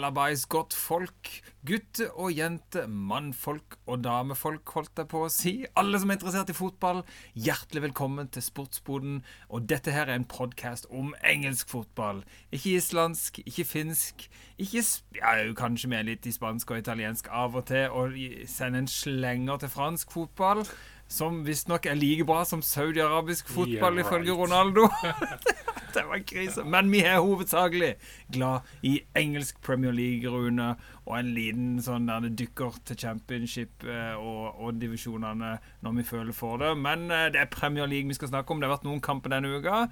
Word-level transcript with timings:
Hallabais 0.00 0.46
godtfolk, 0.48 1.28
gutte 1.68 2.06
og 2.16 2.30
jente, 2.32 2.86
mannfolk 2.88 3.74
og 3.84 3.98
damefolk, 4.00 4.70
holdt 4.72 5.02
jeg 5.02 5.08
på 5.12 5.26
å 5.26 5.28
si. 5.28 5.50
Alle 5.76 5.98
som 6.00 6.08
er 6.08 6.16
interessert 6.16 6.48
i 6.48 6.56
fotball, 6.56 7.02
hjertelig 7.36 7.82
velkommen 7.84 8.30
til 8.32 8.46
Sportsboden. 8.46 9.18
Og 9.52 9.66
dette 9.68 9.92
her 9.92 10.08
er 10.08 10.16
en 10.16 10.24
podkast 10.24 10.88
om 10.88 11.12
engelsk 11.20 11.68
fotball. 11.68 12.22
Ikke 12.48 12.78
islandsk, 12.78 13.42
ikke 13.44 13.66
finsk, 13.68 14.24
ikke 14.56 14.86
ja, 15.18 15.34
kanskje 15.60 15.92
med 15.92 16.08
litt 16.08 16.24
i 16.24 16.32
spansk 16.32 16.72
og 16.72 16.80
italiensk 16.80 17.28
av 17.28 17.60
og 17.60 17.68
til, 17.68 17.92
og 17.92 18.16
sende 18.48 18.80
en 18.80 18.88
slenger 18.88 19.60
til 19.60 19.74
fransk 19.76 20.16
fotball. 20.16 20.64
Som 21.10 21.42
visstnok 21.46 21.88
er 21.90 21.98
like 21.98 22.24
bra 22.24 22.44
som 22.46 22.62
saudiarabisk 22.62 23.48
fotball, 23.50 23.98
Yeah, 23.98 24.06
ifølge 24.06 24.30
right. 24.30 24.40
Ronaldo. 24.44 24.88
Det 25.94 26.04
var 26.06 26.20
krise. 26.22 26.62
Men 26.64 26.90
vi 26.92 27.00
er 27.02 27.18
hovedsakelig 27.18 27.94
glad 28.32 28.60
i 28.86 29.00
engelsk 29.18 29.58
Premier 29.62 29.90
League, 29.92 30.30
Rune, 30.30 30.68
og 31.06 31.16
en 31.18 31.32
liten 31.34 31.72
sånn 31.82 32.06
der 32.06 32.22
det 32.28 32.36
dykker 32.38 32.78
til 32.86 32.98
championship 33.00 33.82
eh, 33.82 34.14
og, 34.14 34.60
og 34.62 34.78
divisjonene 34.78 35.56
når 35.82 35.96
vi 35.98 36.06
føler 36.06 36.36
for 36.36 36.62
det. 36.62 36.76
Men 36.78 37.08
eh, 37.10 37.26
det 37.34 37.42
er 37.42 37.50
Premier 37.50 37.90
League 37.90 38.06
vi 38.06 38.14
skal 38.14 38.30
snakke 38.30 38.54
om. 38.54 38.62
Det 38.62 38.70
har 38.70 38.76
vært 38.76 38.86
noen 38.86 39.02
kamper 39.02 39.34
denne 39.34 39.50
uka. 39.58 39.88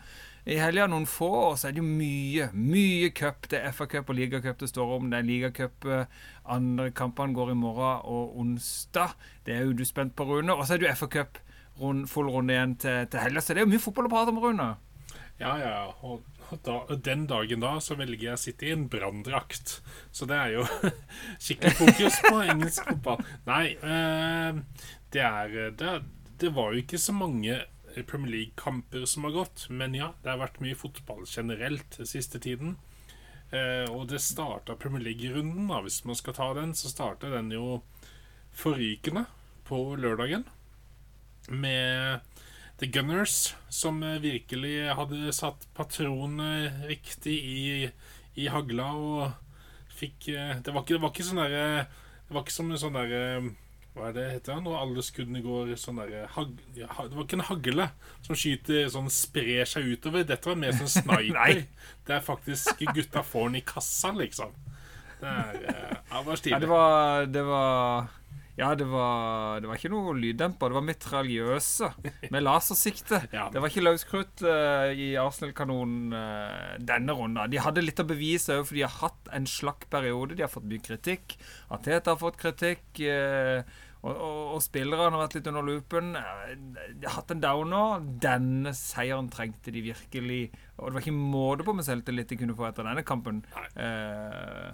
I 0.49 0.57
helga 0.57 0.87
noen 0.89 1.05
få, 1.05 1.29
år 1.51 1.57
så 1.61 1.69
er 1.69 1.75
det 1.77 1.83
jo 1.83 1.89
mye, 1.89 2.47
mye 2.57 3.11
cup. 3.13 3.51
Det 3.53 3.59
er 3.61 3.75
FA-cup 3.77 4.09
og 4.09 4.17
ligacup 4.17 4.63
det 4.63 4.71
står 4.71 4.95
om. 4.97 5.11
Det 5.13 5.19
er 5.19 5.27
ligacup. 5.29 5.85
eh, 5.85 6.07
Andre 6.49 6.89
kampene 6.97 7.37
går 7.37 7.53
i 7.53 7.59
morgen 7.59 8.01
og 8.09 8.39
onsdag. 8.41 9.13
Det 9.45 9.59
er 9.59 9.67
jo 9.67 9.77
du 9.77 9.85
spent 9.85 10.17
på, 10.17 10.25
Rune. 10.25 10.55
Og 10.57 10.65
så 10.65 10.75
er 10.75 10.81
det 10.81 10.89
jo 10.89 10.95
FA-cup. 11.03 11.43
Full 11.79 12.33
runde 12.33 12.57
igjen 12.57 12.75
til, 12.81 13.05
til 13.13 13.21
helga, 13.23 13.45
så 13.45 13.55
det 13.55 13.61
er 13.61 13.69
jo 13.69 13.75
mye 13.75 13.83
fotball 13.85 14.09
å 14.09 14.15
prate 14.17 14.33
om, 14.33 14.41
Rune. 14.43 14.71
Ja, 15.39 15.53
ja. 15.61 15.75
Og 16.03 16.25
da, 16.65 16.81
den 16.97 17.27
dagen 17.31 17.61
da 17.63 17.77
så 17.85 17.95
velger 18.01 18.31
jeg 18.31 18.39
å 18.39 18.41
sitte 18.41 18.67
i 18.67 18.73
en 18.75 18.89
branndrakt. 18.91 19.77
Så 20.11 20.27
det 20.27 20.41
er 20.41 20.57
jo 20.57 20.65
skikkelig 21.45 21.77
fokus 21.79 22.23
på 22.25 22.37
engelsk 22.49 22.89
fotball. 22.89 23.21
Nei, 23.47 23.65
eh, 23.77 24.63
det 25.13 25.29
er 25.29 25.75
det, 25.77 25.99
det 26.41 26.57
var 26.57 26.73
jo 26.73 26.83
ikke 26.83 26.99
så 27.05 27.15
mange 27.15 27.61
Premier 28.07 28.33
League-kamper 28.35 29.05
som 29.09 29.25
har 29.25 29.35
gått. 29.37 29.67
Men 29.71 29.97
ja, 29.97 30.13
det 30.23 30.33
har 30.33 30.41
vært 30.43 30.61
mye 30.65 30.79
fotball 30.79 31.25
generelt 31.27 31.99
siste 32.09 32.41
tiden. 32.43 32.77
Eh, 33.51 33.89
og 33.89 34.09
det 34.11 34.21
starta 34.21 34.77
Premier 34.77 35.07
League-runden, 35.07 35.71
hvis 35.85 36.03
man 36.05 36.19
skal 36.19 36.37
ta 36.37 36.53
den, 36.59 36.75
så 36.77 36.91
starta 36.93 37.31
den 37.33 37.51
jo 37.55 37.81
forrykende 38.53 39.25
på 39.69 39.81
lørdagen. 39.97 40.45
Med 41.49 42.21
The 42.79 42.87
Gunners, 42.87 43.55
som 43.69 44.03
eh, 44.03 44.21
virkelig 44.23 44.95
hadde 44.95 45.33
satt 45.35 45.65
patronene 45.75 46.71
riktig 46.91 47.35
i, 47.35 47.63
i 48.39 48.51
hagla 48.53 48.91
og 48.95 49.49
fikk 49.99 50.29
eh, 50.35 50.59
Det 50.63 50.75
var 50.75 50.85
ikke, 50.85 51.01
ikke 51.09 51.27
sånn 51.27 51.41
derre 51.43 51.65
Det 52.29 52.37
var 52.37 52.45
ikke 52.45 52.55
som 52.55 52.71
en 52.71 52.81
sånn 52.81 52.99
derre 52.99 53.25
Hva 53.99 54.11
er 54.11 54.15
det 54.17 54.27
heter 54.31 54.55
han? 54.55 54.65
når 54.69 54.77
alle 54.79 55.03
skuddene 55.05 55.43
går 55.43 55.73
sånn 55.81 55.99
derre 55.99 56.25
ja, 56.77 56.89
Det 56.89 57.17
var 57.17 57.25
ikke 57.25 57.39
en 57.41 57.47
hagle 57.49 57.89
som 58.27 58.39
skyter 58.39 58.87
sånn 58.93 59.11
sprer 59.13 59.67
seg 59.69 59.89
utover. 59.91 60.27
Dette 60.29 60.51
var 60.51 60.61
mer 60.61 60.77
sånn 60.79 60.93
sniper. 61.01 61.65
Det 62.07 62.17
er 62.19 62.25
faktisk 62.25 62.85
gutta 62.95 63.25
får 63.27 63.51
den 63.51 63.61
i 63.61 63.67
kassa, 63.67 64.15
liksom. 64.17 64.55
Det 65.19 65.27
er 65.27 65.59
eh, 65.73 65.97
ja, 66.13 66.23
det 66.23 66.29
var 66.31 66.47
Ja, 66.47 66.59
det 66.63 66.71
var 66.71 67.27
Det 67.27 67.43
var 67.49 68.09
ja, 68.59 68.73
det 68.75 68.89
var, 68.91 69.61
det 69.63 69.69
var 69.71 69.79
ikke 69.79 69.91
noe 69.93 70.17
lyddemper. 70.19 70.73
Det 70.73 70.77
var 70.81 70.87
mitraljøse 70.89 71.91
med 72.35 72.43
lasersikte. 72.43 73.21
Ja. 73.39 73.45
Det 73.55 73.61
var 73.63 73.71
ikke 73.71 73.85
løskrutt 73.85 74.43
uh, 74.43 74.89
i 74.91 75.13
Arsenal-kanonen 75.21 76.11
uh, 76.11 76.73
denne 76.83 77.15
runden. 77.15 77.45
De 77.53 77.61
hadde 77.63 77.85
litt 77.85 78.03
å 78.03 78.07
bevise 78.09 78.57
òg, 78.59 78.65
for 78.67 78.75
de 78.75 78.83
har 78.83 78.97
hatt 78.99 79.31
en 79.37 79.47
slakk 79.47 79.87
periode. 79.93 80.35
De 80.35 80.43
har 80.43 80.51
fått 80.51 80.67
mye 80.67 80.83
kritikk. 80.83 81.37
Ateta 81.71 82.17
har 82.17 82.19
fått 82.19 82.41
kritikk. 82.41 82.83
eh, 82.99 83.63
og, 84.09 84.17
og, 84.25 84.41
og 84.57 84.65
spillerne 84.65 85.13
har 85.13 85.23
vært 85.27 85.39
litt 85.39 85.49
under 85.51 85.67
loopen. 85.67 86.11
Eh, 86.19 86.53
De 86.99 87.07
har 87.07 87.19
hatt 87.21 87.33
en 87.35 87.43
downer. 87.43 88.05
Denne 88.25 88.75
seieren 88.77 89.31
trengte 89.33 89.75
de 89.75 89.85
virkelig. 89.91 90.43
Og 90.79 90.89
det 90.89 90.99
var 90.99 91.05
ikke 91.05 91.17
måte 91.17 91.67
på 91.67 91.77
med 91.77 91.87
selvtillit 91.87 92.31
de 92.33 92.41
kunne 92.41 92.57
få 92.59 92.69
etter 92.71 92.87
denne 92.89 93.05
kampen. 93.07 93.43
Eh, 93.77 94.71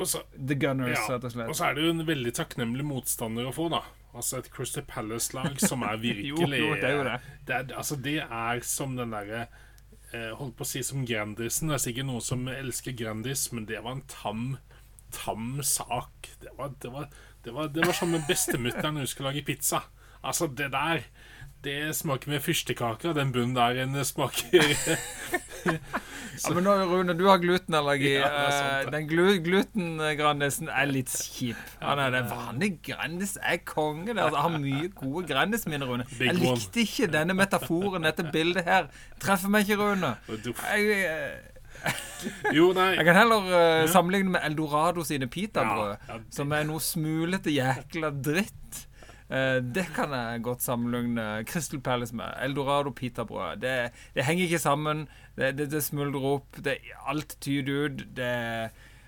så, 0.00 0.22
The 0.32 0.56
Gunners, 0.56 0.96
Ja, 0.96 1.16
rett 1.16 1.26
og 1.28 1.34
slett. 1.34 1.50
Og 1.52 1.56
så 1.58 1.66
er 1.68 1.76
det 1.76 1.84
jo 1.84 1.94
en 1.94 2.06
veldig 2.08 2.32
takknemlig 2.36 2.86
motstander 2.88 3.48
å 3.50 3.52
få, 3.54 3.68
da. 3.72 3.82
Altså 4.16 4.40
et 4.40 4.48
Crystal 4.52 4.86
Palace-lag 4.88 5.60
som 5.70 5.84
er 5.86 6.00
virkelig 6.00 6.32
Jo, 6.32 6.70
jo, 6.70 6.78
det 6.80 6.88
er 6.88 6.96
jo 6.96 7.04
det. 7.06 7.18
Det 7.46 7.58
er, 7.58 7.74
altså, 7.76 7.98
det 8.00 8.16
er 8.24 8.64
som 8.66 8.96
den 8.98 9.12
derre 9.14 9.44
eh, 10.14 10.32
Holdt 10.38 10.56
på 10.58 10.66
å 10.66 10.70
si 10.72 10.82
som 10.86 11.04
Grandisen. 11.06 11.70
Det 11.70 11.78
er 11.78 11.84
sikkert 11.84 12.10
noen 12.10 12.24
som 12.24 12.48
elsker 12.50 12.96
Grandis, 12.98 13.50
men 13.54 13.68
det 13.70 13.82
var 13.84 13.98
en 13.98 14.06
tam 14.10 14.44
tam 15.10 15.62
sak. 15.62 16.30
Det 16.40 16.52
var, 16.56 16.72
det 16.82 16.90
var, 16.94 17.08
det 17.44 17.54
var, 17.56 17.68
det 17.72 17.86
var 17.86 17.96
sånn 17.96 18.12
med 18.14 18.26
bestemutter'n 18.28 18.94
når 18.96 19.06
hun 19.06 19.10
skulle 19.10 19.32
lage 19.32 19.46
pizza. 19.46 19.84
Altså, 20.20 20.46
det 20.52 20.70
der 20.74 21.06
Det 21.64 21.94
smaker 21.96 22.30
med 22.32 22.40
fyrstekake, 22.40 23.10
og 23.10 23.14
den 23.18 23.32
bunnen 23.32 23.54
der 23.56 23.82
en 23.82 23.96
smaker 24.04 24.62
Ja, 26.40 26.52
men 26.54 26.64
nå, 26.64 26.72
Rune, 26.88 27.12
du 27.18 27.26
har 27.28 27.40
glutenallergi. 27.42 28.14
Ja, 28.14 28.30
sant, 28.54 28.86
Eh. 28.86 28.90
Den 28.94 29.08
glu 29.10 29.26
glutengrandisen 29.44 30.70
er 30.72 30.88
litt 30.88 31.12
kjip. 31.12 31.58
Han 31.82 32.00
er 32.00 32.14
det 32.14 32.22
vanlig 32.30 32.70
Grandis 32.86 33.36
er 33.42 33.58
konge. 33.68 34.14
Der. 34.14 34.22
Altså, 34.24 34.40
har 34.46 34.54
mye 34.56 34.88
gode 34.96 35.26
Grandis-minner, 35.28 35.86
Rune. 35.90 36.06
Big 36.16 36.30
Jeg 36.30 36.40
likte 36.40 36.80
ikke 36.86 37.10
denne 37.12 37.36
metaforen, 37.36 38.08
dette 38.08 38.24
bildet 38.32 38.64
her. 38.64 38.88
Treffer 39.20 39.52
meg 39.52 39.68
ikke, 39.68 39.82
Rune. 39.82 40.14
Jeg, 40.30 40.88
eh, 41.04 41.49
Jo, 42.56 42.70
nei. 42.76 42.92
jeg 42.98 43.06
kan 43.08 43.16
heller 43.16 43.46
eh, 43.56 43.88
sammenligne 43.90 44.34
med 44.34 44.44
Eldorado 44.44 45.04
sine 45.06 45.28
pitabrød, 45.30 45.94
Ja, 45.96 46.16
ja, 46.16 46.20
som 46.34 46.52
er 46.52 46.66
noe 46.68 46.82
smulete 46.84 47.52
jækla 47.54 48.12
dritt. 48.20 48.86
Uh, 49.30 49.62
det 49.62 49.84
kan 49.94 50.10
jeg 50.10 50.42
godt 50.42 50.64
sammenligne 50.64 51.44
Crystal 51.46 51.80
Palace 51.80 52.16
med. 52.18 52.32
Eldorado 52.42 52.90
pitabrød. 52.90 53.60
Det, 53.62 53.74
det 54.16 54.26
henger 54.26 54.48
ikke 54.48 54.62
sammen. 54.62 55.04
Det, 55.38 55.52
det, 55.58 55.68
det 55.70 55.84
smuldrer 55.86 56.26
opp. 56.34 56.58
Det, 56.58 56.80
alt 57.06 57.36
tyder 57.40 57.86
ut. 57.86 58.02
Det, 58.16 58.32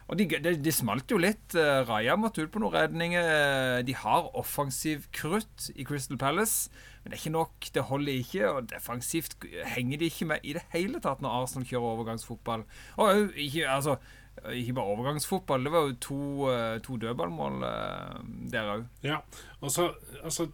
og 0.07 0.19
de, 0.21 0.29
de, 0.45 0.55
de 0.63 0.75
smalt 0.75 1.11
jo 1.11 1.19
litt. 1.19 1.57
Eh, 1.59 1.83
Raja 1.89 2.15
måtte 2.21 2.45
ut 2.45 2.53
på 2.55 2.63
noen 2.63 2.77
redninger. 2.77 3.83
De 3.89 3.97
har 3.99 4.31
offensiv 4.39 5.09
krutt 5.11 5.73
i 5.75 5.87
Crystal 5.89 6.21
Palace, 6.21 6.71
men 7.03 7.11
det 7.11 7.17
er 7.17 7.21
ikke 7.21 7.35
nok. 7.35 7.69
Det 7.75 7.83
holder 7.89 8.19
ikke. 8.21 8.49
Og 8.49 8.69
defensivt 8.71 9.37
henger 9.75 9.99
de 9.99 10.09
ikke 10.11 10.29
med 10.31 10.45
i 10.47 10.55
det 10.55 10.63
hele 10.75 11.01
tatt 11.03 11.23
når 11.23 11.43
Arsenal 11.43 11.67
kjører 11.67 11.97
overgangsfotball. 11.97 12.63
Og 13.03 13.33
ikke, 13.35 13.67
altså, 13.67 13.97
ikke 14.55 14.77
bare 14.79 14.95
overgangsfotball, 14.95 15.67
det 15.67 15.73
var 15.75 15.89
jo 15.89 15.97
to, 16.07 16.21
eh, 16.53 16.77
to 16.85 16.97
dødballmål 17.03 17.67
eh, 17.67 18.23
der 18.55 18.71
òg. 18.77 18.87
Ja, 19.03 19.19
og 19.61 19.75
så 19.75 19.93
altså, 20.23 20.49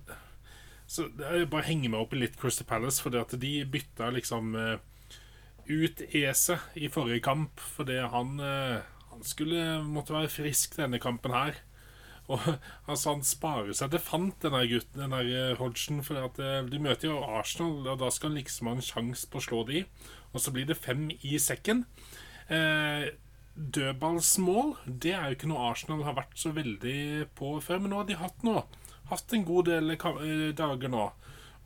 så 0.88 1.10
Jeg 1.18 1.50
bare 1.50 1.68
henger 1.68 1.90
meg 1.92 2.00
opp 2.00 2.14
i 2.16 2.22
litt 2.22 2.38
Crystal 2.40 2.64
Palace, 2.66 3.02
fordi 3.02 3.18
at 3.20 3.34
de 3.40 3.52
bytta 3.68 4.08
liksom 4.10 4.54
eh, 4.56 4.78
ut 5.68 6.00
Ese 6.16 6.56
i 6.80 6.88
forrige 6.88 7.20
kamp 7.20 7.60
fordi 7.60 7.98
han, 8.08 8.38
han 8.40 9.20
skulle 9.20 9.82
måtte 9.84 10.14
være 10.14 10.30
frisk 10.32 10.78
denne 10.80 10.96
kampen 10.98 11.34
her. 11.36 11.60
Og 12.28 12.42
altså, 12.90 13.14
han 13.14 13.24
sparer 13.24 13.72
seg 13.76 13.92
til 13.92 14.02
fant, 14.04 14.36
den 14.42 14.56
der 14.56 14.68
gutten, 14.68 15.00
den 15.00 15.14
eh, 15.18 15.54
Hodgson. 15.60 16.02
For 16.06 16.20
at 16.20 16.40
eh, 16.42 16.60
de 16.68 16.82
møter 16.82 17.10
jo 17.10 17.22
Arsenal, 17.24 17.86
og 17.86 18.02
da 18.02 18.10
skal 18.12 18.32
han 18.32 18.40
liksom 18.40 18.68
ha 18.68 18.76
en 18.76 18.84
sjanse 18.84 19.30
på 19.30 19.40
å 19.40 19.46
slå 19.46 19.62
de. 19.70 19.84
Og 20.34 20.44
så 20.44 20.52
blir 20.54 20.68
det 20.68 20.76
fem 20.80 21.08
i 21.24 21.38
sekken. 21.40 21.86
Eh, 22.52 23.08
dødballsmål, 23.58 24.76
det 24.86 25.14
er 25.16 25.30
jo 25.30 25.38
ikke 25.38 25.48
noe 25.50 25.70
Arsenal 25.72 26.04
har 26.06 26.14
vært 26.20 26.36
så 26.38 26.52
veldig 26.54 27.30
på 27.38 27.56
før. 27.64 27.80
Men 27.82 27.94
nå 27.94 28.02
har 28.02 28.10
de 28.10 28.20
hatt 28.20 28.44
noe. 28.46 28.66
Hatt 29.08 29.32
en 29.32 29.48
god 29.48 29.70
del 29.72 29.96
eh, 29.96 30.50
dager 30.56 30.92
nå. 30.92 31.08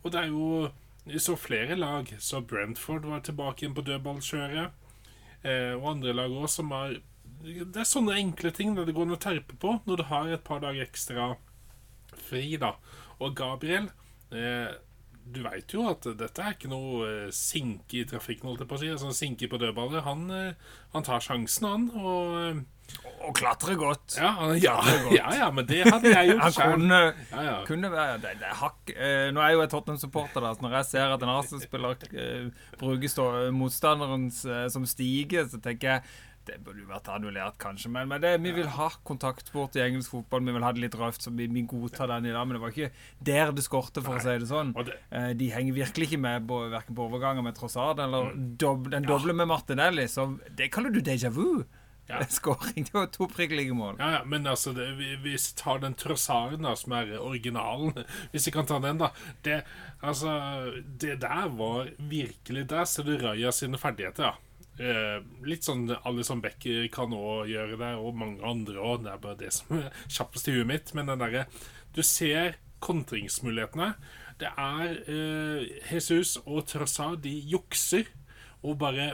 Og 0.03 0.11
det 0.11 0.23
er 0.23 0.31
jo 0.31 1.19
så 1.19 1.35
flere 1.39 1.75
lag. 1.75 2.07
Så 2.19 2.41
Brentford 2.41 3.05
var 3.09 3.23
tilbake 3.23 3.65
igjen 3.65 3.75
på 3.75 3.83
dødballkjøret. 3.85 4.79
Eh, 5.43 5.73
og 5.75 5.89
andre 5.97 6.15
lag 6.15 6.31
òg 6.31 6.47
som 6.51 6.71
har 6.71 7.01
Det 7.43 7.81
er 7.81 7.87
sånne 7.89 8.15
enkle 8.21 8.53
ting 8.55 8.71
der 8.77 8.87
det 8.87 8.95
går 8.95 9.09
an 9.09 9.17
å 9.17 9.19
terpe 9.19 9.57
på 9.59 9.75
når 9.83 9.99
du 9.99 10.07
har 10.07 10.31
et 10.31 10.43
par 10.47 10.63
dager 10.63 10.85
ekstra 10.85 11.33
fri, 12.29 12.55
da. 12.61 12.75
Og 13.19 13.35
Gabriel 13.35 13.89
eh, 14.31 14.71
Du 15.23 15.41
veit 15.43 15.71
jo 15.75 15.85
at 15.87 16.03
dette 16.19 16.43
er 16.43 16.55
ikke 16.55 16.71
noe 16.71 17.07
eh, 17.07 17.33
sinke 17.35 18.01
i 18.01 18.05
trafikken, 18.07 18.47
holdt 18.49 18.63
jeg 18.63 18.69
på 18.71 18.75
å 18.75 18.81
si. 18.81 18.89
Altså 18.91 19.11
sinke 19.15 19.47
på 19.51 19.59
dødballer. 19.61 20.03
Han, 20.07 20.25
eh, 20.31 20.71
han 20.95 21.05
tar 21.07 21.23
sjansen, 21.23 21.67
han. 21.67 21.85
Og 21.95 22.33
eh, 22.41 22.63
Og 23.23 23.31
klatrer 23.39 23.77
godt. 23.79 24.17
ja, 24.19 24.33
han, 24.39 24.57
ja, 24.59 24.73
godt. 24.83 25.13
ja, 25.15 25.29
ja, 25.39 25.47
men 25.55 25.67
det 25.67 25.79
hadde 25.87 26.11
jeg 26.11 26.33
gjort 26.33 26.57
Han 26.63 26.73
kunne, 26.81 26.99
Ja, 27.31 27.53
kunne 27.67 27.91
være 27.93 28.17
det, 28.25 28.33
det 28.41 28.51
hakk, 28.59 28.91
Nå 28.91 29.39
er 29.39 29.47
jeg 29.53 29.55
jo 29.55 29.63
jeg 29.63 29.71
Tottenham-supporter, 29.71 30.43
da, 30.43 30.51
så 30.55 30.65
når 30.67 30.75
jeg 30.81 30.89
ser 30.91 31.15
at 31.15 31.23
en 31.23 31.31
Arsenal-spiller 31.37 32.03
bruker 32.81 32.99
motstanderen 32.99 33.55
motstanderens 33.61 34.43
som 34.75 34.85
stiger, 34.87 35.47
så 35.47 35.61
tenker 35.63 35.95
jeg 35.95 36.03
det 36.45 36.57
burde 36.63 36.81
jo 36.83 36.87
vært 36.89 37.07
annullert, 37.13 37.57
kanskje. 37.61 37.89
Men, 37.93 38.07
men 38.11 38.21
det, 38.23 38.33
vi 38.43 38.51
vil 38.51 38.67
ha 38.75 38.89
kontaktsport 39.07 39.75
i 39.79 39.83
engelsk 39.85 40.11
fotball. 40.11 40.43
Vi 40.43 40.51
vil 40.57 40.63
ha 40.67 40.71
det 40.75 40.81
litt 40.83 40.97
røft, 40.99 41.21
så 41.23 41.31
vi, 41.35 41.47
vi 41.47 41.61
godtar 41.69 42.07
den 42.11 42.25
i 42.27 42.33
dag. 42.35 42.47
Men 42.47 42.57
det 42.57 42.63
var 42.65 42.73
ikke 42.73 42.91
der 43.23 43.51
det 43.55 43.63
skorte, 43.63 44.03
for 44.03 44.17
å 44.19 44.23
si 44.23 44.35
det 44.43 44.49
sånn. 44.51 44.73
Det, 44.83 44.97
Eh, 45.11 45.33
De 45.39 45.47
henger 45.53 45.73
virkelig 45.77 46.09
ikke 46.11 46.19
med 46.19 46.47
på, 46.49 46.57
hverken 46.73 46.95
på 46.97 47.05
overganger 47.07 47.43
med 47.45 47.55
Trossard 47.55 47.99
eller 47.99 48.33
Mm. 48.33 48.57
dob 48.57 48.89
den 48.91 49.03
doble 49.07 49.33
med 49.33 49.47
Martinelli. 49.47 50.05
Så 50.07 50.27
det 50.55 50.71
kaller 50.71 50.89
du 50.91 50.99
déjà 51.01 51.29
vu? 51.31 51.63
Ja. 52.09 52.19
Skåring. 52.27 52.83
Det 52.83 52.93
var 52.93 53.05
to 53.07 53.27
prikk 53.31 53.51
like 53.55 53.71
mål. 53.73 53.95
Ja, 53.99 54.09
ja, 54.17 54.23
men 54.25 54.43
altså, 54.45 54.73
det, 54.75 54.89
vi- 54.97 55.15
vi 55.23 55.37
tar 55.55 55.79
den 55.79 55.93
Trossaren, 55.95 56.61
da, 56.61 56.73
som 56.75 56.91
er 56.91 57.13
originalen 57.17 57.93
Hvis 58.33 58.47
vi 58.47 58.51
kan 58.51 58.65
ta 58.67 58.79
den, 58.83 58.97
da. 58.99 59.09
Det, 59.41 59.61
altså, 60.03 60.33
det 60.99 61.19
der 61.21 61.47
var 61.55 61.87
virkelig 61.97 62.67
Der 62.69 62.83
ser 62.85 63.03
du 63.07 63.15
Raja 63.17 63.51
sine 63.55 63.77
ferdigheter, 63.79 64.23
ja. 64.23 64.33
Eh, 64.81 65.19
litt 65.45 65.67
sånn 65.67 65.85
Alison 66.01 66.41
Becker 66.41 66.87
kan 66.93 67.13
òg 67.13 67.51
gjøre 67.51 67.77
det, 67.77 67.91
og 68.01 68.17
mange 68.17 68.41
andre 68.47 68.81
òg. 68.81 69.03
Det 69.05 69.13
er 69.13 69.21
bare 69.21 69.39
det 69.43 69.53
som 69.53 69.77
er 69.77 69.89
kjappest 70.07 70.49
i 70.49 70.57
huet 70.57 70.69
mitt. 70.69 70.93
Men 70.97 71.11
den 71.11 71.21
derre 71.21 71.47
Du 71.93 72.01
ser 72.01 72.57
kontringsmulighetene. 72.83 73.93
Det 74.41 74.49
er 74.49 74.95
eh, 75.05 75.67
Jesus 75.91 76.39
og 76.43 76.65
Trossard, 76.67 77.21
de 77.23 77.31
jukser 77.31 78.09
og 78.63 78.79
bare 78.81 79.13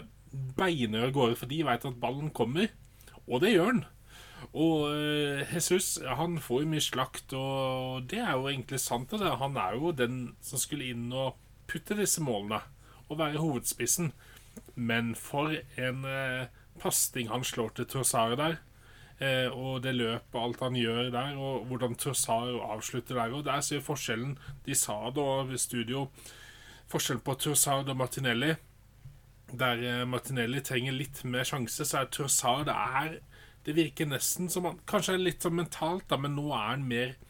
beiner 0.58 1.08
av 1.08 1.14
gårde, 1.14 1.36
for 1.36 1.50
de 1.52 1.64
veit 1.66 1.86
at 1.86 2.00
ballen 2.02 2.32
kommer. 2.32 2.70
Og 3.28 3.44
det 3.44 3.54
gjør 3.54 3.74
han. 3.74 3.84
Og 4.56 4.88
eh, 4.94 5.44
Jesus 5.52 5.98
han 6.18 6.40
får 6.42 6.64
jo 6.64 6.72
mye 6.72 6.86
slakt, 6.86 7.36
og 7.36 8.08
det 8.10 8.22
er 8.24 8.34
jo 8.38 8.48
egentlig 8.50 8.80
sant. 8.82 9.12
Det. 9.12 9.36
Han 9.44 9.58
er 9.60 9.76
jo 9.78 9.92
den 9.92 10.20
som 10.42 10.62
skulle 10.62 10.90
inn 10.94 11.10
og 11.12 11.38
putte 11.70 11.98
disse 12.00 12.24
målene, 12.24 12.62
og 13.10 13.20
være 13.20 13.42
hovedspissen. 13.42 14.14
Men 14.80 15.14
for 15.18 15.54
en 15.80 16.06
eh, 16.08 16.50
pasning 16.80 17.30
han 17.32 17.44
slår 17.44 17.76
til 17.76 17.88
Trossard 17.92 18.38
der. 18.40 18.58
Eh, 19.20 19.52
og 19.52 19.82
det 19.84 19.98
løpet 19.98 20.36
og 20.38 20.44
alt 20.46 20.62
han 20.64 20.78
gjør 20.80 21.10
der, 21.12 21.36
og 21.36 21.66
hvordan 21.68 21.98
Trossard 22.00 22.56
avslutter 22.64 23.20
der. 23.20 23.36
Og 23.36 23.46
der 23.48 23.62
ser 23.66 23.84
forskjellen. 23.84 24.38
De 24.66 24.76
sa 24.76 24.98
da 25.16 25.28
ved 25.50 25.60
studio. 25.60 26.08
Forskjellen 26.90 27.24
på 27.26 27.36
Trossard 27.44 27.92
og 27.92 28.00
Martinelli. 28.00 28.54
Der 29.52 29.84
eh, 29.84 30.06
Martinelli 30.08 30.64
trenger 30.64 30.96
litt 30.96 31.24
mer 31.26 31.48
sjanse, 31.48 31.86
så 31.86 32.04
er 32.04 32.14
Trossard 32.14 32.70
det 32.70 32.76
er 32.76 33.20
Det 33.66 33.76
virker 33.76 34.08
nesten 34.08 34.48
som 34.50 34.66
han 34.66 34.78
Kanskje 34.88 35.18
litt 35.18 35.44
sånn 35.44 35.58
mentalt, 35.58 36.06
da, 36.08 36.18
men 36.18 36.38
nå 36.38 36.48
er 36.54 36.70
han 36.72 36.86
mer 36.88 37.18
er 37.18 37.29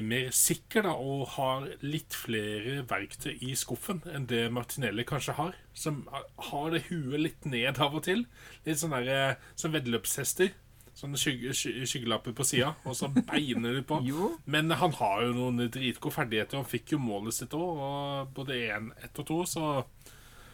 mer 0.00 0.30
sikker 0.32 0.86
da, 0.86 0.94
og 0.96 1.34
har 1.34 1.66
litt 1.84 2.16
flere 2.16 2.80
verktøy 2.88 3.34
i 3.44 3.52
skuffen 3.58 4.00
enn 4.08 4.24
det 4.30 4.46
Martinelli 4.54 5.04
kanskje 5.08 5.36
har. 5.36 5.58
Som 5.76 6.06
har 6.48 6.72
det 6.72 6.86
huet 6.88 7.20
litt 7.20 7.48
ned 7.48 7.80
av 7.82 7.98
og 7.98 8.06
til. 8.06 8.24
Litt 8.64 8.80
sånn 8.80 8.94
der, 8.96 9.10
eh, 9.12 9.50
som 9.58 9.74
veddeløpshester. 9.74 10.54
Sånne 10.96 11.16
skygge, 11.16 11.54
skyggelapper 11.56 12.34
på 12.36 12.44
sida, 12.44 12.74
og 12.84 12.96
så 12.96 13.08
beiner 13.08 13.78
de 13.78 13.84
på. 13.84 14.00
Men 14.52 14.70
han 14.70 14.92
har 14.96 15.22
jo 15.26 15.36
noen 15.36 15.68
dritgode 15.72 16.16
ferdigheter. 16.16 16.60
Han 16.60 16.68
fikk 16.68 16.94
jo 16.94 17.00
målet 17.00 17.36
sitt 17.36 17.56
òg, 17.56 17.84
og 17.88 18.32
både 18.36 18.60
én, 18.68 18.90
ett 19.04 19.20
og 19.20 19.28
to, 19.28 19.42
så 19.48 19.84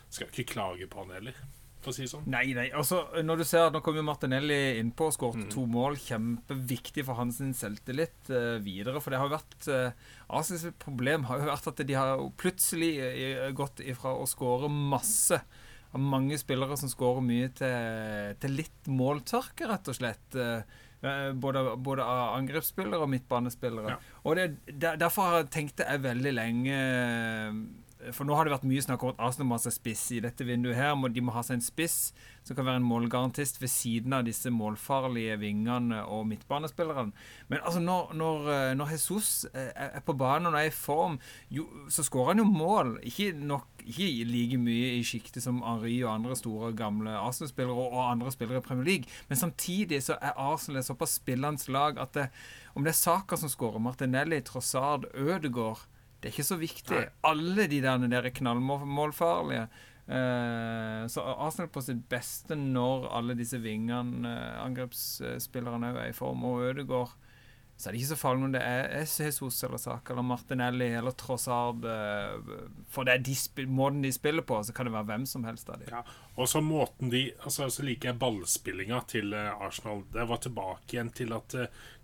skal 0.09 0.29
jeg 0.29 0.35
ikke 0.35 0.55
klage 0.55 0.89
på 0.89 1.03
han 1.03 1.15
heller, 1.19 1.37
for 1.85 1.93
å 1.93 1.97
si 1.97 2.05
det 2.05 2.11
sånn. 2.11 2.27
Nei, 2.31 2.51
nei. 2.57 2.67
Altså, 2.75 3.05
når 3.23 3.43
du 3.43 3.45
ser 3.47 3.69
at 3.69 3.77
Nå 3.77 3.83
kommer 3.87 4.07
Martinelli 4.07 4.79
innpå 4.81 5.11
og 5.11 5.15
skåret 5.15 5.47
to 5.53 5.63
mål. 5.71 5.99
Kjempeviktig 6.03 7.07
for 7.07 7.21
hans 7.21 7.39
selvtillit 7.61 8.33
uh, 8.35 8.59
videre. 8.65 8.99
For 9.05 9.15
det 9.15 9.23
har 9.23 9.31
vært 9.33 9.71
uh, 9.71 10.11
Asiens 10.41 10.67
problem 10.83 11.29
har 11.31 11.43
jo 11.43 11.51
vært 11.53 11.71
at 11.71 11.87
de 11.87 11.97
har 11.99 12.27
plutselig 12.41 12.93
uh, 12.99 13.49
gått 13.57 13.85
ifra 13.87 14.17
å 14.19 14.27
skåre 14.29 14.71
masse 14.73 15.39
av 15.91 16.01
mange 16.01 16.37
spillere 16.41 16.77
som 16.77 16.91
skårer 16.91 17.25
mye, 17.25 17.49
til, 17.57 18.37
til 18.43 18.57
litt 18.61 18.91
måltørke, 18.93 19.69
rett 19.71 19.89
og 19.89 19.97
slett. 19.97 20.37
Eh, 20.37 20.79
eh, 21.01 21.31
både, 21.33 21.65
både 21.77 22.05
av 22.05 22.37
angrepsspillere 22.37 23.01
og 23.01 23.13
midtbanespillere. 23.15 23.97
Ja. 23.97 24.17
Og 24.25 24.37
det, 24.39 24.49
der, 24.69 24.99
Derfor 25.01 25.31
har 25.31 25.43
jeg 25.43 25.53
tenkt 25.55 25.85
jeg 25.85 26.05
veldig 26.05 26.35
lenge 26.37 26.81
For 28.15 28.29
nå 28.29 28.37
har 28.37 28.47
det 28.47 28.53
vært 28.55 28.67
mye 28.69 28.83
snakk 28.85 29.05
om 29.05 29.13
at 29.13 29.21
Arsenal 29.23 29.49
må 29.49 29.57
ha 29.57 29.63
seg 29.63 29.75
spiss 29.77 30.03
i 30.17 30.21
dette 30.25 30.47
vinduet. 30.47 30.77
her 30.79 30.97
De 31.13 31.23
må 31.25 31.35
ha 31.35 31.43
seg 31.47 31.59
en 31.59 31.65
spiss 31.65 31.99
som 32.47 32.57
kan 32.57 32.65
være 32.65 32.81
en 32.81 32.89
målgarantist 32.89 33.61
ved 33.61 33.69
siden 33.69 34.15
av 34.17 34.25
disse 34.25 34.51
målfarlige 34.55 35.37
vingene 35.43 36.01
og 36.09 36.25
midtbanespillerne. 36.31 37.13
Men 37.49 37.61
altså 37.61 37.83
når, 37.85 38.15
når, 38.17 38.49
eh, 38.55 38.75
når 38.79 38.95
Jesus 38.95 39.45
eh, 39.53 39.69
er 39.75 40.05
på 40.07 40.17
banen 40.17 40.49
og 40.49 40.57
er 40.57 40.71
i 40.71 40.75
form, 40.75 41.19
jo, 41.53 41.67
så 41.93 42.05
skårer 42.07 42.33
han 42.33 42.43
jo 42.43 42.49
mål. 42.49 42.95
Ikke, 43.11 43.33
nok, 43.37 43.85
ikke 43.85 44.09
like 44.31 44.63
mye 44.63 44.95
i 44.97 45.05
sjiktet 45.07 45.45
som 45.45 45.61
Henri 45.67 45.99
og 46.05 46.15
andre 46.15 46.39
store, 46.39 46.73
gamle 46.79 47.19
Arsenal-spillere 47.21 47.77
og, 47.77 47.93
og 47.93 48.07
andre 48.07 48.33
spillere 48.33 48.63
i 48.63 48.67
Premier 48.69 48.89
League. 48.89 49.19
Men 49.29 49.43
samtidig 49.43 50.01
så 50.09 50.17
er 50.17 50.41
Arsenal 50.41 50.81
et 50.81 50.89
såpass 50.89 51.19
spillende 51.21 51.73
lag 51.73 52.01
at 52.01 52.17
det, 52.17 52.29
om 52.75 52.87
det 52.87 52.95
er 52.95 53.03
Saka 53.03 53.37
som 53.37 53.53
skårer, 53.53 53.83
Martinelli, 53.83 54.41
Trossard, 54.47 55.05
Ødegaard 55.15 55.85
det 56.19 56.29
er 56.29 56.35
ikke 56.35 56.49
så 56.49 56.59
viktig. 56.59 56.97
Nei. 56.97 57.07
Alle 57.29 57.69
de 57.71 57.79
der, 57.85 58.09
der 58.11 58.27
er 58.27 58.35
knallmålfarlige. 58.35 59.69
Eh, 60.09 61.07
så 61.13 61.21
Arsenal 61.21 61.69
på 61.69 61.83
sitt 61.85 62.01
beste 62.09 62.57
når 62.57 63.11
alle 63.13 63.37
disse 63.37 63.61
vingene, 63.61 64.25
eh, 64.27 64.61
angrepsspillerne, 64.65 65.93
er 66.01 66.09
i 66.11 66.17
form, 66.17 66.47
og 66.49 66.71
Ødegaard 66.71 67.17
så 67.79 67.89
er 67.89 67.95
det 67.95 68.01
ikke 68.01 68.11
så 68.11 68.17
farlig 68.19 68.43
om 68.43 68.55
det 68.57 68.61
er 68.67 68.89
er 68.91 69.05
Jesus 69.07 69.63
eller 69.63 69.79
Saka 69.79 70.11
eller 70.11 70.25
Martinelli 70.27 70.89
eller 70.99 71.13
Trossard. 71.15 71.85
eh, 71.85 72.57
For 72.91 73.05
det 73.05 73.13
er 73.15 73.23
de 73.23 73.67
måten 73.71 74.03
de 74.03 74.11
spiller 74.11 74.43
på, 74.43 74.59
så 74.65 74.75
kan 74.75 74.87
det 74.87 74.93
være 74.97 75.07
hvem 75.13 75.27
som 75.27 75.45
helst 75.45 75.71
av 75.71 75.79
dem. 75.79 75.93
Ja, 75.93 76.03
og 76.35 76.49
så 76.49 76.61
måten 76.61 77.11
de 77.13 77.31
altså, 77.45 77.69
Så 77.71 77.85
liker 77.85 78.09
jeg 78.09 78.19
ballspillinga 78.19 79.07
til 79.07 79.33
Arsenal. 79.35 80.03
Det 80.11 80.27
var 80.29 80.43
tilbake 80.43 80.97
igjen 80.97 81.13
til 81.15 81.33
at 81.33 81.55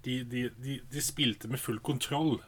de, 0.04 0.22
de, 0.22 0.50
de, 0.62 0.80
de 0.92 1.02
spilte 1.02 1.48
med 1.48 1.58
full 1.58 1.80
kontroll 1.80 2.38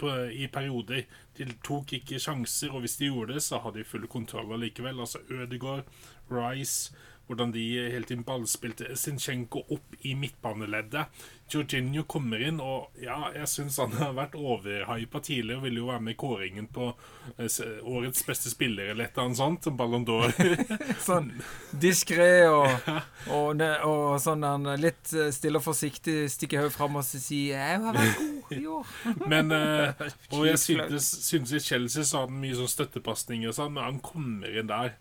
på, 0.00 0.10
i 0.32 0.48
perioder. 0.52 1.04
De 1.36 1.46
tok 1.66 1.94
ikke 2.00 2.20
sjanser, 2.22 2.72
og 2.74 2.84
hvis 2.84 2.98
de 3.00 3.12
gjorde 3.12 3.36
det, 3.36 3.44
så 3.44 3.60
hadde 3.64 3.82
de 3.82 3.88
full 3.88 4.08
kontroll 4.10 4.52
allikevel. 4.56 5.00
Altså 5.04 5.22
Ødegaard, 5.28 5.88
Rice 6.30 6.96
hvordan 7.30 7.52
de 7.52 7.62
hele 7.92 8.02
tiden 8.02 8.24
ballspilte 8.26 8.96
Sinchenko 8.98 9.62
opp 9.70 9.94
i 10.02 10.16
midtbaneleddet. 10.18 11.20
Jorginho 11.50 12.02
kommer 12.10 12.42
inn, 12.42 12.58
og 12.62 12.98
ja, 12.98 13.28
jeg 13.34 13.46
syns 13.50 13.78
han 13.78 13.94
har 14.00 14.16
vært 14.16 14.34
overhypa 14.38 15.22
tidligere. 15.22 15.62
Ville 15.62 15.78
jo 15.78 15.90
være 15.92 16.02
med 16.08 16.16
i 16.16 16.18
kåringen 16.18 16.66
på 16.74 16.88
eh, 17.36 17.60
årets 17.86 18.26
beste 18.26 18.50
spiller 18.50 18.90
eller 18.90 19.06
et 19.06 19.14
eller 19.14 19.28
annet 19.28 19.38
sånt. 19.38 19.70
Ballon 19.78 20.06
d'Or. 20.06 20.34
Sånn 21.06 21.30
diskré 21.70 22.48
og, 22.50 22.90
og, 23.30 23.62
og 23.86 24.18
sånn 24.22 24.66
litt 24.82 25.14
eh, 25.14 25.30
stille 25.34 25.62
og 25.62 25.68
forsiktig 25.68 26.24
stikker 26.34 26.64
hodet 26.64 26.74
fram 26.74 26.98
og 26.98 27.06
sier 27.06 27.54
'Jeg 27.54 27.82
har 27.84 27.94
vært 27.94 28.18
god 28.18 28.39
Men 29.32 29.52
uh, 29.54 29.92
Og 30.36 30.46
jeg 30.48 30.58
syntes, 30.62 31.08
syntes 31.26 31.52
i 31.56 31.62
Chelsea 31.64 32.04
så 32.04 32.22
hadde 32.22 32.34
han 32.34 32.40
mye 32.42 32.58
sånn 32.58 32.72
støttepasninger 32.74 33.52
og 33.52 33.56
sånn, 33.56 33.74
men 33.76 33.86
han 33.86 34.00
kommer 34.04 34.60
inn 34.60 34.70
der, 34.70 34.96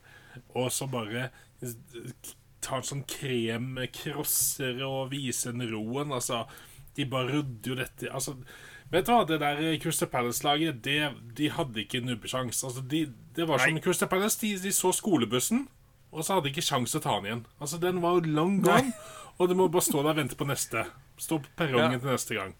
og 0.55 0.69
så 0.71 0.87
bare 0.91 1.29
tar 2.63 2.83
sånn 2.87 3.05
kremkrosser 3.09 4.81
og 4.85 5.11
viser 5.13 5.55
den 5.55 5.69
roen. 5.71 6.11
Altså, 6.15 6.43
de 6.95 7.05
bare 7.09 7.31
rydder 7.33 7.71
jo 7.71 7.77
dette 7.79 8.11
Altså, 8.11 8.35
vet 8.91 9.07
du 9.07 9.11
hva, 9.13 9.23
det 9.27 9.39
der 9.41 9.61
Crystal 9.81 10.09
Palace-laget, 10.11 10.81
de 10.83 11.49
hadde 11.55 11.83
ikke 11.83 12.01
nubbesjanse. 12.05 12.65
Altså, 12.67 12.83
de, 12.83 13.05
det 13.35 13.47
var 13.47 13.63
som. 13.63 13.79
Crystal 13.83 14.11
Palace, 14.11 14.39
de, 14.41 14.53
de 14.63 14.73
så 14.75 14.91
skolebussen, 14.95 15.67
og 16.11 16.25
så 16.25 16.35
hadde 16.37 16.49
de 16.49 16.55
ikke 16.55 16.65
sjanse 16.65 16.95
til 16.95 17.01
å 17.03 17.05
ta 17.05 17.17
den 17.19 17.29
igjen. 17.29 17.45
Altså, 17.59 17.81
den 17.81 18.01
var 18.03 18.17
jo 18.17 18.33
lang 18.39 18.59
gang, 18.65 18.93
og 19.37 19.51
du 19.51 19.55
må 19.55 19.69
bare 19.71 19.85
stå 19.85 20.01
der 20.01 20.15
og 20.15 20.19
vente 20.23 20.39
på 20.39 20.47
neste. 20.49 20.87
Stå 21.19 21.41
på 21.43 21.55
perrongen 21.59 21.97
Ja. 21.99 22.01
til 22.01 22.11
neste 22.11 22.35
gang. 22.39 22.55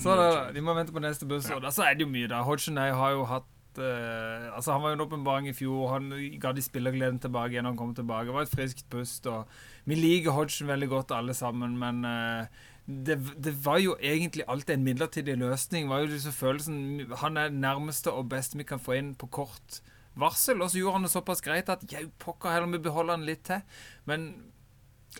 Så 0.00 0.14
da, 0.16 0.28
de 0.54 0.62
må 0.64 0.74
vente 0.76 0.94
på 0.94 1.02
neste 1.02 1.28
buss. 1.28 1.50
Og 1.52 1.60
da 1.64 1.72
så 1.74 1.84
er 1.86 1.98
det 1.98 2.06
jo 2.06 2.12
mye, 2.12 2.30
da. 2.30 2.42
Hodgenay 2.46 2.94
har 2.96 3.18
jo 3.18 3.26
hatt 3.28 3.50
Uh, 3.72 4.52
Altså 4.52 4.72
Han 4.72 4.82
var 4.82 4.90
jo 4.90 4.96
en 4.98 5.00
åpenbaring 5.00 5.46
i 5.48 5.54
fjor. 5.56 5.94
Han 5.94 6.10
ga 6.40 6.52
de 6.52 6.60
spillergleden 6.60 7.18
tilbake 7.18 7.54
igjen. 7.54 7.64
Han 7.64 7.76
kom 7.76 7.94
tilbake. 7.94 8.26
Det 8.26 8.34
var 8.34 8.42
et 8.42 8.52
friskt 8.52 8.84
pust. 8.90 9.26
Og 9.26 9.46
vi 9.88 9.96
liker 9.96 10.30
Hodgson 10.36 10.68
veldig 10.68 10.88
godt, 10.88 11.14
alle 11.16 11.34
sammen, 11.34 11.78
men 11.80 12.04
uh, 12.04 12.44
det, 12.86 13.16
det 13.44 13.54
var 13.64 13.78
jo 13.78 13.96
egentlig 14.00 14.44
alltid 14.48 14.74
en 14.74 14.84
midlertidig 14.84 15.38
løsning. 15.38 15.88
var 15.88 16.02
jo 16.02 16.12
disse 16.12 16.32
følelsen 16.32 17.06
Han 17.22 17.36
er 17.36 17.48
nærmeste 17.48 18.12
og 18.12 18.28
beste 18.28 18.58
vi 18.58 18.68
kan 18.68 18.80
få 18.80 18.92
inn 18.98 19.14
på 19.14 19.26
kort 19.26 19.80
varsel. 20.14 20.62
Og 20.62 20.70
så 20.70 20.78
gjorde 20.78 20.98
han 20.98 21.08
det 21.08 21.14
såpass 21.14 21.40
greit 21.40 21.68
at 21.68 21.84
jau, 21.92 22.08
pokker 22.18 22.52
heller 22.52 22.72
vi 22.76 22.82
beholder 22.82 23.16
han 23.16 23.26
litt 23.26 23.44
til. 23.48 23.62
Men 24.04 24.51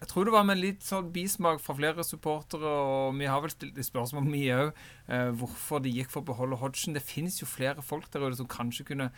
jeg 0.01 0.09
tror 0.09 0.25
det 0.25 0.33
var 0.33 0.47
med 0.49 0.59
litt 0.59 0.83
sånn 0.87 1.11
bismak 1.13 1.61
fra 1.63 1.77
flere 1.77 2.05
supportere, 2.07 2.65
og 2.65 3.19
vi 3.19 3.29
har 3.29 3.43
vel 3.45 3.53
stilt 3.53 3.77
spørsmål 3.77 4.25
spørsmål, 4.25 4.33
vi 4.33 4.47
òg, 4.55 4.73
eh, 5.09 5.31
hvorfor 5.37 5.83
de 5.85 5.93
gikk 5.93 6.11
for 6.11 6.23
å 6.23 6.31
beholde 6.33 6.59
Hodgson. 6.59 6.95
Det 6.97 7.05
finnes 7.05 7.39
jo 7.41 7.47
flere 7.47 7.83
folk 7.83 8.11
der 8.11 8.25
ute 8.25 8.41
som 8.41 8.49
kanskje 8.49 8.89
kunne 8.89 9.11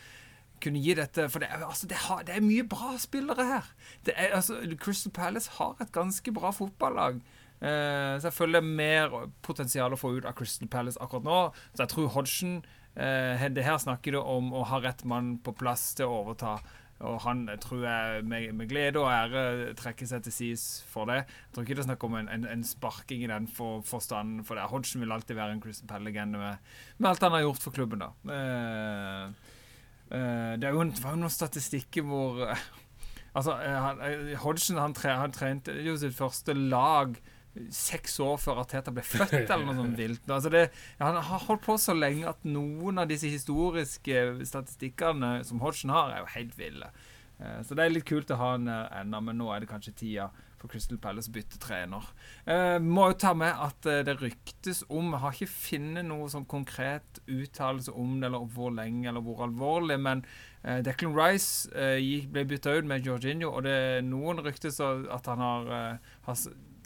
kunne 0.62 0.80
gi 0.80 0.94
dette 0.96 1.28
For 1.28 1.42
det 1.42 1.48
er, 1.50 1.64
altså, 1.66 1.88
det 1.90 1.98
har, 2.06 2.22
det 2.26 2.36
er 2.36 2.44
mye 2.44 2.64
bra 2.64 2.94
spillere 3.00 3.44
her. 3.44 3.72
Er, 4.06 4.34
altså, 4.36 4.60
Crystal 4.80 5.12
Palace 5.12 5.50
har 5.58 5.76
et 5.82 5.92
ganske 5.92 6.32
bra 6.32 6.52
fotballag. 6.54 7.20
Eh, 7.60 8.14
så 8.18 8.28
jeg 8.28 8.36
føler 8.36 8.60
det 8.60 8.62
er 8.62 8.78
mer 8.78 9.28
potensial 9.42 9.94
å 9.94 9.98
få 9.98 10.16
ut 10.16 10.28
av 10.28 10.36
Crystal 10.38 10.70
Palace 10.70 11.00
akkurat 11.00 11.26
nå. 11.26 11.40
Så 11.74 11.84
jeg 11.84 11.92
tror 11.94 12.12
Hodgson 12.16 12.56
eh, 12.96 13.44
Det 13.50 13.64
her 13.66 13.78
snakker 13.78 14.16
det 14.16 14.22
om 14.22 14.52
å 14.54 14.64
ha 14.70 14.80
rett 14.84 15.04
mann 15.04 15.36
på 15.44 15.54
plass 15.58 15.92
til 15.98 16.08
å 16.08 16.22
overta. 16.22 16.58
Og 17.02 17.18
han 17.24 17.48
tror 17.60 17.82
jeg 17.82 18.24
med, 18.24 18.52
med 18.52 18.68
glede 18.70 19.00
og 19.02 19.10
ære 19.10 19.74
trekker 19.78 20.06
seg 20.06 20.22
til 20.24 20.32
sides 20.32 20.84
for 20.88 21.10
det. 21.10 21.24
Jeg 21.24 21.54
tror 21.54 21.66
ikke 21.66 21.74
det 21.74 21.82
er 21.82 21.88
snakk 21.88 22.06
om 22.06 22.14
en, 22.20 22.30
en, 22.30 22.46
en 22.46 22.64
sparking 22.64 23.24
i 23.24 23.30
den 23.30 23.48
for, 23.50 23.82
forstand, 23.86 24.44
for 24.46 24.54
det. 24.54 24.68
Hodgson 24.70 25.02
vil 25.02 25.12
alltid 25.12 25.34
være 25.34 25.56
en 25.56 25.60
Crystal 25.64 25.90
Palace-legende 25.90 26.38
med, 26.38 26.70
med 26.98 27.10
alt 27.10 27.26
han 27.26 27.34
har 27.34 27.44
gjort 27.44 27.66
for 27.66 27.74
klubben, 27.74 28.04
da. 28.04 28.36
Eh, 28.36 29.26
eh, 30.14 30.54
det, 30.62 30.70
jo 30.70 30.86
en, 30.86 30.94
var 31.02 31.16
jo 31.16 31.22
noen 31.24 31.34
statistikker 31.34 32.06
hvor 32.06 32.46
eh, 32.46 32.64
Altså, 33.34 33.56
eh, 33.58 33.78
han, 33.82 34.02
eh, 34.06 34.36
Hodgson 34.38 34.78
han, 34.78 34.94
tre, 34.94 35.16
han 35.18 35.34
trente 35.34 35.74
jo 35.82 35.96
sitt 35.98 36.14
første 36.14 36.54
lag 36.54 37.16
seks 37.70 38.16
år 38.24 38.36
før 38.42 38.62
Arteta 38.64 38.90
ble 38.94 39.04
født, 39.06 39.34
eller 39.52 39.64
noe 39.68 39.76
sånt 39.78 39.98
vilt. 39.98 40.24
Altså 40.30 40.50
det, 40.50 40.64
han 40.98 41.18
har 41.22 41.44
holdt 41.48 41.62
på 41.66 41.76
så 41.78 41.94
lenge 41.94 42.26
at 42.32 42.42
noen 42.48 42.98
av 42.98 43.10
disse 43.10 43.30
historiske 43.30 44.24
statistikkene 44.48 45.36
som 45.46 45.60
Hodgson 45.62 45.92
har, 45.94 46.10
er 46.16 46.24
jo 46.24 46.32
helt 46.34 46.56
ville. 46.58 46.90
Eh, 47.38 47.60
Så 47.66 47.74
det 47.78 47.84
er 47.86 47.94
litt 47.94 48.08
kult 48.08 48.30
å 48.34 48.40
ha 48.40 48.52
han 48.56 48.66
der 48.70 48.90
ennå, 49.02 49.20
men 49.28 49.38
nå 49.38 49.52
er 49.54 49.62
det 49.64 49.70
kanskje 49.70 49.94
tida 49.98 50.28
for 50.58 50.70
Crystal 50.72 50.96
Palace 50.98 51.28
å 51.28 51.34
bytte 51.34 51.58
trener. 51.60 52.06
Eh, 52.48 52.78
må 52.80 53.10
jo 53.10 53.16
ta 53.20 53.34
med 53.36 53.52
at 53.52 53.86
eh, 53.90 54.02
det 54.06 54.14
ryktes 54.22 54.82
om 54.88 55.10
Jeg 55.12 55.20
har 55.20 55.34
ikke 55.36 55.50
funnet 55.52 56.06
noe 56.08 56.28
sånn 56.32 56.46
konkret 56.48 57.20
uttalelse 57.28 57.92
om 57.92 58.14
det, 58.20 58.30
eller 58.30 58.46
hvor 58.54 58.72
lenge 58.72 59.10
eller 59.10 59.20
hvor 59.26 59.42
alvorlig, 59.44 59.98
men 60.00 60.24
eh, 60.64 60.80
Declan 60.86 61.14
Rice 61.18 61.68
eh, 61.76 62.00
ble 62.32 62.46
bytta 62.48 62.78
ut 62.78 62.88
med 62.88 63.04
Jorginho, 63.06 63.50
og 63.52 63.66
det 63.68 63.74
er 63.98 64.06
noen 64.08 64.40
ryktes 64.46 64.80
at 64.80 65.28
han 65.28 65.44
har, 65.44 65.68
eh, 65.78 66.14
har 66.30 66.40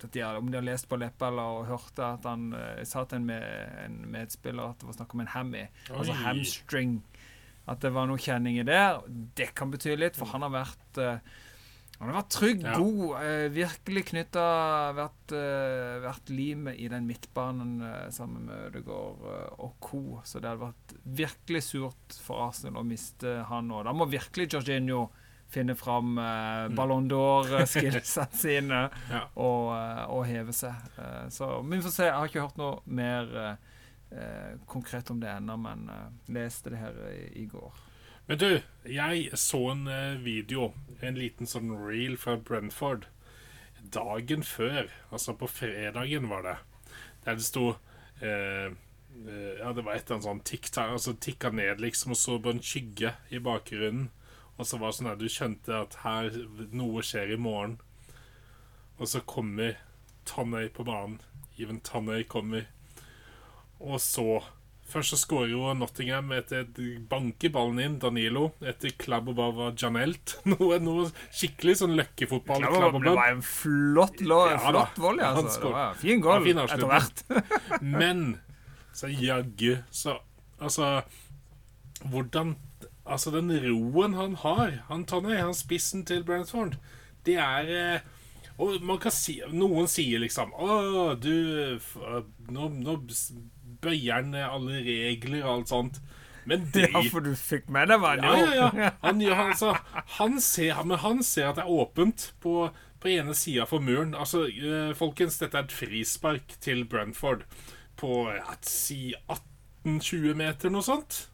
de 0.06 0.20
har, 0.22 0.36
Om 0.38 0.50
de 0.50 0.58
har 0.60 0.66
lest 0.66 0.88
på 0.88 0.98
leppa 1.00 1.28
eller 1.32 1.66
hørte 1.68 2.04
at 2.04 2.24
han 2.28 2.52
uh, 2.54 2.84
sa 2.86 3.04
til 3.08 3.20
en, 3.20 3.26
med, 3.26 3.42
en 3.84 3.98
medspiller 4.14 4.70
at 4.70 4.78
det 4.80 4.86
var 4.90 4.98
snakk 5.00 5.14
om 5.14 5.24
en 5.24 5.32
hammy, 5.34 5.66
altså 5.90 6.16
hamstring. 6.22 7.02
At 7.68 7.82
det 7.84 7.90
var 7.92 8.06
noe 8.08 8.16
kjenninger 8.22 8.64
der. 8.64 9.02
Det 9.36 9.50
kan 9.58 9.70
bety 9.74 9.92
litt, 9.98 10.16
for 10.16 10.30
han 10.32 10.46
har 10.46 10.54
vært 10.54 11.02
uh, 11.02 11.36
han 11.98 12.12
har 12.12 12.20
vært 12.20 12.30
trygg, 12.30 12.60
Ja. 12.62 12.76
god, 12.78 13.22
eh, 13.24 13.48
virkelig 13.50 14.04
knytta 14.12 14.42
Vært, 14.94 15.32
uh, 15.34 15.98
vært 16.04 16.30
limet 16.30 16.78
i 16.78 16.86
den 16.88 17.08
midtbanen 17.08 17.82
eh, 17.82 18.10
sammen 18.14 18.46
med 18.46 18.68
Ødegaard 18.68 19.24
eh, 19.26 19.48
og 19.58 19.74
co. 19.80 20.20
Så 20.22 20.38
det 20.38 20.46
hadde 20.48 20.62
vært 20.62 20.94
virkelig 21.02 21.62
surt 21.66 22.18
for 22.22 22.46
Arsenal 22.46 22.84
å 22.84 22.86
miste 22.86 23.42
han 23.48 23.66
nå. 23.66 23.82
Da 23.82 23.92
må 23.92 24.06
virkelig 24.06 24.46
Jorginho 24.54 25.08
finne 25.48 25.74
fram 25.78 26.18
uh, 26.18 26.68
Ballon 26.76 27.06
d'Or-skillsene 27.08 28.26
sine 28.42 28.80
Ja. 29.10 29.22
og, 29.34 29.70
eh, 29.76 30.04
og 30.12 30.26
heve 30.28 30.52
seg. 30.52 30.74
Eh, 31.00 31.28
så 31.32 31.48
vi 31.64 31.78
får 31.80 31.94
se. 31.94 32.04
Jeg 32.10 32.14
har 32.18 32.28
ikke 32.28 32.44
hørt 32.44 32.58
noe 32.60 32.82
mer 32.84 33.30
eh, 33.44 33.54
eh, 34.12 34.50
konkret 34.68 35.10
om 35.14 35.20
det 35.22 35.30
ennå, 35.32 35.56
men 35.56 35.86
eh, 35.88 36.08
leste 36.36 36.74
det 36.74 36.82
her 36.82 36.98
i, 37.14 37.22
i 37.42 37.46
går. 37.48 37.72
Men 38.28 38.40
du, 38.42 38.48
jeg 38.84 39.30
så 39.40 39.62
en 39.72 39.86
eh, 39.88 40.18
video, 40.20 40.74
en 41.00 41.16
liten 41.16 41.48
sånn 41.48 41.72
reel 41.80 42.18
fra 42.20 42.36
Brentford, 42.36 43.06
dagen 43.94 44.42
før, 44.44 44.90
altså 45.08 45.32
på 45.38 45.48
fredagen 45.48 46.28
var 46.28 46.44
det, 46.44 46.56
der 47.24 47.38
det 47.38 47.44
sto 47.46 47.70
eh, 48.20 48.68
eh, 48.68 49.54
Ja, 49.62 49.72
det 49.72 49.84
var 49.86 49.94
et 49.96 50.04
eller 50.04 50.18
annet 50.18 50.26
sånn 50.28 50.44
tikk 50.44 50.68
altså 50.82 51.14
tikka 51.16 51.50
ned, 51.56 51.80
liksom, 51.80 52.12
og 52.12 52.20
så 52.20 52.36
på 52.42 52.52
en 52.52 52.60
skygge 52.60 53.14
i 53.32 53.40
bakgrunnen. 53.40 54.10
Og 54.58 54.66
så 54.66 54.78
var 54.80 54.90
det 54.90 54.98
sånn 54.98 55.12
at 55.12 55.20
du 55.22 55.28
skjønte 55.30 55.74
at 55.84 56.00
her 56.02 56.34
noe 56.74 57.02
skjer 57.06 57.34
i 57.34 57.40
morgen. 57.40 57.78
Og 58.98 59.06
så 59.10 59.22
kommer 59.22 59.78
Tannøy 60.28 60.68
på 60.74 60.84
banen. 60.86 61.20
Even 61.58 61.80
Tannøy 61.86 62.24
kommer. 62.28 62.66
Og 63.78 64.00
så 64.02 64.42
Først 64.88 65.12
så 65.12 65.18
skårer 65.20 65.50
jo 65.52 65.72
Nottingham 65.76 66.30
etter 66.32 66.62
et 66.62 66.78
banker 67.10 67.50
ballen 67.52 67.80
inn, 67.82 67.96
Danilo, 68.00 68.46
etter 68.64 68.94
klabb 68.96 69.26
og 69.28 69.36
bav 69.36 69.58
av 69.66 69.74
Janelt. 69.76 70.38
Noe, 70.48 70.78
noe 70.80 71.10
skikkelig 71.28 71.74
sånn 71.82 71.92
løkkefotball. 71.98 72.64
Det 72.64 72.70
klabb 72.72 72.96
og 72.96 73.08
var 73.10 73.34
en 73.34 73.42
flott, 73.44 74.22
lå, 74.24 74.38
Ja 74.48 74.62
flott 74.64 74.96
volley, 75.04 75.26
altså. 75.28 75.74
Fin 76.00 76.16
Ja, 76.16 76.22
goal 76.24 76.46
fin 76.46 76.62
etter 76.64 76.88
hvert. 76.88 77.20
Men 78.00 78.24
så 78.96 79.12
jaggu 79.12 79.82
så 79.94 80.16
Altså 80.58 81.04
Hvordan 82.08 82.56
Altså, 83.08 83.32
den 83.34 83.50
roen 83.64 84.14
han 84.18 84.36
har, 84.44 84.78
han 84.88 85.04
Tonny, 85.08 85.34
han 85.36 85.56
spissen 85.56 86.04
til 86.08 86.24
Brentford, 86.28 86.76
det 87.26 87.36
er 87.42 87.72
eh, 87.74 88.06
Og 88.58 88.82
man 88.86 89.00
kan 89.02 89.12
si 89.12 89.40
Noen 89.52 89.88
sier 89.90 90.22
liksom 90.22 90.52
Å, 90.54 91.14
du 91.18 91.80
Nå, 92.48 92.68
nå 92.78 92.94
bøyer 93.82 94.14
han 94.14 94.32
alle 94.38 94.80
regler 94.86 95.42
og 95.44 95.50
alt 95.52 95.72
sånt. 95.72 95.98
Men 96.48 96.64
det 96.74 96.88
Ja, 96.88 97.02
for 97.12 97.22
du 97.22 97.34
fikk 97.36 97.68
med 97.70 97.90
deg 97.90 98.00
hva 98.00 98.14
han 98.16 98.24
ja, 98.24 98.54
ja, 98.56 98.68
ja. 98.74 98.90
Han, 99.04 99.20
altså, 99.22 99.74
han, 100.16 100.38
ser, 100.40 100.78
han 100.80 101.22
ser 101.22 101.50
at 101.50 101.60
det 101.60 101.66
er 101.66 101.74
åpent 101.82 102.30
på, 102.42 102.54
på 103.02 103.10
ene 103.12 103.36
sida 103.36 103.66
for 103.68 103.84
muren. 103.84 104.16
Altså, 104.16 104.46
eh, 104.48 104.94
folkens, 104.96 105.36
dette 105.42 105.60
er 105.60 105.68
et 105.68 105.76
frispark 105.76 106.56
til 106.64 106.86
Brentford 106.88 107.44
på 108.00 108.24
si 108.64 109.12
18-20 109.28 110.38
meter, 110.38 110.72
noe 110.72 110.86
sånt. 110.86 111.26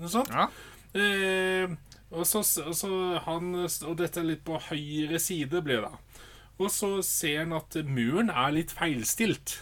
Noe 0.00 0.12
sånt. 0.12 0.34
Ja. 0.34 0.50
Eh, 0.96 1.76
og, 2.10 2.24
så, 2.26 2.40
og, 2.64 2.74
så 2.78 2.90
han, 3.26 3.52
og 3.66 3.96
dette 3.98 4.20
er 4.22 4.28
litt 4.32 4.44
på 4.46 4.58
høyre 4.70 5.18
side, 5.20 5.62
blir 5.66 5.82
det. 5.82 5.90
da. 5.90 6.22
Og 6.56 6.70
så 6.72 6.90
ser 7.04 7.42
han 7.44 7.52
at 7.58 7.74
muren 7.84 8.30
er 8.32 8.54
litt 8.56 8.72
feilstilt. 8.72 9.58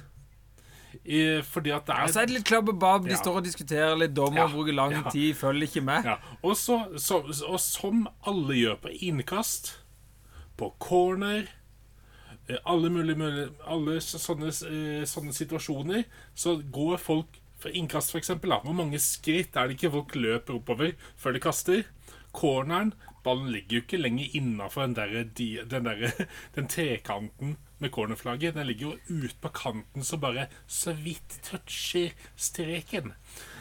I, 1.04 1.40
fordi 1.42 1.72
at 1.74 1.88
det 1.88 1.94
er 1.96 2.04
Og 2.06 2.12
så 2.14 2.20
er 2.22 2.28
det 2.30 2.36
litt 2.36 2.46
klabb 2.46 2.68
og 2.70 2.76
babb. 2.80 3.08
De 3.08 3.10
Ja. 3.10 3.18
står 3.18 3.40
og 3.40 3.44
diskuterer 3.44 3.96
litt. 3.98 4.12
Dommer 4.14 4.44
Ja, 4.44 4.46
bruker 4.52 4.72
lang 4.72 4.92
ja. 4.94 5.02
tid, 5.10 5.34
følger 5.34 5.66
ikke 5.66 5.82
med. 5.82 6.04
Ja, 6.06 6.14
og, 6.42 6.54
så, 6.56 6.76
så, 7.02 7.18
og 7.48 7.58
som 7.60 8.06
alle 8.24 8.54
gjør 8.54 8.76
på 8.84 8.92
innkast, 9.02 9.72
på 10.56 10.70
corner 10.78 11.48
eh, 12.48 12.56
Alle 12.64 12.90
mulige, 12.94 13.18
mulige 13.18 13.48
Alle 13.66 13.96
sånne, 14.00 14.52
eh, 14.70 15.02
sånne 15.04 15.34
situasjoner, 15.34 16.04
så 16.34 16.54
går 16.62 16.96
folk 17.02 17.40
innkast, 17.72 18.12
for 18.12 18.18
eksempel. 18.18 18.50
Da. 18.50 18.60
Hvor 18.64 18.76
mange 18.76 19.00
skritt 19.02 19.56
er 19.56 19.68
det 19.68 19.78
ikke 19.78 19.94
folk 19.94 20.14
løper 20.18 20.58
oppover 20.58 20.94
før 21.16 21.36
de 21.36 21.42
kaster? 21.44 21.84
Corneren 22.34 22.92
Ballen 23.24 23.48
ligger 23.52 23.78
jo 23.78 23.82
ikke 23.84 24.00
lenger 24.02 24.34
innafor 24.36 24.86
den, 24.86 24.96
der, 24.96 25.24
den, 25.70 25.84
der, 25.84 26.10
den 26.56 26.68
trekanten 26.68 27.56
med 27.78 27.90
cornerflagget. 27.90 28.54
Den 28.54 28.66
ligger 28.66 28.86
jo 28.86 29.22
ut 29.24 29.36
på 29.40 29.48
kanten 29.48 30.04
så 30.04 30.18
bare 30.20 30.46
så 30.66 30.92
vidt 30.92 31.38
toucher 31.42 32.12
streken. 32.36 33.14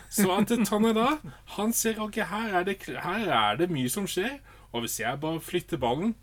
Så 0.10 0.28
at 0.36 0.52
Taneda 0.68 1.08
han 1.56 1.74
ser 1.74 2.02
ok, 2.02 2.20
her 2.30 2.60
er, 2.60 2.64
det, 2.64 2.78
her 2.86 3.30
er 3.32 3.56
det 3.58 3.72
mye 3.72 3.90
som 3.90 4.08
skjer. 4.08 4.42
Og 4.74 4.84
hvis 4.84 5.00
jeg 5.00 5.22
bare 5.22 5.42
flytter 5.42 5.78
ballen 5.78 6.16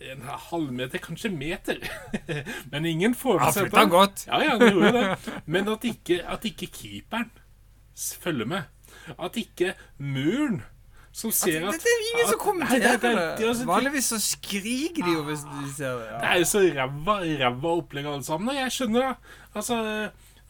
en 0.00 0.22
halvmeter, 0.48 0.98
kanskje 1.02 1.28
meter 1.34 1.80
Men 2.72 2.86
ingen 2.88 3.14
får 3.14 3.40
med 3.42 3.54
seg 3.56 3.68
dette. 3.68 3.86
godt. 3.92 4.24
Ja, 4.26 4.40
ja, 4.44 4.56
gjorde 4.58 4.92
det. 4.96 5.32
Men 5.44 5.68
at 5.68 5.84
ikke, 5.84 6.20
at 6.24 6.44
ikke 6.48 6.70
keeperen 6.72 7.30
følger 8.22 8.48
med. 8.48 8.62
At 9.18 9.36
ikke 9.36 9.74
muren 9.98 10.62
som 11.12 11.32
ser 11.34 11.58
det, 11.58 11.72
at 11.74 11.82
det 11.82 11.90
er 11.90 12.02
ingen 12.06 12.28
som 12.30 12.38
kommenterer 12.38 12.98
det. 13.02 13.12
altså, 13.48 13.66
Vanligvis 13.66 14.10
så 14.12 14.18
skriker 14.22 15.02
de 15.02 15.14
jo 15.16 15.22
hvis 15.26 15.42
de 15.42 15.70
ser 15.74 15.96
det. 15.98 16.06
Ja. 16.06 16.18
det 16.22 16.28
er 16.30 16.38
jo 16.38 16.48
så 16.52 16.60
ræva, 16.76 17.16
ræva 17.42 17.72
opplegg 17.80 18.06
alle 18.06 18.26
sammen. 18.26 18.52
Og 18.52 18.60
jeg 18.60 18.74
skjønner 18.76 19.06
det. 19.08 19.32
Altså, 19.58 19.80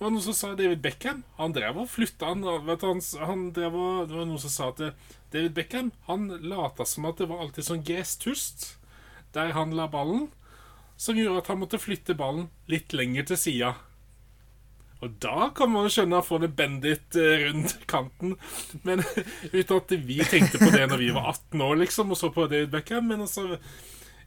det 0.00 0.04
var 0.04 0.12
noen 0.12 0.24
som 0.24 0.36
sa 0.36 0.52
David 0.58 0.82
Beckham. 0.84 1.22
Han 1.40 1.56
drev 1.56 1.80
og 1.80 1.88
flytta 1.92 2.28
han, 2.34 2.44
vet 2.68 2.84
du, 2.84 2.90
han, 2.92 3.00
han 3.24 3.46
drev 3.56 3.78
og, 3.80 3.96
Det 4.10 4.18
var 4.20 4.28
noen 4.28 4.42
som 4.44 4.52
sa 4.52 4.68
at 4.74 4.84
David 5.32 5.56
Beckham 5.56 5.90
Han 6.08 6.28
lata 6.44 6.86
som 6.88 7.08
at 7.08 7.20
det 7.20 7.28
var 7.30 7.42
alltid 7.44 7.66
sånn 7.66 7.84
gresstust 7.86 8.70
der 9.36 9.54
han 9.56 9.74
la 9.76 9.86
ballen, 9.90 10.28
som 11.00 11.16
gjorde 11.18 11.44
at 11.44 11.52
han 11.52 11.62
måtte 11.62 11.80
flytte 11.80 12.16
ballen 12.18 12.50
litt 12.70 12.92
lenger 12.96 13.30
til 13.30 13.40
sida. 13.40 13.74
Og 15.00 15.14
da 15.22 15.48
kan 15.56 15.70
man 15.72 15.86
jo 15.86 15.92
skjønne 15.94 16.18
å 16.20 16.24
får 16.24 16.42
det 16.44 16.50
bendit 16.58 17.16
eh, 17.16 17.46
rundt 17.46 17.78
kanten. 17.88 18.34
Men 18.84 19.00
Uten 19.56 19.78
at 19.78 19.94
vi 19.96 20.18
tenkte 20.28 20.60
på 20.60 20.68
det 20.74 20.84
når 20.90 21.00
vi 21.00 21.14
var 21.16 21.30
18 21.32 21.64
år, 21.64 21.80
liksom, 21.86 22.12
og 22.12 22.20
så 22.20 22.28
på 22.34 22.44
David 22.50 22.74
Beckham. 22.74 23.08
Men 23.08 23.24
altså 23.24 23.56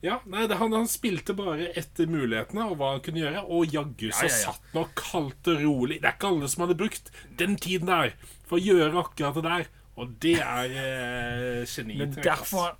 ja, 0.03 0.17
nei, 0.27 0.47
det, 0.51 0.57
han, 0.59 0.73
han 0.75 0.89
spilte 0.91 1.31
bare 1.37 1.69
etter 1.79 2.09
mulighetene 2.11 2.65
og 2.67 2.79
hva 2.79 2.95
han 2.95 3.03
kunne 3.05 3.21
gjøre. 3.21 3.45
Og 3.53 3.69
jaggu 3.71 4.09
så 4.09 4.25
Ja, 4.25 4.31
ja, 4.31 4.33
ja. 4.33 4.41
satt 4.49 4.73
han 4.73 4.81
og 4.81 4.97
kaldt 4.99 5.51
og 5.53 5.61
rolig. 5.61 6.01
Det 6.01 6.09
er 6.09 6.17
ikke 6.17 6.31
alle 6.33 6.49
som 6.51 6.65
hadde 6.65 6.79
brukt 6.81 7.13
den 7.39 7.55
tiden 7.61 7.91
der 7.93 8.17
for 8.49 8.57
å 8.57 8.65
gjøre 8.65 9.05
akkurat 9.05 9.37
det 9.37 9.45
der. 9.47 9.69
Og 9.93 10.17
det 10.25 10.39
er 10.41 10.73
eh, 10.81 11.85
Men 11.93 12.17
derfor 12.17 12.73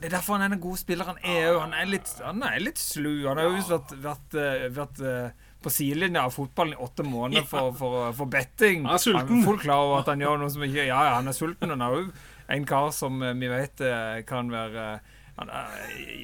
det 0.00 0.08
er 0.08 0.14
derfor 0.16 0.38
han 0.38 0.46
er 0.46 0.56
en 0.56 0.62
god 0.62 0.80
spiller. 0.80 1.08
Han 1.12 1.18
er 1.22 1.58
han 1.60 1.74
er 1.76 1.88
litt, 1.90 2.10
han 2.24 2.42
er 2.46 2.60
litt 2.62 2.80
slu. 2.80 3.26
Han 3.28 3.38
har 3.38 3.48
jo 3.50 3.56
visst 3.58 3.72
vært, 3.72 3.94
vært, 4.02 4.36
eh, 4.40 4.68
vært 4.72 5.02
eh, 5.04 5.48
på 5.62 5.72
sidelinja 5.72 6.24
av 6.26 6.34
fotballen 6.34 6.74
i 6.74 6.82
åtte 6.82 7.06
måneder 7.06 7.46
for, 7.48 7.72
for, 7.78 8.10
for 8.16 8.30
betting. 8.32 8.86
Han 8.88 8.96
er 8.98 9.04
sulten. 9.04 9.42
fullt 9.46 9.64
klar 9.66 9.86
over 9.86 10.02
at 10.02 10.12
han 10.14 10.24
gjør 10.24 10.40
noe 10.42 10.52
som 10.52 10.64
ikke 10.66 10.86
Ja, 10.88 11.00
ja, 11.10 11.16
han 11.20 11.30
er 11.30 11.36
sulten. 11.36 11.74
Han 11.74 11.84
er 11.84 11.98
jo 11.98 12.06
en 12.52 12.68
kar 12.68 12.90
som 12.96 13.22
eh, 13.22 13.36
vi 13.38 13.50
vet 13.52 13.84
eh, 13.86 14.22
kan 14.28 14.50
være 14.52 14.86
eh, 14.94 15.11
han 15.32 15.48
er, 15.48 15.76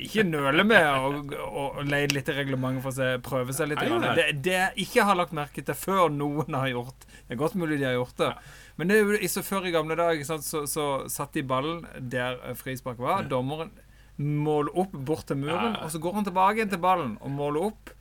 ikke 0.05 0.23
nøle 0.29 0.65
med 0.69 0.85
å, 0.85 1.13
å, 1.49 1.63
å 1.81 1.85
leie 1.89 2.11
litt 2.13 2.29
i 2.29 2.35
reglementet 2.37 2.85
for 2.85 2.93
å 2.93 2.97
se, 2.99 3.07
prøve 3.25 3.55
seg 3.57 3.71
litt. 3.71 3.81
Det, 4.19 4.27
det 4.45 4.57
jeg 4.57 4.85
ikke 4.85 5.07
har 5.09 5.17
lagt 5.17 5.33
merke 5.37 5.65
til 5.65 5.79
før 5.79 6.13
noen 6.13 6.59
har 6.59 6.69
gjort 6.69 7.07
Det 7.09 7.33
er 7.33 7.41
godt 7.41 7.57
mulig 7.57 7.79
de 7.81 7.89
har 7.89 7.97
gjort 7.97 8.21
det. 8.21 8.31
Men 8.77 8.93
det 8.93 9.31
så 9.33 9.43
før 9.47 9.67
i 9.67 9.73
gamle 9.73 9.97
dager 9.99 10.29
så, 10.29 10.65
så 10.69 10.87
satt 11.11 11.33
de 11.39 11.47
ballen 11.47 11.87
der 12.13 12.37
eh, 12.45 12.57
frispark 12.59 13.01
var. 13.01 13.25
Dommeren 13.31 13.73
måler 14.19 14.77
opp 14.77 14.93
bort 14.93 15.29
til 15.31 15.41
muren, 15.41 15.79
og 15.79 15.91
så 15.95 16.01
går 16.03 16.19
han 16.19 16.29
tilbake 16.29 16.61
igjen 16.61 16.73
til 16.73 16.83
ballen 16.83 17.17
og 17.23 17.33
måler 17.33 17.69
opp 17.71 17.93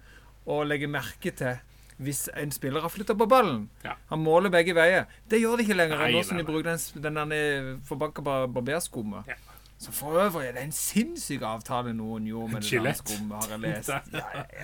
og 0.47 0.63
legger 0.67 0.91
merke 0.91 1.31
til 1.35 1.59
hvis 2.03 2.27
en 2.37 2.51
spiller 2.53 2.83
har 2.83 2.93
flytta 2.93 3.15
på 3.17 3.25
ballen. 3.29 3.63
Ja. 3.81 3.95
Han 4.11 4.21
måler 4.21 4.51
begge 4.53 4.75
veier. 4.77 5.07
Det 5.29 5.39
gjør 5.41 5.57
de 5.57 5.65
ikke 5.65 5.77
lenger. 5.77 6.03
Nei, 6.03 6.11
nå 6.13 6.21
som 6.25 6.37
de 6.37 6.45
bruker 6.45 6.67
den, 6.69 7.15
den 7.17 7.79
forbanka 7.87 8.21
bar 8.25 8.45
barberskummet. 8.53 9.31
Ja. 9.31 9.56
Så 9.77 9.91
for 9.93 10.17
øvrig 10.17 10.41
det 10.41 10.49
er 10.49 10.53
det 10.57 10.63
en 10.63 10.71
sinnssyk 10.71 11.41
avtale 11.45 11.93
noen 11.93 12.25
gjorde 12.25 12.53
med 12.53 12.61
det 12.65 12.95
skummet, 12.97 13.37
har 13.43 13.49
jeg 13.53 13.59
lest. 13.67 13.89
Ja, 13.89 13.99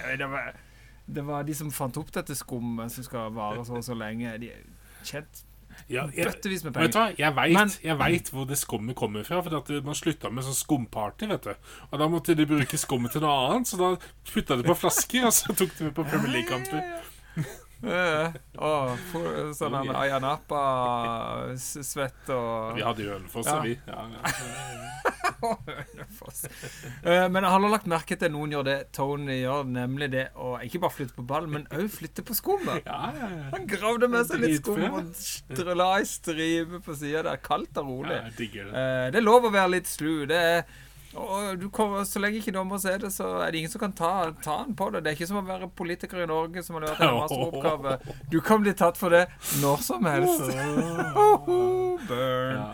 ja, 0.10 0.16
det, 0.18 0.30
var, 0.32 0.54
det 1.16 1.26
var 1.28 1.44
de 1.44 1.54
som 1.54 1.72
fant 1.72 1.98
opp 2.02 2.12
dette 2.16 2.36
skummet 2.36 2.92
som 2.92 3.04
skal 3.06 3.30
vare 3.36 3.66
så 3.66 3.78
og 3.78 3.84
så 3.86 3.94
lenge. 3.94 4.38
De 4.42 4.50
er 4.50 4.64
tjent 5.06 5.44
Ja, 5.90 6.04
jeg, 6.14 6.26
bøttevis 6.30 6.64
med 6.64 6.74
vet 6.74 6.92
du 6.94 6.98
penger. 6.98 7.16
Jeg 7.18 7.34
Men- 7.58 7.70
hvor 8.32 8.46
det 8.50 8.58
skummet 8.58 8.96
kommer 8.96 9.24
fra. 9.24 9.42
For 9.42 9.82
man 9.86 9.96
slutta 9.98 10.30
med 10.30 10.44
sånn 10.44 10.54
skumparty, 10.58 11.26
vet 11.30 11.44
du. 11.44 11.54
Og 11.92 12.00
da 12.00 12.08
måtte 12.08 12.36
de 12.38 12.46
bruke 12.46 12.78
skummet 12.78 13.12
til 13.12 13.22
noe 13.22 13.50
annet, 13.54 13.68
så 13.68 13.78
da 13.78 13.96
putta 14.34 14.56
de 14.58 14.64
på 14.64 14.76
flasker, 14.78 15.26
og 15.26 15.34
så 15.34 15.54
tok 15.54 15.78
de 15.78 15.84
med 15.90 15.96
på 15.98 16.04
Premier 16.10 16.30
League-kamper. 16.40 17.02
Ja, 17.84 18.32
og 18.64 18.98
sånn 19.58 19.76
en 19.82 19.90
Ayanapa-svett 21.04 22.30
og 22.32 22.76
Vi 22.78 22.82
hadde 22.86 23.04
jo 23.04 23.12
Ølfoss, 23.18 23.48
Ja. 23.52 23.60
vi. 23.66 23.74
Ja, 23.88 24.08
ja. 24.14 24.20
Eh, 27.04 27.28
Men 27.30 27.44
jeg 27.44 27.52
har 27.52 27.60
lagt 27.68 27.88
merke 27.92 28.16
til 28.20 28.32
noen 28.32 28.52
gjør 28.54 28.64
det 28.68 28.76
Tony 28.96 29.36
gjør, 29.42 29.64
nemlig 29.68 30.08
det 30.14 30.26
å 30.40 30.54
ikke 30.64 30.80
bare 30.84 30.96
flytte 30.96 31.16
på 31.18 31.26
ballen, 31.28 31.52
men 31.52 31.66
òg 31.76 31.90
flytte 31.92 32.24
på 32.26 32.34
skummet. 32.38 32.84
Ja, 32.88 33.12
ja, 33.16 33.28
ja. 33.34 33.44
Han 33.54 33.68
gravde 33.68 34.08
med 34.12 34.26
seg 34.30 34.40
litt 34.44 34.62
skum 34.64 34.84
og 34.84 35.76
la 35.80 35.90
ei 36.00 36.06
stripe 36.08 36.80
på 36.86 36.96
sida 37.00 37.24
der. 37.28 37.38
Kaldt 37.44 37.78
og 37.82 37.86
rolig. 37.92 38.20
Eh, 38.24 39.12
Det 39.12 39.20
er 39.20 39.26
lov 39.26 39.44
å 39.50 39.52
være 39.54 39.70
litt 39.76 39.88
slu. 39.92 40.26
Det 40.30 40.40
er 40.40 40.64
og 41.16 41.60
du 41.62 41.68
kommer, 41.70 42.04
Så 42.10 42.20
lenge 42.20 42.40
ikke 42.42 42.54
dommer 42.56 42.78
ser 42.82 42.98
det, 43.04 43.12
så 43.14 43.28
er 43.44 43.52
det 43.52 43.60
ingen 43.62 43.72
som 43.72 43.82
kan 43.84 43.94
ta, 43.94 44.32
ta 44.44 44.58
han 44.64 44.74
på 44.76 44.90
det. 44.94 45.04
Det 45.04 45.12
er 45.12 45.18
ikke 45.18 45.28
som 45.30 45.42
å 45.42 45.46
være 45.48 45.70
politiker 45.78 46.24
i 46.24 46.30
Norge 46.30 46.64
som 46.66 46.76
har 46.80 46.88
levert 46.88 47.04
en 47.06 47.20
masteroppgave. 47.22 47.98
Du 48.34 48.40
kan 48.42 48.64
bli 48.64 48.74
tatt 48.74 48.98
for 48.98 49.14
det 49.14 49.28
når 49.62 49.84
som 49.86 50.06
helst. 50.10 50.50
Burn. 52.10 52.58
Ja. 52.58 52.74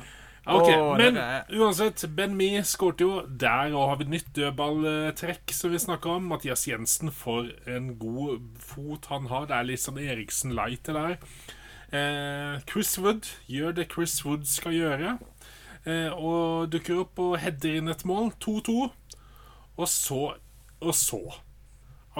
Ok, 0.50 0.70
oh, 0.74 0.98
Men 0.98 1.18
er- 1.18 1.44
uansett, 1.54 2.02
Ben 2.16 2.34
Mi 2.38 2.48
skårte 2.66 3.04
jo. 3.06 3.20
Der 3.28 3.74
og 3.76 3.90
har 3.92 4.00
vi 4.00 4.08
nytt 4.10 4.32
dødballtrekk 4.34 5.52
som 5.54 5.70
vi 5.76 5.78
snakka 5.84 6.16
om. 6.16 6.26
Mathias 6.32 6.64
Jensen 6.68 7.12
for 7.14 7.52
en 7.70 7.92
god 8.02 8.40
fot 8.58 9.06
han 9.12 9.28
har. 9.30 9.46
Det 9.52 9.56
er 9.60 9.68
litt 9.70 9.84
sånn 9.84 10.00
Eriksen 10.02 10.56
light, 10.58 10.82
det 10.90 10.96
der. 10.98 11.20
Eh, 11.90 12.60
Chris 12.70 12.96
Wood 13.02 13.30
gjør 13.50 13.76
det 13.78 13.88
Chris 13.94 14.18
Wood 14.26 14.48
skal 14.50 14.74
gjøre. 14.74 15.18
Eh, 15.90 16.10
og 16.14 16.70
dukker 16.74 17.00
opp 17.06 17.20
og 17.24 17.38
header 17.42 17.78
inn 17.80 17.90
et 17.92 18.04
mål. 18.08 18.32
2-2. 18.44 18.76
Og 19.80 19.88
så 19.90 20.24
Og 20.84 20.94
så 20.96 21.20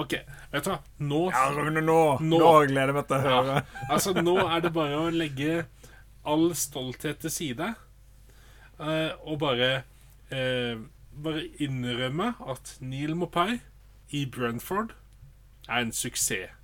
OK, 0.00 0.14
vet 0.52 0.64
du 0.64 0.70
hva? 0.70 0.78
Nå 1.02 1.18
Ja, 1.32 1.42
Rune, 1.52 1.80
nå, 1.84 1.96
Nå. 2.24 2.38
nå 2.40 2.50
gleder 2.70 2.88
jeg 2.92 2.96
meg 2.96 3.06
til 3.10 3.16
å 3.18 3.24
høre. 3.24 3.54
ja, 3.58 3.86
altså 3.92 4.12
Nå 4.16 4.36
er 4.46 4.62
det 4.64 4.70
bare 4.76 4.96
å 5.00 5.10
legge 5.12 5.64
all 6.24 6.46
stolthet 6.56 7.20
til 7.24 7.32
side 7.34 7.68
eh, 8.80 9.10
og 9.26 9.38
bare 9.42 9.70
eh, 10.32 10.78
Bare 11.20 11.42
innrømme 11.60 12.30
at 12.48 12.76
Neil 12.80 13.12
Mopay 13.18 13.58
i 14.14 14.24
Brentford 14.30 14.94
er 15.68 15.84
en 15.84 15.92
suksess. 15.92 16.54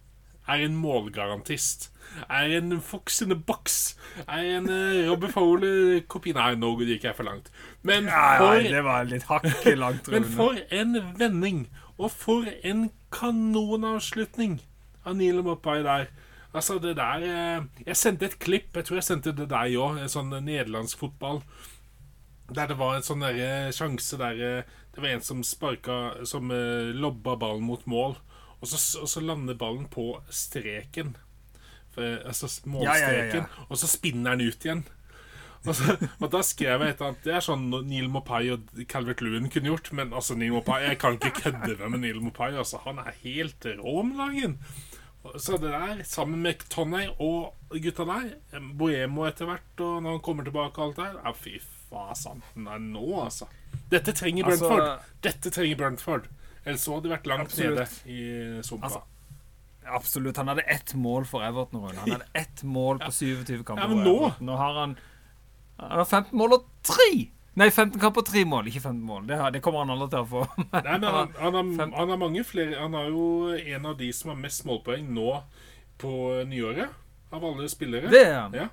Er 0.47 0.63
en 0.63 0.77
målgarantist. 0.79 1.91
Er 2.31 2.53
en 2.59 2.81
fox 2.81 3.21
in 3.23 3.29
the 3.29 3.37
box. 3.37 3.97
Er 4.29 4.45
en 4.57 4.69
uh, 4.71 5.11
Robbie 5.11 5.33
Fowler-kopi 5.33 6.35
Nei, 6.37 6.53
nå 6.61 6.71
gikk 6.81 7.09
jeg 7.09 7.17
for 7.19 7.27
langt. 7.27 7.51
Men 7.83 8.07
for 8.11 8.61
ja, 8.61 8.71
det 8.77 8.85
var 8.87 9.09
litt 9.11 9.27
hakket 9.31 9.75
langt, 9.79 10.09
men 10.13 10.29
for 10.37 10.59
en 10.71 11.01
vending! 11.19 11.67
Og 11.97 12.13
for 12.13 12.45
en 12.67 12.91
kanonavslutning 13.15 14.59
av 15.09 15.17
Neil 15.17 15.41
Moppai 15.43 15.81
der. 15.87 16.11
Altså, 16.57 16.79
det 16.81 16.97
der 16.97 17.25
eh, 17.25 17.65
Jeg 17.87 17.97
sendte 17.97 18.29
et 18.29 18.39
klipp, 18.39 18.77
jeg 18.77 18.85
tror 18.85 19.01
jeg 19.01 19.09
sendte 19.09 19.33
det 19.37 19.49
deg 19.51 19.77
òg, 19.81 20.03
sånn 20.13 20.33
nederlandsk 20.33 21.01
fotball. 21.01 21.41
Der 22.53 22.69
det 22.71 22.77
var 22.79 22.97
en 22.97 23.05
sånn 23.07 23.25
der 23.25 23.73
sjanse 23.75 24.19
der 24.21 24.43
eh, 24.45 24.75
det 24.95 25.03
var 25.03 25.13
en 25.13 25.25
som 25.25 25.41
sparka 25.45 26.25
Som 26.25 26.53
eh, 26.55 26.93
lobba 26.95 27.35
ballen 27.37 27.65
mot 27.67 27.83
mål, 27.91 28.17
og 28.61 28.69
så, 28.71 28.79
og 29.03 29.09
så 29.11 29.21
lander 29.21 29.55
ballen 29.59 29.87
på 29.93 30.09
streken. 30.33 31.17
For, 31.95 32.21
altså 32.29 32.49
målstreken. 32.69 33.45
Ja, 33.45 33.49
ja, 33.49 33.67
Og 33.69 33.79
så 33.81 33.89
spinner 33.89 34.37
den 34.37 34.49
ut 34.51 34.65
igjen. 34.65 34.85
Og, 35.67 35.75
så, 35.75 35.97
og 36.23 36.29
da 36.33 36.43
skrev 36.47 36.83
jeg 36.85 36.93
et 36.93 37.01
eller 37.01 37.09
annet 37.11 37.25
Det 37.27 37.33
er 37.35 37.43
sånn 37.45 37.65
Neil 37.89 38.07
Mopai 38.13 38.43
og 38.55 38.69
Calvert 38.91 39.23
Lewin 39.25 39.49
kunne 39.53 39.73
gjort. 39.73 39.91
Men 39.97 40.13
altså 40.15 40.37
Neil 40.39 40.55
Mopai 40.55 40.83
Jeg 40.85 41.01
kan 41.03 41.17
ikke 41.19 41.33
kødde 41.41 41.89
med 41.91 42.05
Neil 42.05 42.21
Mopai. 42.23 42.53
Altså, 42.55 42.83
han 42.85 43.01
er 43.03 43.17
helt 43.25 43.67
rå 43.81 43.97
om 44.05 44.13
dagen. 44.21 44.59
Så 45.43 45.57
det 45.59 45.73
der, 45.73 46.05
sammen 46.07 46.43
med 46.45 46.61
Tonney 46.71 47.09
og 47.19 47.57
gutta 47.83 48.05
der, 48.07 48.29
Boemo 48.79 49.25
etter 49.27 49.49
hvert, 49.49 49.73
og 49.83 50.03
når 50.05 50.11
han 50.17 50.21
kommer 50.23 50.47
tilbake 50.47 50.79
og 50.79 50.93
alt 50.93 51.01
der 51.01 51.17
Ja, 51.25 51.33
fy 51.35 51.57
faen. 51.91 52.45
Nei, 52.55 52.79
nå, 52.85 53.07
altså. 53.25 53.49
Dette 53.91 54.15
trenger 54.15 54.47
Altså- 54.47 54.69
Brentford. 54.69 55.11
Dette 55.27 55.51
trenger 55.51 55.81
Brentford. 55.81 56.29
Ellers 56.67 56.83
så 56.85 56.97
hadde 56.97 57.07
de 57.09 57.15
vært 57.15 57.29
langt 57.31 57.47
Absolutt. 57.47 57.79
nede 57.79 58.17
i 58.59 58.63
sumpa. 58.67 58.89
Altså, 58.91 59.03
Absolutt. 59.87 60.37
Han 60.41 60.49
hadde 60.51 60.65
ett 60.67 60.95
mål 60.99 61.25
for 61.31 61.45
Everton. 61.47 61.81
Rune. 61.85 61.99
Han 62.03 62.11
hadde 62.17 62.27
ett 62.35 62.63
mål 62.67 62.99
på 62.99 63.11
27 63.15 63.63
kamper. 63.65 63.83
Ja, 63.85 63.89
men 63.89 64.03
nå- 64.05 64.33
Nå 64.41 64.57
har 64.59 64.75
han 64.81 64.97
Han 65.79 65.99
har 65.99 66.05
15 66.05 66.39
mål 66.39 66.53
og 66.57 66.65
3! 66.83 67.29
Nei, 67.57 67.71
15 67.71 68.01
kamper 68.01 68.21
og 68.21 68.27
3 68.27 68.45
mål. 68.45 68.67
Ikke 68.69 68.81
15 68.83 69.01
mål. 69.07 69.27
Det, 69.29 69.37
har, 69.39 69.51
det 69.55 69.61
kommer 69.63 69.85
han 69.85 69.91
aldri 69.95 70.09
til 70.11 70.25
å 70.25 70.27
få. 70.29 70.43
Nei, 70.73 70.83
men 70.99 71.05
han, 71.05 71.31
han, 71.39 71.55
har, 71.55 71.93
han 72.01 72.09
har 72.13 72.19
mange 72.21 72.43
flere 72.45 72.81
Han 72.81 72.95
er 72.99 73.07
jo 73.13 73.27
en 73.57 73.87
av 73.93 73.95
de 74.01 74.09
som 74.13 74.33
har 74.33 74.41
mest 74.41 74.65
målpoeng 74.67 75.07
nå 75.15 75.43
på 76.03 76.11
nyåret. 76.51 76.91
Av 77.33 77.45
alle 77.45 77.69
spillere. 77.69 78.11
det 78.11 78.25
er 78.27 78.35
han. 78.41 78.55
Ja. 78.59 78.67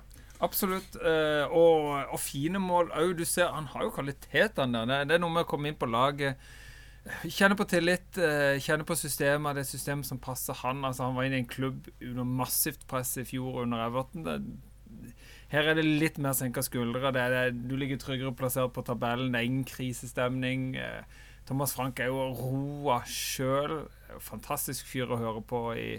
Absolutt. 0.44 0.96
eh, 1.00 1.46
og, 1.46 2.10
og 2.12 2.20
fine 2.20 2.58
mål 2.60 2.90
òg. 2.96 3.14
Du 3.16 3.24
ser, 3.24 3.48
han 3.54 3.66
har 3.72 3.86
jo 3.86 3.94
kvalitetene 3.94 4.82
der. 4.84 5.04
Det, 5.04 5.08
det 5.08 5.14
er 5.20 5.22
noe 5.24 5.32
med 5.38 5.46
å 5.46 5.50
komme 5.54 5.70
inn 5.70 5.78
på 5.78 5.86
laget. 5.88 6.36
Kjenne 7.04 7.56
på 7.56 7.66
tillit, 7.68 8.16
eh, 8.16 8.56
kjenne 8.64 8.84
på 8.88 8.96
systemet. 8.96 9.58
Det 9.58 9.66
systemet 9.68 10.08
som 10.08 10.18
passer 10.18 10.56
han. 10.62 10.84
Altså, 10.84 11.04
han 11.04 11.16
var 11.16 11.26
inne 11.26 11.36
i 11.36 11.44
en 11.44 11.50
klubb 11.50 11.88
under 12.00 12.24
massivt 12.24 12.86
press 12.88 13.16
i 13.20 13.26
fjor 13.28 13.62
under 13.62 13.84
Everton. 13.84 14.24
Det, 14.24 14.38
her 15.52 15.68
er 15.68 15.76
det 15.76 15.84
litt 15.84 16.18
mer 16.18 16.32
senka 16.32 16.64
skuldre. 16.64 17.12
Det 17.12 17.26
det, 17.30 17.68
du 17.68 17.76
ligger 17.76 18.00
tryggere 18.00 18.34
plassert 18.34 18.72
på 18.72 18.82
tabellen. 18.82 19.32
Det 19.32 19.40
er 19.40 19.50
ingen 19.50 19.68
krisestemning. 19.68 20.76
Eh, 20.76 21.04
Thomas 21.46 21.74
Frank 21.76 22.00
er 22.00 22.08
jo 22.08 22.30
roa 22.40 23.02
sjøl. 23.04 23.84
Fantastisk 24.18 24.88
fyr 24.88 25.12
å 25.12 25.20
høre 25.20 25.44
på 25.44 25.60
i 25.76 25.90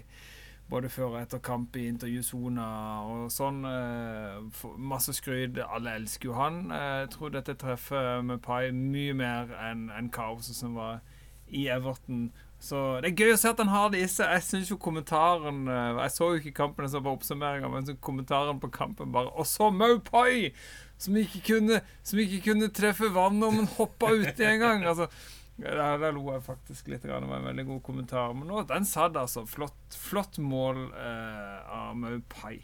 både 0.69 0.89
før 0.89 1.11
og 1.11 1.19
etter 1.21 1.41
kamp 1.45 1.75
i 1.77 1.83
intervjusona 1.91 2.65
og 3.05 3.27
sånn. 3.33 3.59
Eh, 3.69 4.63
masse 4.81 5.13
skryt. 5.13 5.59
Alle 5.61 5.93
elsker 5.99 6.31
jo 6.31 6.37
han. 6.39 6.71
Eh, 6.71 7.01
Jeg 7.05 7.11
tror 7.13 7.29
dette 7.35 7.53
treffer 7.61 8.23
med 8.25 8.41
Pai 8.41 8.71
mye 8.71 9.13
mer 9.13 9.53
enn 9.69 9.89
en 9.93 10.09
kaoset 10.09 10.55
som 10.57 10.73
var 10.75 11.01
i 11.53 11.67
Everton. 11.69 12.31
Så 12.59 12.99
det 13.03 13.11
er 13.11 13.19
gøy 13.19 13.33
å 13.35 13.37
se 13.37 13.49
at 13.51 13.59
han 13.61 13.69
har 13.69 13.89
det 13.93 13.99
i 14.01 14.07
seg. 14.09 14.31
Jeg 14.33 14.43
synes 14.47 14.69
jo 14.71 14.77
kommentaren 14.81 15.67
eh, 15.69 16.01
Jeg 16.01 16.11
så 16.15 16.31
jo 16.31 16.39
ikke 16.41 16.55
kampen, 16.63 16.85
jeg 16.87 16.95
så 16.95 17.01
bare 17.03 17.19
oppsummeringa, 17.19 17.69
men 17.69 17.85
så 17.85 17.93
kommentaren 18.01 18.59
på 18.63 18.71
kampen 18.73 19.11
bare 19.13 19.29
Og 19.37 19.45
så 19.45 19.69
Maupai! 19.69 20.51
Som 20.97 21.17
ikke 21.19 21.41
kunne, 21.49 21.81
som 22.07 22.19
ikke 22.23 22.39
kunne 22.47 22.69
treffe 22.71 23.09
vannet 23.13 23.43
om 23.43 23.57
han 23.59 23.67
hoppa 23.75 24.13
uti 24.15 24.45
engang. 24.47 24.85
Altså, 24.87 25.09
der, 25.57 25.97
der 26.01 26.11
lo 26.15 26.25
jeg 26.33 26.43
faktisk 26.43 26.87
litt. 26.91 27.03
Det 27.05 27.11
var 27.13 27.23
en 27.23 27.45
veldig 27.47 27.65
god 27.69 27.81
kommentar. 27.87 28.33
Men 28.35 28.49
nå, 28.51 28.63
den 28.67 28.85
satt, 28.87 29.15
altså. 29.15 29.45
Flott, 29.47 29.95
flott 29.95 30.37
mål 30.43 30.89
eh, 30.91 31.59
av 31.71 31.93
Maupai. 31.99 32.57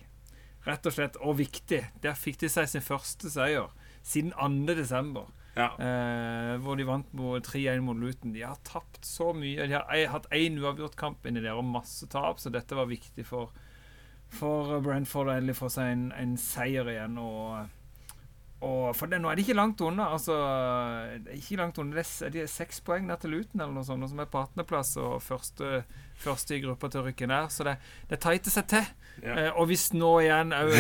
Rett 0.67 0.85
og 0.85 0.93
slett. 0.97 1.15
Og 1.23 1.37
viktig. 1.39 1.79
Der 2.03 2.17
fikk 2.19 2.41
de 2.43 2.49
seg 2.51 2.67
sin 2.69 2.83
første 2.85 3.31
seier 3.31 3.71
siden 4.03 4.33
2. 4.35 4.75
desember. 4.77 5.29
Ja. 5.55 5.69
Eh, 5.83 6.53
hvor 6.63 6.77
de 6.79 6.85
vant 6.87 7.09
3-1 7.15 7.81
mot 7.83 7.97
Luton. 7.99 8.31
De 8.35 8.43
har 8.45 8.59
tapt 8.67 9.03
så 9.07 9.31
mye. 9.35 9.65
De 9.67 9.75
har 9.75 9.87
ei- 9.91 10.07
hatt 10.11 10.27
én 10.31 10.59
uavgjort 10.61 10.95
kamp 10.99 11.25
inni 11.27 11.41
der 11.43 11.57
og 11.59 11.65
masse 11.67 12.07
tap, 12.11 12.39
så 12.39 12.51
dette 12.53 12.75
var 12.77 12.87
viktig 12.91 13.25
for, 13.27 13.51
for 14.31 14.77
Brentford 14.83 15.27
å 15.31 15.35
endelig 15.35 15.57
få 15.59 15.69
seg 15.73 15.91
en, 15.95 16.05
en 16.15 16.37
seier 16.39 16.87
igjen. 16.93 17.17
Og, 17.19 17.67
og 18.61 18.91
for 18.93 19.09
det, 19.09 19.17
nå 19.21 19.29
er 19.31 19.37
de 19.37 19.41
ikke 19.41 19.57
langt 19.57 19.81
unna. 19.81 20.11
Altså, 20.13 20.35
det 21.23 21.33
er 21.33 21.39
ikke 21.39 21.57
langt 21.57 21.79
unna. 21.81 21.95
Det 21.97 22.03
er, 22.27 22.33
de 22.33 22.41
er 22.43 22.49
seks 22.51 22.81
poeng 22.85 23.07
ned 23.09 23.17
til 23.23 23.33
Luton, 23.33 23.57
eller 23.57 23.73
noe 23.73 23.85
sånt, 23.87 24.05
som 24.11 24.21
er 24.21 24.29
på 24.29 24.43
18.-plass 24.43 24.91
og 25.01 25.15
første, 25.25 25.81
første 26.21 26.57
i 26.57 26.61
gruppa 26.61 26.91
til 26.91 27.01
å 27.01 27.07
rykke 27.07 27.29
ned. 27.31 27.49
Så 27.49 27.65
det, 27.65 27.73
det 28.11 28.21
tighter 28.21 28.53
seg 28.53 28.67
til. 28.69 28.91
Ja. 29.21 29.33
Eh, 29.33 29.49
og 29.57 29.65
hvis 29.69 29.87
nå 29.93 30.11
igjen 30.23 30.53
òg 30.55 30.71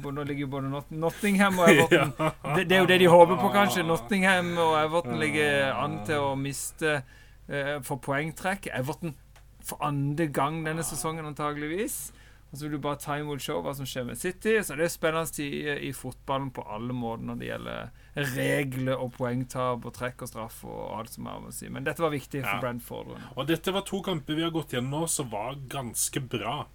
Nå 0.00 0.22
ligger 0.24 0.46
jo 0.46 0.48
både 0.54 0.70
Not 0.72 0.88
Nottingham 0.96 1.58
og 1.60 1.68
Everton 1.70 2.14
det, 2.56 2.64
det 2.70 2.78
er 2.78 2.80
jo 2.80 2.88
det 2.88 2.96
de 3.02 3.10
håper 3.10 3.38
på, 3.42 3.50
kanskje. 3.54 3.84
Nottingham 3.86 4.54
og 4.62 4.78
Everton 4.80 5.20
ligger 5.20 5.74
an 5.74 6.00
til 6.08 6.30
å 6.30 6.32
miste 6.38 6.96
eh, 7.00 7.76
for 7.84 7.98
poengtrekk. 8.02 8.70
Everton 8.74 9.16
for 9.64 9.82
andre 9.84 10.28
gang 10.32 10.62
denne 10.66 10.84
sesongen, 10.86 11.26
antageligvis. 11.26 12.12
Og 12.54 12.58
så 12.60 12.68
vil 12.68 12.76
du 12.76 12.82
bare 12.84 13.00
ta 13.02 13.16
imot 13.18 13.42
show 13.42 13.56
hva 13.64 13.72
som 13.74 13.86
skjer 13.88 14.04
med 14.06 14.18
City. 14.20 14.52
Så 14.62 14.76
det 14.78 14.84
er 14.86 14.92
spennende 14.94 15.34
tid 15.34 15.80
i 15.82 15.90
fotballen 15.96 16.52
på 16.54 16.62
alle 16.70 16.94
måter 16.94 17.26
når 17.26 17.40
det 17.40 17.48
gjelder 17.48 17.88
regler 18.36 19.00
og 19.02 19.10
poengtap 19.16 19.88
og 19.90 19.94
trekk 19.96 20.22
og 20.22 20.30
straff 20.30 20.60
og 20.70 20.82
alt 21.00 21.10
som 21.16 21.26
er 21.26 21.40
med 21.42 21.50
å 21.50 21.56
si. 21.56 21.66
Men 21.74 21.88
dette 21.88 22.04
var 22.04 22.14
viktig 22.14 22.44
for 22.44 22.52
Ja. 22.54 22.60
Brentford. 22.62 23.10
Og 23.34 23.48
dette 23.50 23.74
var 23.74 23.82
to 23.88 23.98
kamper 24.06 24.38
vi 24.38 24.46
har 24.46 24.54
gått 24.54 24.70
gjennom 24.76 25.00
nå, 25.02 25.08
som 25.10 25.32
var 25.34 25.58
ganske 25.66 26.22
bra. 26.30 26.68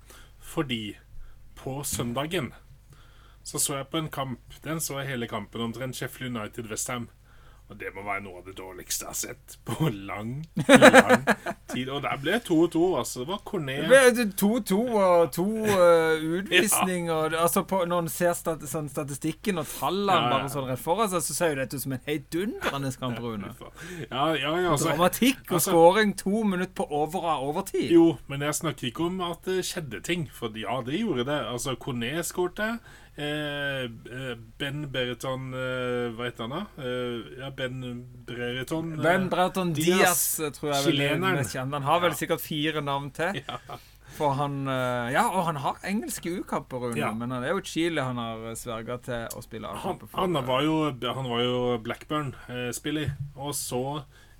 Fordi 0.43 0.97
på 1.55 1.79
søndagen 1.87 2.51
så 3.43 3.57
så 3.57 3.77
jeg 3.79 3.87
på 3.89 3.97
en 4.03 4.09
kamp. 4.11 4.59
Den 4.61 4.83
så 4.83 4.99
jeg 4.99 5.13
hele 5.13 5.27
kampen 5.31 5.61
omtrent. 5.63 5.95
Sheffield 5.95 6.35
United-Westham. 6.35 7.07
Og 7.69 7.77
det 7.77 7.91
må 7.93 8.01
være 8.01 8.23
noe 8.25 8.39
av 8.39 8.47
det 8.47 8.55
dårligste 8.57 9.05
jeg 9.05 9.09
har 9.11 9.17
sett 9.17 9.55
på 9.67 9.89
lang, 9.93 10.31
lang 10.65 11.25
tid. 11.69 11.89
Og 11.93 12.01
der 12.01 12.15
ble 12.17 12.39
2-2. 12.41 12.81
Altså, 12.97 13.21
det 13.21 13.29
var 13.29 13.41
Corné 13.45 13.75
Det 13.83 13.89
ble 14.15 14.25
2-2 14.41 14.79
og 14.97 15.27
to 15.35 15.45
uh, 15.69 16.23
utvisninger. 16.39 17.35
Altså 17.37 17.61
på, 17.69 17.83
Når 17.85 18.07
en 18.07 18.09
ser 18.09 18.33
stat 18.37 18.65
sånn 18.71 18.89
statistikken 18.89 19.61
og 19.61 19.69
tallene 19.69 20.15
Ja, 20.17 20.23
ja. 20.23 20.31
bare 20.33 20.49
sånn 20.55 20.65
rett 20.71 20.81
foran 20.81 21.11
seg, 21.13 21.21
så 21.27 21.35
ser 21.37 21.53
jo 21.53 21.59
dette 21.61 21.77
ut 21.77 21.85
som 21.85 21.93
en 21.99 22.01
heidundrende 22.09 22.91
kamp, 23.03 23.21
Rune. 23.21 23.53
Ja, 24.07 24.25
ja, 24.33 24.55
ja 24.63 24.73
altså, 24.73 24.89
Dramatikk 24.89 25.43
og 25.45 25.59
altså- 25.59 25.75
skåring 25.75 26.15
to 26.17 26.41
minutter 26.41 26.73
på 26.79 26.87
over 26.89 27.27
av 27.35 27.45
overtid. 27.51 27.91
Jo, 27.93 28.15
men 28.31 28.47
jeg 28.47 28.57
snakker 28.63 28.89
ikke 28.89 29.05
om 29.11 29.21
at 29.29 29.45
det 29.45 29.61
skjedde 29.69 30.01
ting. 30.09 30.25
For 30.33 30.57
ja, 30.57 30.81
det 30.85 31.03
gjorde 31.03 31.29
det. 31.29 31.37
Altså, 31.53 31.77
Corné 31.77 32.15
skårte. 32.25 32.79
Eh, 33.19 33.83
eh, 33.83 34.35
ben 34.61 34.85
Bereton 34.93 35.49
eh, 35.51 36.05
Hva 36.15 36.29
heter 36.29 36.45
han, 36.45 36.53
da? 36.53 36.85
Ja, 37.41 37.49
Ben 37.51 37.81
Brereton. 38.25 38.93
eh, 38.95 39.03
Ben 39.03 39.25
Breriton 39.31 39.73
Diaz, 39.75 40.37
Diaz, 40.39 40.53
tror 40.55 40.71
jeg 40.71 40.85
vel 40.85 41.01
er 41.09 41.17
mest 41.19 41.51
kjent. 41.55 41.73
Han 41.75 41.83
har 41.83 41.99
vel 42.05 42.13
Ja. 42.13 42.19
sikkert 42.21 42.39
fire 42.45 42.81
navn 42.81 43.09
til. 43.11 43.41
Ja. 43.43 43.57
For 44.15 44.33
han 44.39 44.65
Ja, 45.11 45.25
og 45.29 45.45
han 45.45 45.55
har 45.57 45.75
engelske 45.83 46.31
U-kamper, 46.39 46.79
Rune. 46.79 46.97
Ja. 46.97 47.11
Men 47.13 47.29
det 47.29 47.49
er 47.49 47.53
jo 47.57 47.61
Chile 47.61 48.01
han 48.03 48.15
har 48.17 48.55
sverga 48.55 48.97
til 49.03 49.27
å 49.35 49.43
spille 49.43 49.67
Han, 49.67 49.77
A-kamper 49.77 50.07
for. 50.07 50.19
han, 50.23 50.33
var 50.47 50.61
jo, 50.63 50.77
han 51.13 51.29
var 51.29 51.43
jo 51.43 51.77
Blackburn-spiller, 51.83 53.11
og 53.35 53.53
så 53.53 53.83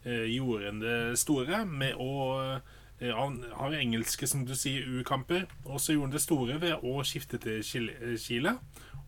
gjorde 0.05 0.65
han 0.65 0.79
det 0.79 1.19
store 1.19 1.65
med 1.67 1.95
å 1.99 2.61
Han 2.99 3.43
har 3.55 3.71
engelske, 3.79 4.27
som 4.27 4.43
du 4.45 4.53
sier, 4.59 4.83
U-kamper, 4.99 5.45
og 5.65 5.79
så 5.79 5.93
gjorde 5.95 6.09
han 6.09 6.15
det 6.17 6.21
store 6.25 6.59
ved 6.59 6.83
å 6.83 6.99
skifte 7.07 7.39
til 7.39 7.63
Chile. 7.63 8.49
eh, 8.49 8.55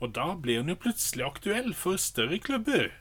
Og 0.02 0.14
da 0.16 0.34
ble 0.36 0.56
han 0.62 0.70
jo 0.72 0.76
plutselig 0.80 1.26
aktuell 1.28 1.74
for 1.74 1.98
større 1.98 2.40
klubber. 2.40 2.92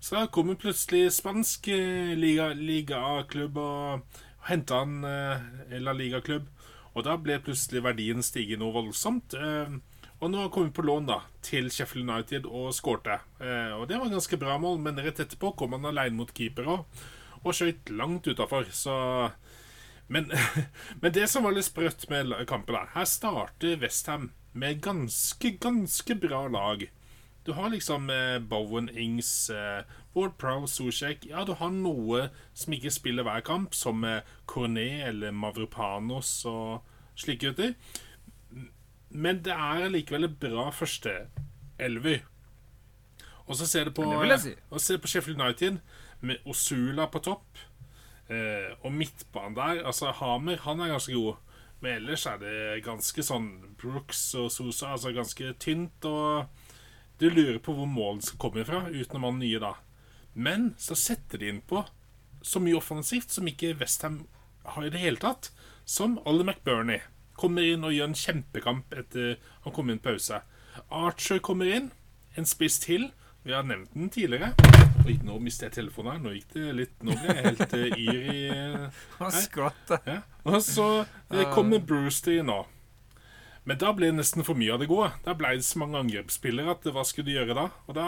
Så 0.00 0.16
da 0.16 0.26
kommer 0.32 0.54
plutselig 0.54 1.10
spansk 1.12 1.68
eh, 1.68 2.14
liga- 2.16 2.54
liga-klubb 2.56 3.58
og 3.60 4.06
henta 4.48 4.78
han 4.84 5.04
eh, 5.04 5.78
La 5.82 5.92
Liga-klubb. 5.92 6.46
Og 6.94 7.04
da 7.04 7.16
ble 7.20 7.36
plutselig 7.44 7.82
verdien 7.84 8.22
stige 8.22 8.56
noe 8.56 8.72
voldsomt. 8.72 9.34
Eh, 9.34 9.76
og 10.20 10.30
nå 10.30 10.46
kom 10.52 10.66
vi 10.68 10.72
på 10.76 10.82
lån 10.86 11.06
da 11.10 11.20
til 11.42 11.68
Sheffield 11.70 12.08
United 12.08 12.46
og 12.46 12.72
skårte. 12.76 13.18
Eh, 13.40 13.74
og 13.76 13.88
det 13.88 13.98
var 13.98 14.06
en 14.08 14.16
ganske 14.16 14.38
bra 14.40 14.56
mål, 14.58 14.78
men 14.80 14.98
rett 15.02 15.20
etterpå 15.20 15.52
kom 15.56 15.76
han 15.76 15.90
alene 15.90 16.16
mot 16.16 16.32
keeper 16.32 16.64
òg, 16.70 16.84
og 17.44 17.54
skøyt 17.56 17.90
langt 17.92 18.26
utafor. 18.28 18.66
Så 18.72 18.94
men, 20.10 20.30
men 21.00 21.14
det 21.14 21.28
som 21.30 21.46
var 21.46 21.54
litt 21.54 21.68
sprøtt 21.68 22.08
med 22.10 22.34
kampen 22.50 22.74
der 22.74 22.90
Her 22.96 23.06
starter 23.06 23.78
Westham 23.78 24.32
med 24.52 24.80
ganske, 24.82 25.52
ganske 25.62 26.16
bra 26.18 26.48
lag. 26.50 26.88
Du 27.46 27.52
har 27.52 27.70
liksom 27.70 28.10
eh, 28.10 28.38
Bowen, 28.38 28.90
Ings, 28.90 29.50
eh, 29.50 29.84
Ward 30.12 30.36
Prow, 30.38 30.66
Zuzek 30.66 31.26
Ja, 31.30 31.44
du 31.46 31.54
har 31.56 31.70
noe 31.70 32.26
som 32.52 32.74
ikke 32.74 32.92
spiller 32.92 33.24
hver 33.24 33.44
kamp, 33.46 33.74
som 33.74 34.04
eh, 34.04 34.26
Cornet 34.50 35.06
eller 35.08 35.30
Mavropanos 35.30 36.32
og 36.50 36.82
slike 37.14 37.46
gutter. 37.46 37.74
Men 39.10 39.40
det 39.46 39.54
er 39.54 39.88
likevel 39.94 40.26
et 40.26 40.36
bra 40.42 40.68
første 40.74 41.14
elver. 41.78 42.26
Og 43.46 43.56
så 43.58 43.66
ser 43.66 43.88
du 43.88 43.94
på, 43.94 44.04
si. 44.38 44.96
på 44.98 45.10
Sheffield 45.10 45.40
United 45.40 45.80
med 46.20 46.44
Osula 46.46 47.06
på 47.10 47.22
topp. 47.24 47.58
Eh, 48.30 48.70
og 48.86 48.92
midtbanen 48.94 49.56
der 49.56 49.80
Altså, 49.82 50.12
Hamer 50.14 50.60
han 50.64 50.80
er 50.80 50.92
ganske 50.94 51.14
god. 51.14 51.40
Men 51.80 51.96
ellers 51.96 52.26
er 52.28 52.40
det 52.42 52.84
ganske 52.84 53.24
sånn 53.24 53.48
Brooks 53.80 54.20
og 54.38 54.50
Sosa 54.52 54.92
Altså 54.94 55.14
ganske 55.16 55.54
tynt. 55.62 56.04
Og 56.04 56.46
du 57.20 57.28
lurer 57.30 57.58
på 57.62 57.74
hvor 57.76 57.88
målene 57.88 58.24
skal 58.24 58.40
komme 58.40 58.64
fra, 58.64 58.84
utenom 58.88 59.26
han 59.28 59.40
nye, 59.42 59.60
da. 59.60 59.74
Men 60.32 60.74
så 60.80 60.96
setter 60.96 61.40
de 61.40 61.50
inn 61.50 61.64
på 61.66 61.82
så 62.40 62.60
mye 62.62 62.78
offensivt 62.78 63.34
som 63.34 63.48
ikke 63.50 63.74
Westham 63.80 64.22
har 64.64 64.86
i 64.86 64.92
det 64.92 65.02
hele 65.02 65.20
tatt. 65.20 65.50
Som 65.84 66.18
Ollie 66.24 66.46
McBurney. 66.46 67.00
Kommer 67.40 67.64
inn 67.66 67.84
og 67.84 67.92
gjør 67.96 68.10
en 68.10 68.20
kjempekamp 68.20 68.94
etter 68.96 69.38
han 69.64 69.74
kom 69.76 69.90
inn 69.92 70.00
pause. 70.00 70.42
Archer 70.88 71.40
kommer 71.44 71.68
inn. 71.68 71.90
En 72.38 72.48
spiss 72.48 72.78
til. 72.84 73.10
Vi 73.42 73.52
har 73.52 73.62
nevnt 73.62 73.94
den 73.94 74.10
tidligere. 74.12 74.52
Oi, 75.06 75.14
nå 75.24 75.38
mistet 75.40 75.70
jeg 75.70 75.76
telefonen 75.78 76.12
her. 76.12 76.18
Nå 76.20 76.32
gikk 76.34 76.50
det 76.52 76.72
litt 76.76 77.06
Nå 77.06 77.14
ble 77.16 77.36
jeg 77.38 77.46
helt 77.46 77.72
uh, 77.72 77.86
ir 77.96 78.18
i 78.20 78.42
eh, 78.52 78.98
Han 79.16 79.32
skvatt. 79.32 79.94
ja. 80.04 80.18
Og 80.44 80.60
så 80.64 80.88
det 81.32 81.46
kommer 81.54 81.80
Brewster 81.80 82.42
nå. 82.44 82.58
Men 83.64 83.80
da 83.80 83.94
ble 83.96 84.10
det 84.10 84.18
nesten 84.18 84.44
for 84.44 84.60
mye 84.60 84.74
av 84.74 84.82
det 84.82 84.90
gode. 84.90 85.08
Da 85.24 85.32
ble 85.36 85.54
det 85.56 85.64
så 85.64 85.80
mange 85.80 86.00
angrepsspillere 86.00 86.74
at 86.74 86.84
hva 86.92 87.04
skulle 87.06 87.30
du 87.30 87.38
gjøre 87.38 87.56
da? 87.56 87.66
Og 87.88 87.96
da 87.96 88.06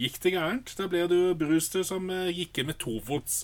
gikk 0.00 0.18
det 0.24 0.32
gærent. 0.36 0.72
Da 0.78 0.88
ble 0.88 1.04
det 1.10 1.20
jo 1.20 1.36
Brewster 1.36 1.84
som 1.84 2.08
eh, 2.12 2.32
gikk 2.32 2.62
inn 2.62 2.70
med 2.72 2.80
tofots. 2.80 3.42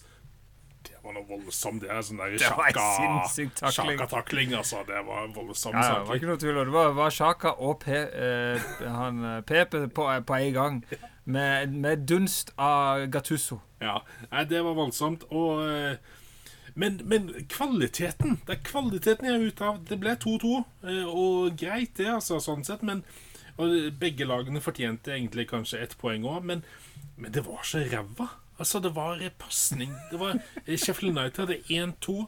Var 1.03 1.17
noe 1.17 1.27
voldsomt. 1.27 1.83
Det 1.83 1.91
er 1.91 2.03
sånn 2.07 2.21
der 2.21 2.37
Sjaka-takling, 2.39 4.53
altså. 4.55 4.85
Det 4.87 5.01
var 5.07 5.25
en 5.27 5.35
voldsom 5.35 5.75
Ja, 5.75 5.99
det 5.99 6.09
var 6.09 6.21
ikke 6.21 6.31
noe 6.31 6.39
tvil. 6.39 6.61
Det 6.63 6.75
var, 6.77 6.93
var 6.95 7.11
Sjaka 7.15 7.57
og 7.59 7.81
Pe, 7.83 8.05
eh, 8.07 8.69
han, 8.87 9.19
eh, 9.27 9.41
Pepe 9.47 9.89
på, 9.91 10.07
på 10.29 10.39
en 10.39 10.53
gang. 10.55 10.79
Med, 11.25 11.75
med 11.75 12.07
dunst 12.11 12.53
av 12.59 13.07
Gattusso. 13.11 13.61
Ja, 13.83 13.99
nei, 14.31 14.45
det 14.51 14.63
var 14.63 14.79
voldsomt. 14.79 15.27
Og 15.31 15.63
eh, 15.67 15.99
men, 16.75 17.01
men 17.05 17.27
kvaliteten 17.53 18.39
Det 18.47 18.55
er 18.55 18.63
kvaliteten 18.65 19.27
jeg 19.29 19.35
er 19.37 19.51
ute 19.51 19.67
av. 19.67 19.83
Det 19.89 19.99
ble 20.01 20.15
2-2, 20.23 20.53
eh, 20.87 21.11
og 21.11 21.59
greit, 21.59 21.97
det, 21.99 22.09
altså, 22.15 22.39
sånn 22.43 22.63
sett. 22.67 22.87
Men 22.87 23.03
Begge 24.01 24.25
lagene 24.27 24.63
fortjente 24.65 25.13
egentlig 25.13 25.45
kanskje 25.51 25.83
ett 25.85 25.93
poeng 26.01 26.25
òg, 26.27 26.41
men, 26.49 26.63
men 27.21 27.35
det 27.35 27.43
var 27.47 27.61
så 27.69 27.83
ræva. 27.85 28.31
Altså, 28.59 28.81
det 28.85 28.93
var 28.95 29.19
pasning. 29.39 29.95
Det 30.11 30.19
var 30.21 30.39
Sheffield 30.67 31.17
United 31.19 31.47
hadde 31.47 31.63
1-2, 31.69 32.27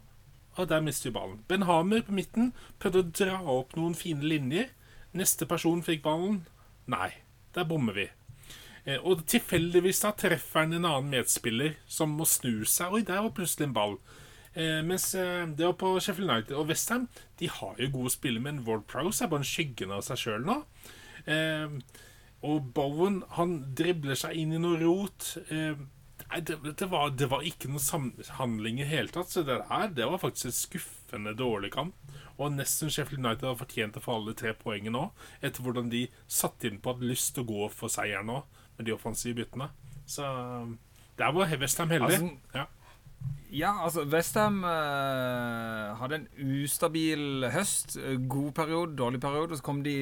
og 0.56 0.68
der 0.70 0.80
mistet 0.80 1.10
vi 1.10 1.14
ballen. 1.18 1.40
Ben 1.48 1.62
Hamer 1.68 2.02
på 2.06 2.12
midten 2.14 2.52
prøvde 2.78 3.02
å 3.02 3.10
dra 3.18 3.38
opp 3.58 3.74
noen 3.76 3.94
fine 3.98 4.22
linjer. 4.22 4.68
Neste 5.14 5.46
person 5.46 5.82
fikk 5.82 6.02
ballen. 6.02 6.44
Nei, 6.90 7.10
der 7.54 7.64
bommer 7.70 7.94
vi. 7.94 8.08
Eh, 8.87 8.98
Og 9.02 9.24
tilfeldigvis 9.26 10.00
da 10.04 10.12
treffer 10.12 10.60
han 10.64 10.72
en 10.76 10.84
annen 10.84 11.10
medspiller 11.10 11.76
som 11.87 12.10
må 12.18 12.26
snu 12.28 12.64
seg. 12.64 12.92
Oi, 12.92 13.02
der 13.02 13.22
var 13.22 13.34
plutselig 13.37 13.68
en 13.68 13.76
ball. 13.76 13.98
Eh, 14.54 14.80
mens 14.87 15.14
eh, 15.14 15.46
det 15.46 15.66
var 15.66 15.76
på 15.80 15.94
Sheffield 16.00 16.30
United 16.30 16.54
og 16.54 16.68
Westham 16.70 17.08
De 17.40 17.48
har 17.50 17.74
jo 17.78 17.88
gode 17.90 18.12
spillere, 18.14 18.42
men 18.42 18.62
Ward 18.66 18.84
Prowse 18.87 19.24
er 19.24 19.30
bare 19.32 19.42
en 19.42 19.48
skyggen 19.48 19.90
av 19.94 20.04
seg 20.06 20.20
sjøl 20.20 20.44
nå. 20.46 20.60
Og 22.44 22.66
Bowen 22.76 23.22
han 23.38 23.54
dribler 23.76 24.18
seg 24.20 24.37
inn 24.37 24.52
i 24.52 24.60
noe 24.60 24.78
rot. 24.82 25.30
Eh, 25.48 25.74
nei, 26.35 26.42
det, 26.42 26.59
det, 26.75 26.88
var, 26.90 27.12
det 27.14 27.29
var 27.31 27.44
ikke 27.47 27.70
noen 27.70 27.83
samhandling 27.83 28.81
i 28.81 28.85
det 28.85 28.90
hele 28.90 29.14
tatt. 29.14 29.31
Så 29.31 29.44
det 29.47 29.61
her 29.70 29.92
det 29.94 30.09
var 30.11 30.23
faktisk 30.23 30.51
en 30.51 30.57
skuffende 30.59 31.35
dårlig 31.38 31.70
kamp. 31.75 32.14
Og 32.35 32.51
nesten 32.57 32.90
Sheffield 32.90 33.23
United 33.23 33.47
har 33.47 33.61
fortjent 33.61 33.99
å 33.99 34.03
få 34.03 34.18
alle 34.18 34.35
tre 34.38 34.55
poengene 34.59 34.97
nå, 34.97 35.05
etter 35.44 35.62
hvordan 35.62 35.92
de 35.92 36.09
satte 36.27 36.66
inn 36.66 36.81
på 36.83 36.94
at 36.94 37.05
lyst 37.05 37.37
til 37.37 37.44
å 37.44 37.51
gå 37.53 37.68
for 37.75 37.92
seier 37.92 38.27
nå, 38.27 38.40
med 38.75 38.88
de 38.88 38.94
offensive 38.97 39.38
byttene. 39.38 39.70
Så 40.11 40.27
der 41.16 41.37
var 41.37 41.55
Westham 41.61 41.94
heldig. 41.94 42.18
Altså, 42.18 42.59
ja. 42.59 42.66
Ja, 43.54 43.68
altså 43.84 44.02
Westham 44.10 44.64
uh, 44.66 45.92
hadde 46.00 46.16
en 46.16 46.24
ustabil 46.64 47.44
høst. 47.54 47.96
eh, 48.02 48.16
God 48.28 48.48
periode, 48.56 48.96
dårlig 48.98 49.20
periode. 49.22 49.52
Og 49.54 49.60
Så 49.60 49.62
kom 49.62 49.82
de 49.84 49.94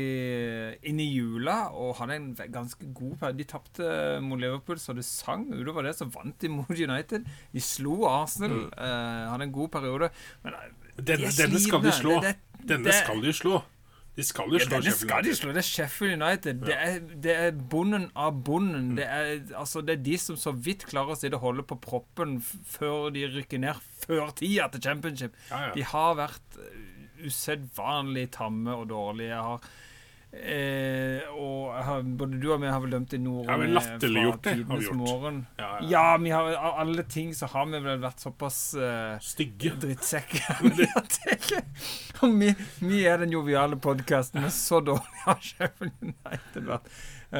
inn 0.89 1.01
i 1.05 1.09
jula 1.13 1.69
og 1.77 1.97
hadde 1.99 2.17
en 2.17 2.31
ganske 2.55 2.89
god 2.97 3.19
periode. 3.21 3.39
De 3.43 3.45
tapte 3.45 3.91
mot 4.25 4.41
Liverpool, 4.41 4.81
så 4.81 4.95
det 4.97 5.05
sang. 5.05 5.45
Utover 5.53 5.83
det 5.85 5.95
så 5.99 6.09
vant 6.15 6.39
de 6.41 6.49
mot 6.49 6.71
United. 6.73 7.27
De 7.53 7.61
slo 7.61 8.07
Arsenal. 8.09 8.71
eh, 8.73 9.29
hadde 9.35 9.45
en 9.51 9.53
god 9.53 9.69
periode. 9.77 10.09
Men 10.45 10.55
eh, 10.55 10.73
de 10.97 11.03
Denne, 11.13 11.31
denne 11.37 11.61
skal 11.61 11.83
de 11.85 11.93
slå. 11.93 12.21
Det- 12.23 12.37
det- 12.57 12.69
Denne 12.73 12.85
det- 12.89 12.95
skal 13.05 13.21
de 13.21 13.33
slå. 13.37 13.63
De 14.13 14.25
skal 14.29 14.51
jo 14.53 14.59
ja, 14.61 14.67
det, 14.69 14.83
Sheffield 14.85 15.13
United. 15.13 15.37
slå. 15.39 15.53
Det 15.57 15.61
er 15.63 15.67
Sheffield 15.69 16.23
United. 16.23 16.59
Det, 16.67 16.75
er, 16.77 16.99
det 17.25 17.37
er 17.47 17.55
bonden 17.73 18.11
av 18.13 18.43
bonden. 18.45 18.91
Det, 18.99 19.07
er, 19.09 19.31
altså, 19.57 19.81
det 19.81 19.95
er 19.95 20.03
de 20.05 20.19
som 20.21 20.37
så 20.37 20.53
vidt 20.53 20.85
klarer 20.91 21.15
å 21.15 21.17
sitte 21.17 21.39
og 21.39 21.47
holde 21.47 21.65
på 21.65 21.79
proppen 21.81 22.35
før 22.45 23.09
de 23.15 23.25
rykker 23.39 23.63
ned 23.63 23.81
før 24.03 24.35
tida 24.37 24.69
til 24.75 24.85
championship. 24.85 25.39
Ja, 25.49 25.63
ja. 25.69 25.73
De 25.79 25.87
har 25.95 26.19
vært 26.21 26.61
eh, 26.61 26.83
usedvanlig 27.25 28.27
tamme 28.37 28.77
og 28.83 28.91
dårlige. 28.93 29.33
Jeg 29.33 29.49
har 29.49 29.73
Eh, 30.33 31.21
og 31.37 31.75
har, 31.85 32.01
både 32.17 32.39
du 32.41 32.47
og 32.55 32.61
meg 32.63 32.71
har 32.73 32.81
vel 32.81 32.95
dømt 32.95 33.13
i 33.13 33.19
nord 33.21 33.51
Ja, 33.51 33.57
men 33.61 33.75
latterliggjort 33.77 34.39
det, 34.47 34.55
har 34.55 34.57
vi 34.57 34.63
tidenes 34.65 34.87
gjort. 34.87 34.97
morgen. 34.97 35.41
Ja, 35.61 35.67
ja. 35.69 35.89
Ja, 35.91 36.05
vi 36.23 36.31
har, 36.33 36.49
av 36.57 36.79
alle 36.81 37.05
ting 37.05 37.35
så 37.37 37.51
har 37.53 37.67
vi 37.69 37.81
vel 37.85 38.01
vært 38.01 38.25
såpass 38.25 38.61
eh, 38.75 39.19
Stygge. 39.21 39.75
drittsekker. 39.83 40.63
Og 42.25 42.39
vi, 42.41 42.49
vi 42.81 43.03
er 43.11 43.21
den 43.27 43.35
joviale 43.37 43.77
podkasten, 43.77 44.41
men 44.41 44.55
så 44.55 44.81
dårlig 44.81 45.25
har 45.27 45.43
Sheffield 45.45 45.93
United 46.01 46.65
vært. 46.71 46.89
Eh, 47.33 47.39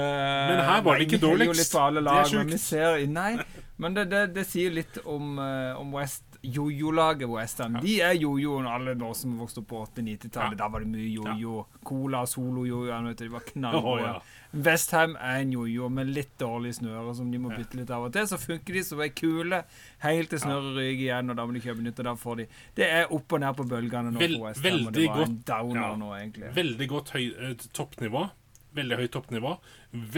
Men 0.53 0.61
her 0.69 0.85
var 0.85 1.01
det 1.01 1.09
ikke 1.09 1.21
vi 1.21 1.25
dårligst. 1.27 1.73
Det 1.73 2.13
er 2.13 2.29
sjukt. 2.29 2.53
men 2.53 2.61
ser 2.61 3.01
Nei, 3.09 3.33
men 3.81 3.97
det, 3.97 4.07
det, 4.13 4.27
det 4.37 4.45
sier 4.49 4.73
litt 4.73 5.01
om, 5.09 5.39
eh, 5.41 5.73
om 5.81 5.97
West 5.97 6.32
jojo-laget 6.43 7.29
Westham. 7.29 7.77
De 7.83 8.01
er 8.03 8.17
jojoen, 8.19 8.67
alle 8.67 8.95
nå 8.99 9.13
som 9.15 9.37
vokste 9.39 9.63
opp 9.63 9.69
på 9.71 9.83
80-90-tallet. 9.87 10.59
Da 10.59 10.69
var 10.73 10.83
det 10.83 10.91
mye 10.91 11.09
jojo. 11.09 11.63
Cola, 11.87 12.25
solo-jojoene. 12.27 13.15
De 13.19 13.29
var 13.31 13.45
knallgode. 13.47 13.93
Oh, 13.93 14.03
ja. 14.03 14.59
Westham 14.67 15.15
er 15.17 15.45
en 15.45 15.55
jojo 15.55 15.89
med 15.89 16.11
litt 16.13 16.35
dårlig 16.43 16.75
snøre 16.81 17.15
som 17.17 17.31
de 17.33 17.41
må 17.41 17.55
bytte 17.55 17.79
litt 17.79 17.93
av 17.95 18.09
og 18.09 18.13
til. 18.17 18.27
Så 18.29 18.41
funker 18.43 18.79
de 18.79 18.85
som 18.87 19.01
ei 19.05 19.13
kule 19.15 19.63
helt 20.03 20.35
til 20.35 20.43
snøret 20.43 20.75
ryker 20.77 21.07
igjen, 21.07 21.33
og 21.33 21.39
da 21.39 21.47
må 21.47 21.57
de 21.57 21.65
kjøpe 21.65 21.87
nytt. 21.87 22.03
Og 22.03 22.11
da 22.11 22.17
får 22.27 22.43
de 22.43 22.49
Det 22.83 22.91
er 22.91 23.15
opp 23.15 23.39
og 23.39 23.45
ned 23.47 23.57
på 23.63 23.69
bølgene 23.71 24.13
nå 24.13 24.23
Vel- 24.23 24.39
på 24.39 24.47
Westham, 24.49 24.87
og 24.87 24.93
det 24.93 25.07
veldig 25.07 25.09
var 25.15 25.27
en 25.29 25.41
downer 25.55 25.83
ja. 25.87 25.97
nå, 26.03 26.13
egentlig. 26.19 26.55
Veldig 26.59 26.89
godt 26.91 27.15
høy, 27.17 27.25
eh, 27.39 27.67
toppnivå. 27.73 28.27
Veldig 28.75 28.99
høyt 28.99 29.15
toppnivå. 29.15 29.57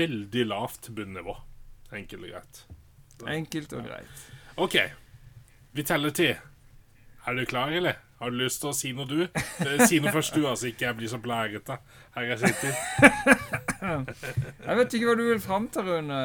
Veldig 0.01 0.49
lavt 0.49 0.91
bunnivå. 0.95 1.37
Enkelt 1.95 2.23
og 2.23 2.31
greit. 2.33 2.67
Enkelt 3.29 3.73
og 3.77 3.87
greit. 3.87 4.29
OK. 4.57 4.77
Vi 5.75 5.83
teller 5.83 6.11
ti. 6.15 6.29
Er 7.27 7.35
du 7.39 7.45
klar, 7.49 7.73
eller? 7.73 7.97
Har 8.21 8.31
du 8.31 8.37
lyst 8.39 8.61
til 8.63 8.71
å 8.71 8.75
si 8.77 8.93
noe, 8.97 9.05
du? 9.11 9.25
Eh, 9.27 9.81
Si 9.89 9.99
noe 10.01 10.13
først, 10.15 10.37
du, 10.39 10.45
altså 10.47 10.69
ikke 10.71 10.87
jeg 10.87 10.97
blir 11.01 11.11
så 11.11 11.19
blærete 11.21 11.77
her 12.15 12.29
jeg 12.31 12.39
sitter. 12.45 12.73
Jeg 13.85 14.77
vet 14.79 14.95
ikke 14.97 15.09
hva 15.11 15.15
du 15.19 15.23
vil 15.27 15.41
fram 15.45 15.67
til, 15.69 15.85
Rune. 15.85 16.19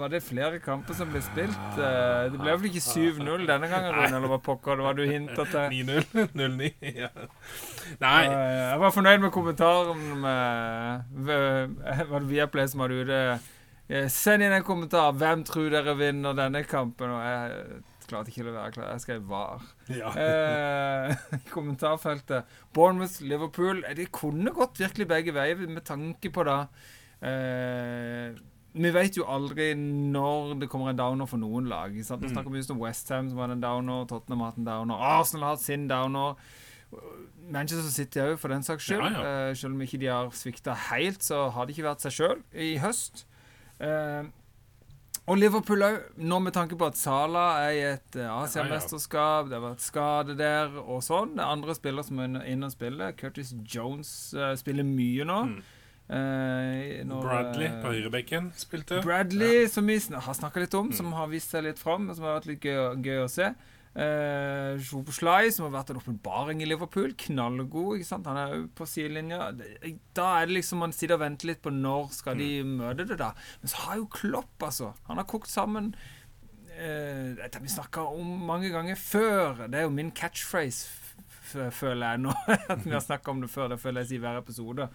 Var 0.00 0.08
det 0.10 0.18
flere 0.26 0.58
kamper 0.58 0.96
som 0.98 1.12
ble 1.12 1.20
spilt? 1.22 1.76
Eh, 1.78 2.24
Det 2.32 2.40
ble 2.40 2.56
vel 2.58 2.66
ikke 2.72 2.82
7-0 2.82 3.44
denne 3.46 3.68
gangen, 3.70 3.92
Rune? 3.94 4.08
Eller 4.18 4.32
hva 4.32 4.38
pokker 4.42 4.80
det 4.80 4.86
var 4.88 4.96
du 4.98 5.04
hinta 5.06 5.44
til? 5.46 5.76
9-0. 5.84 6.32
0-9. 6.34 6.72
Ja. 7.04 7.10
Nei. 8.02 8.24
Eh, 8.24 8.58
Jeg 8.72 8.80
var 8.82 8.94
fornøyd 8.96 9.22
med 9.28 9.30
kommentaren 9.36 10.02
med 10.24 11.14
ved- 11.28 11.76
Var 12.10 12.18
det 12.24 12.30
Viaplay 12.32 12.66
som 12.72 12.82
hadde 12.82 12.98
ute 13.04 13.20
eh, 13.92 14.08
Send 14.10 14.42
inn 14.48 14.56
en 14.58 14.66
kommentar. 14.66 15.12
Hvem 15.14 15.44
tror 15.46 15.70
dere 15.76 15.94
vinner 16.00 16.34
denne 16.34 16.64
kampen? 16.66 17.14
Og 17.14 17.22
jeg 17.22 17.82
klarte 18.14 18.32
ikke 18.32 18.46
å 18.46 18.54
være 18.54 18.74
klar. 18.78 18.88
Jeg 18.94 19.04
skrev 19.04 19.28
VAR. 19.28 19.68
Ja. 19.92 20.14
Eh, 20.14 21.28
I 21.36 21.44
kommentarfeltet. 21.50 22.56
Bournemouth, 22.72 23.20
Liverpool. 23.26 23.82
De 23.90 23.94
Det 24.04 24.10
kunne 24.14 24.54
gått 24.54 24.80
virkelig 24.80 25.10
begge 25.10 25.34
veier 25.36 25.66
med 25.66 25.84
tanke 25.84 26.30
på 26.32 26.46
det. 26.48 26.60
Eh, 27.24 28.42
vi 28.74 28.90
vet 28.90 29.16
jo 29.16 29.26
aldri 29.30 29.68
når 29.78 30.56
det 30.58 30.68
kommer 30.70 30.90
en 30.90 30.98
downer 30.98 31.28
for 31.30 31.38
noen 31.38 31.68
lag. 31.70 31.94
Sant? 32.06 32.24
Vi 32.24 32.32
snakker 32.32 32.50
mye 32.50 32.66
om 32.74 32.80
Westham 32.82 33.28
som 33.30 33.38
hadde 33.38 33.58
en 33.58 33.62
downer, 33.62 34.06
Tottenham 34.10 34.42
har 34.42 34.50
hatt 34.50 34.58
en 34.58 34.66
downer, 34.66 35.04
Arsenal 35.14 35.46
har 35.46 35.54
hatt 35.54 35.62
sin 35.62 35.86
downer. 35.90 36.34
Manchester 37.54 37.92
City 37.92 38.22
òg, 38.22 38.38
for 38.40 38.50
den 38.50 38.64
saks 38.66 38.86
skyld. 38.88 39.04
Ja, 39.04 39.20
ja. 39.22 39.50
Eh, 39.50 39.54
selv 39.58 39.76
om 39.76 39.84
ikke 39.84 40.00
de 40.02 40.10
har 40.10 40.30
svikta 40.34 40.74
helt, 40.88 41.22
så 41.22 41.48
har 41.54 41.66
det 41.66 41.76
ikke 41.76 41.86
vært 41.86 42.02
seg 42.06 42.16
sjøl 42.16 42.42
i 42.66 42.74
høst. 42.82 43.24
Eh, 43.78 44.26
og 45.24 45.38
Liverpool 45.40 45.84
òg, 45.86 45.94
nå 46.20 46.38
med 46.44 46.52
tanke 46.52 46.76
på 46.76 46.84
at 46.84 46.98
Sala 47.00 47.44
er 47.64 47.70
i 47.72 47.84
et 47.94 48.18
eh, 48.20 48.28
Asiamesterskap, 48.28 49.48
det 49.48 49.56
har 49.56 49.62
vært 49.64 49.84
skade 49.84 50.36
der 50.36 50.74
og 50.82 51.00
sånn. 51.06 51.32
Det 51.38 51.44
er 51.44 51.54
andre 51.54 51.76
spillere 51.78 52.04
som 52.04 52.20
er 52.20 52.42
inne 52.50 52.68
og 52.68 52.74
spiller. 52.74 53.14
Curtis 53.16 53.54
Jones 53.64 54.10
uh, 54.36 54.52
spiller 54.60 54.84
mye 54.84 55.24
nå. 55.28 55.40
Mm. 55.54 55.62
Eh, 56.04 57.00
når, 57.08 57.22
Bradley 57.24 57.70
eh, 57.70 57.76
på 57.80 57.92
høyrebekken 57.94 58.50
spilte. 58.60 59.00
Bradley, 59.04 59.64
som 59.72 59.88
vi 59.88 59.96
har 60.12 60.36
snakka 60.36 60.60
litt 60.60 60.74
om, 60.76 60.90
som 60.92 61.14
har 61.16 61.30
vist 61.32 61.54
seg 61.54 61.64
litt 61.64 61.80
fram, 61.80 62.10
som 62.12 62.26
har 62.28 62.42
vært 62.42 62.50
litt 62.50 62.66
gøy, 62.68 63.00
gøy 63.00 63.22
å 63.24 63.30
se. 63.32 63.54
Uh, 63.94 64.74
Szoboszlai, 64.82 65.52
som 65.54 65.68
har 65.68 65.76
vært 65.76 65.92
en 65.92 66.00
åpenbaring 66.00 66.62
i 66.64 66.66
Liverpool. 66.66 67.12
Knallgod. 67.14 68.00
ikke 68.00 68.08
sant? 68.08 68.26
Han 68.26 68.40
er 68.40 68.56
jo 68.56 68.64
på 68.74 68.88
sidelinja. 68.90 69.52
Da 70.18 70.26
er 70.40 70.50
det 70.50 70.56
liksom 70.58 70.82
man 70.82 70.94
sitter 70.94 71.14
og 71.14 71.22
venter 71.22 71.52
litt 71.52 71.62
på 71.62 71.70
når 71.70 72.10
skal 72.16 72.40
de 72.42 72.50
møte 72.66 73.06
det, 73.06 73.20
da. 73.22 73.30
Men 73.62 73.70
så 73.70 73.84
har 73.86 74.00
jo 74.02 74.10
Klopp, 74.10 74.56
altså. 74.66 74.90
Han 75.06 75.20
har 75.20 75.28
kokt 75.30 75.50
sammen 75.50 75.92
eh, 76.74 77.34
Dette 77.38 77.58
har 77.58 77.62
vi 77.62 77.70
snakka 77.70 78.06
om 78.10 78.34
mange 78.48 78.72
ganger 78.74 78.98
før. 78.98 79.66
Det 79.68 79.78
er 79.78 79.86
jo 79.86 79.94
min 79.94 80.10
catchphrase, 80.14 80.90
føler 81.70 82.08
jeg 82.08 82.24
nå. 82.26 82.34
At 82.74 82.82
vi 82.82 82.94
har 82.96 83.04
snakka 83.04 83.30
om 83.30 83.44
det 83.44 83.52
før. 83.52 83.70
Det 83.74 83.80
føler 83.82 84.02
jeg 84.02 84.14
sier 84.14 84.22
i 84.22 84.26
hver 84.26 84.42
episode. 84.42 84.88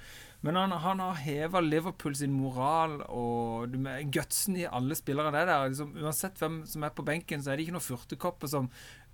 Men 0.46 0.56
han, 0.56 0.72
han 0.72 1.02
har 1.04 1.20
heva 1.20 1.60
Liverpool 1.60 2.16
sin 2.16 2.32
moral 2.32 3.02
og 3.12 3.76
gutsen 4.14 4.56
i 4.62 4.68
alle 4.68 4.96
spillere. 4.96 5.34
Det 5.36 5.46
der. 5.50 5.68
Liksom, 5.68 5.96
uansett 6.00 6.40
hvem 6.40 6.62
som 6.70 6.86
er 6.88 6.96
på 6.96 7.04
benken, 7.08 7.44
så 7.44 7.52
er 7.52 7.60
det 7.60 7.68
ikke 7.68 7.76
noen 7.76 7.90
furtekopper 7.90 8.52
som 8.52 8.70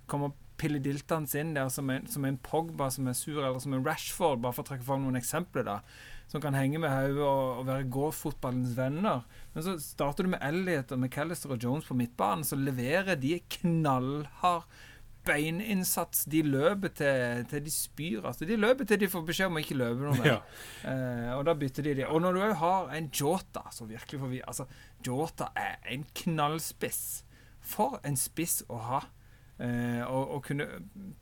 kommer 0.06 0.36
pillediltans 0.56 1.34
inn 1.36 1.54
der 1.56 1.68
som 1.72 1.90
en, 1.92 2.06
som 2.08 2.24
en 2.24 2.38
Pogba 2.40 2.88
som 2.94 3.08
er 3.10 3.16
sur, 3.18 3.40
eller 3.42 3.58
som 3.60 3.74
en 3.76 3.84
Rashford, 3.84 4.40
bare 4.40 4.56
for 4.56 4.64
å 4.64 4.70
trekke 4.70 4.86
fram 4.86 5.02
noen 5.04 5.18
eksempler. 5.18 5.66
da 5.66 5.80
Som 6.30 6.42
kan 6.44 6.56
henge 6.56 6.78
med 6.82 6.94
hodet 6.94 7.22
og, 7.26 7.60
og 7.60 7.66
være 7.68 7.90
gåfotballens 7.92 8.76
venner. 8.78 9.26
Men 9.54 9.66
så 9.66 9.76
starter 9.82 10.24
du 10.24 10.32
med 10.32 10.44
Elliot 10.46 10.94
og 10.94 11.02
McAllister 11.02 11.52
og 11.52 11.62
Jones 11.62 11.88
på 11.88 11.98
midtbanen, 11.98 12.46
så 12.46 12.58
leverer 12.58 13.18
de 13.20 13.40
knallhard 13.58 14.70
beininnsats. 15.26 16.24
De 16.30 16.42
løper 16.46 16.92
til, 16.96 17.44
til 17.50 17.64
de 17.66 17.72
spyr. 17.74 18.22
Altså, 18.22 18.48
de 18.48 18.58
løper 18.58 18.88
til 18.88 19.00
de 19.02 19.10
får 19.12 19.26
beskjed 19.28 19.50
om 19.50 19.58
å 19.58 19.64
ikke 19.64 19.78
løpe 19.78 20.06
noe 20.06 20.16
mer. 20.20 20.30
Ja. 20.30 20.38
Eh, 20.86 21.32
og 21.36 21.44
da 21.48 21.56
bytter 21.58 21.86
de 21.86 21.96
det. 22.00 22.08
Og 22.08 22.22
når 22.24 22.36
du 22.36 22.42
òg 22.46 22.56
har 22.62 22.94
en 22.96 23.10
Jota 23.10 23.66
så 23.74 23.88
virkelig 23.88 24.22
får 24.22 24.32
vi, 24.32 24.40
altså, 24.46 24.68
Jota 25.06 25.50
er 25.58 25.76
en 25.92 26.06
knallspiss. 26.22 27.04
For 27.66 27.98
en 28.06 28.18
spiss 28.20 28.60
å 28.70 28.80
ha. 28.88 29.02
Eh, 29.58 30.02
og, 30.04 30.36
og 30.36 30.44
kunne 30.44 30.66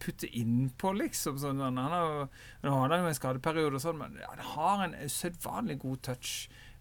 putte 0.03 0.29
innpå, 0.29 0.93
liksom. 0.99 1.38
Sånn, 1.40 1.62
han 1.62 1.79
har, 1.79 2.27
nå 2.64 2.75
har 2.75 2.93
han 2.93 3.05
jo 3.05 3.12
en 3.12 3.19
skadeperiode, 3.19 3.79
og 3.79 3.85
sånn, 3.85 4.01
men 4.01 4.19
han 4.27 4.43
har 4.55 4.87
en 4.88 4.97
usedvanlig 5.05 5.79
god 5.85 6.03
touch. 6.11 6.35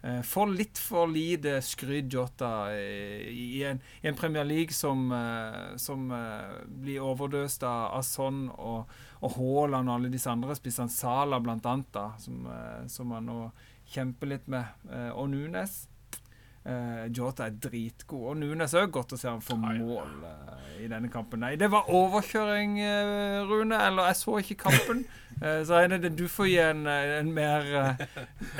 Eh, 0.03 0.21
får 0.21 0.47
litt 0.47 0.77
for 0.77 1.07
lite 1.07 1.61
skryt 1.61 2.13
Jota 2.13 2.73
eh, 2.75 3.27
i, 3.31 3.63
en, 3.63 3.79
i 4.01 4.07
en 4.07 4.15
Premier 4.15 4.43
League 4.43 4.75
som, 4.75 5.11
eh, 5.11 5.77
som 5.79 6.11
blir 6.65 6.99
overdøst 6.99 7.63
av, 7.63 7.85
av 7.99 8.03
Son 8.03 8.49
og, 8.51 8.91
og 9.23 9.37
Haaland 9.37 9.87
og 9.87 9.95
alle 9.95 10.11
disse 10.11 10.27
andre 10.31 10.57
spissene. 10.59 10.91
Sala 10.91 11.39
blant 11.39 11.65
annet, 11.71 11.87
da, 11.95 12.09
som, 12.19 12.43
som 12.91 13.15
han 13.15 13.31
nå 13.31 13.39
kjemper 13.95 14.33
litt 14.33 14.51
med. 14.51 14.83
Og 15.15 15.29
Nunes. 15.31 15.85
Eh, 16.63 17.08
Jota 17.12 17.49
er 17.49 17.58
dritgod. 17.60 18.30
Og 18.32 18.38
Nunes 18.39 18.73
òg 18.80 18.91
godt 18.95 19.15
å 19.15 19.19
se 19.19 19.28
han 19.28 19.43
få 19.43 19.58
mål 19.60 20.23
uh, 20.23 20.54
i 20.80 20.88
denne 20.88 21.10
kampen. 21.12 21.41
Nei, 21.43 21.58
det 21.60 21.67
var 21.73 21.89
overkjøring, 21.91 22.78
uh, 22.80 23.43
Rune. 23.49 23.76
Eller 23.76 24.12
jeg 24.12 24.19
så 24.21 24.38
ikke 24.39 24.63
kampen. 24.69 25.04
Så 25.43 25.80
det 25.89 26.13
du 26.15 26.28
får 26.30 26.45
gi 26.47 26.60
en, 26.62 26.86
en 26.88 27.30
mer 27.36 27.65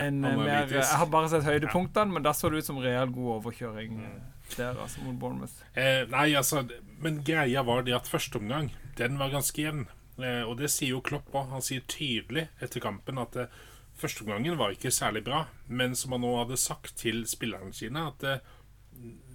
en, 0.02 0.18
mer. 0.20 0.72
Jeg 0.74 0.84
har 0.84 1.06
bare 1.08 1.30
sett 1.32 1.46
høydepunktene, 1.46 2.12
men 2.12 2.26
da 2.26 2.34
så 2.36 2.50
det 2.52 2.64
ut 2.64 2.68
som 2.68 2.80
real 2.82 3.12
god 3.14 3.30
overkjøring 3.38 4.02
eh, 4.02 4.18
der, 4.58 4.74
altså, 4.82 5.04
mot 5.06 5.16
Bournemouth. 5.22 5.62
Nei, 5.78 6.26
altså 6.36 6.66
Men 7.00 7.22
greia 7.24 7.62
var 7.64 7.86
det 7.88 7.94
at 7.96 8.10
første 8.10 8.42
omgang, 8.42 8.72
den 8.98 9.22
var 9.22 9.32
ganske 9.32 9.64
jevn. 9.64 9.86
Og 10.18 10.58
det 10.60 10.74
sier 10.74 10.96
jo 10.98 11.04
Klopp 11.06 11.32
òg. 11.32 11.54
Han 11.54 11.64
sier 11.64 11.86
tydelig 11.88 12.50
etter 12.60 12.84
kampen 12.84 13.22
at 13.22 13.38
eh, 13.40 13.62
førsteomgangen 14.04 14.60
var 14.60 14.76
ikke 14.76 14.92
særlig 14.94 15.24
bra. 15.26 15.46
Men 15.68 15.96
som 15.98 16.16
han 16.16 16.24
nå 16.26 16.36
hadde 16.42 16.60
sagt 16.60 16.98
til 17.02 17.24
spillerne 17.30 17.74
sine, 17.76 18.08
at 18.12 18.28
eh, 18.28 18.54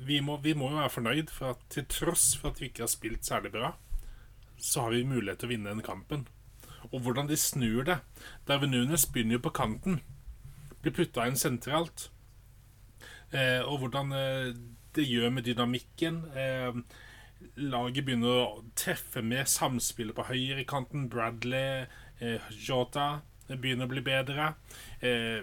vi, 0.06 0.20
må, 0.24 0.38
vi 0.44 0.54
må 0.54 0.70
jo 0.72 0.80
være 0.80 0.94
fornøyd 0.94 1.32
for 1.34 1.54
at 1.54 1.68
til 1.72 1.86
tross 1.90 2.30
for 2.38 2.52
at 2.52 2.60
vi 2.60 2.70
ikke 2.70 2.84
har 2.86 2.92
spilt 2.92 3.26
særlig 3.26 3.52
bra, 3.56 3.72
så 4.58 4.86
har 4.86 4.94
vi 4.94 5.06
mulighet 5.06 5.42
til 5.42 5.50
å 5.50 5.54
vinne 5.54 5.72
den 5.74 5.86
kampen. 5.86 6.26
Og 6.92 7.02
hvordan 7.04 7.28
de 7.28 7.36
snur 7.36 7.84
det. 7.86 7.98
Darwin 8.48 8.72
Nunes 8.72 9.06
begynner 9.06 9.38
jo 9.38 9.44
på 9.48 9.54
kanten. 9.58 10.00
Blir 10.82 10.94
putta 10.94 11.26
inn 11.28 11.38
sentralt. 11.38 12.08
Eh, 13.34 13.60
og 13.60 13.82
hvordan 13.82 14.14
eh, 14.16 14.54
det 14.96 15.06
gjør 15.06 15.34
med 15.34 15.46
dynamikken. 15.46 16.22
Eh, 16.32 16.78
laget 17.60 18.06
begynner 18.06 18.44
å 18.44 18.62
treffe 18.78 19.22
med 19.22 19.50
samspillet 19.50 20.16
på 20.16 20.26
høyrekanten. 20.30 21.08
Bradley, 21.12 21.86
eh, 22.20 22.48
Jota 22.64 23.20
begynner 23.56 23.88
å 23.88 23.92
bli 23.92 24.02
bedre. 24.04 24.52
Eh, 25.00 25.40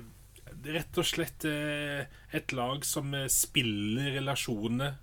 rett 0.66 1.00
og 1.02 1.08
slett 1.08 1.46
eh, 1.50 2.06
et 2.36 2.54
lag 2.56 2.86
som 2.86 3.14
eh, 3.18 3.30
spiller 3.32 4.14
relasjonene 4.20 4.94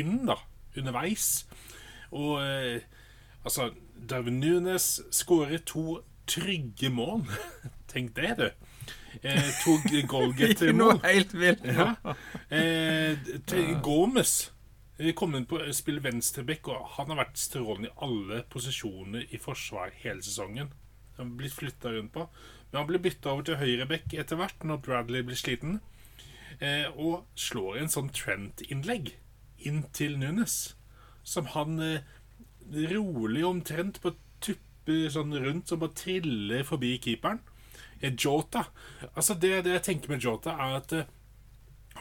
inn 0.00 0.24
da, 0.28 0.38
underveis. 0.76 1.46
Og 2.16 2.38
eh, 2.42 2.86
altså 3.44 3.70
Darwin 3.98 4.40
Nunes 4.40 4.98
skårer 5.14 5.64
to 5.68 6.00
trygge 6.28 6.90
mål. 6.92 7.24
Tenk 7.92 8.14
det, 8.16 8.34
du. 8.38 8.48
Eh, 9.22 9.48
to 9.64 9.78
Ikke 9.84 10.04
goalgetter-mål. 10.08 10.98
noe 11.00 11.00
helt 11.04 11.34
vilt. 11.36 11.64
Ja. 11.64 11.94
Eh, 12.52 13.80
Gomez 13.82 14.50
kom 15.14 15.36
inn 15.38 15.46
på 15.46 15.60
spiller 15.76 16.02
venstreback, 16.02 16.68
og 16.72 16.94
han 16.96 17.12
har 17.12 17.20
vært 17.20 17.38
strålende 17.38 17.92
i 17.92 17.96
alle 18.02 18.42
posisjoner 18.50 19.28
i 19.30 19.38
forsvar 19.38 19.92
hele 20.02 20.24
sesongen. 20.26 20.72
Blitt 21.18 21.56
flytta 21.56 21.92
rundt 21.92 22.12
på. 22.14 22.28
Men 22.70 22.80
han 22.82 22.88
blir 22.90 23.02
bytta 23.02 23.32
over 23.32 23.46
til 23.48 23.58
høyreback 23.60 24.14
etter 24.14 24.38
hvert, 24.38 24.64
når 24.64 24.82
Bradley 24.84 25.24
blir 25.26 25.38
sliten. 25.38 25.80
Eh, 26.60 26.86
og 26.94 27.26
slår 27.38 27.82
en 27.82 27.92
sånn 27.92 28.12
Trent-innlegg 28.14 29.14
inn 29.66 29.84
til 29.94 30.18
Nunes, 30.20 30.74
som 31.26 31.48
han 31.54 31.78
eh, 31.82 32.08
rolig 32.92 33.44
omtrent 33.46 34.00
på 34.02 34.14
tupper 34.44 35.08
sånn 35.12 35.34
rundt, 35.34 35.68
som 35.70 35.80
bare 35.82 35.96
triller 35.98 36.66
forbi 36.66 36.96
keeperen. 37.02 37.40
Eh, 38.00 38.14
Jota 38.14 38.68
Altså, 39.14 39.34
det, 39.34 39.64
det 39.66 39.78
jeg 39.78 39.86
tenker 39.88 40.12
med 40.12 40.24
Jota, 40.24 40.54
er 40.54 40.76
at 40.78 40.92
eh, 40.94 41.14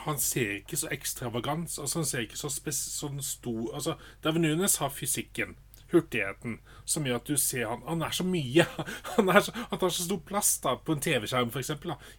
han 0.05 0.19
ser 0.21 0.59
ikke 0.59 0.77
så 0.77 0.91
ekstravagant 0.93 1.71
altså 1.81 1.99
Han 1.99 2.05
ser 2.05 2.25
ikke 2.27 2.37
så 2.37 2.51
spes, 2.53 2.77
sånn 2.99 3.21
stor 3.25 3.71
altså, 3.73 3.95
Davin 4.23 4.45
Nunes 4.45 4.77
har 4.81 4.93
fysikken. 4.93 5.55
Hurtigheten 5.93 6.59
som 6.87 7.03
gjør 7.07 7.19
at 7.19 7.27
du 7.27 7.35
ser 7.37 7.65
han 7.67 7.81
Han 7.87 8.01
er 8.03 8.15
så 8.15 8.23
mye. 8.27 8.65
Han, 9.17 9.29
er 9.29 9.41
så, 9.43 9.51
han 9.71 9.79
tar 9.79 9.89
så 9.91 10.03
stor 10.07 10.21
plass 10.27 10.53
da 10.63 10.75
på 10.77 10.95
en 10.95 11.03
TV-skjerm, 11.03 11.49
f.eks. 11.51 11.71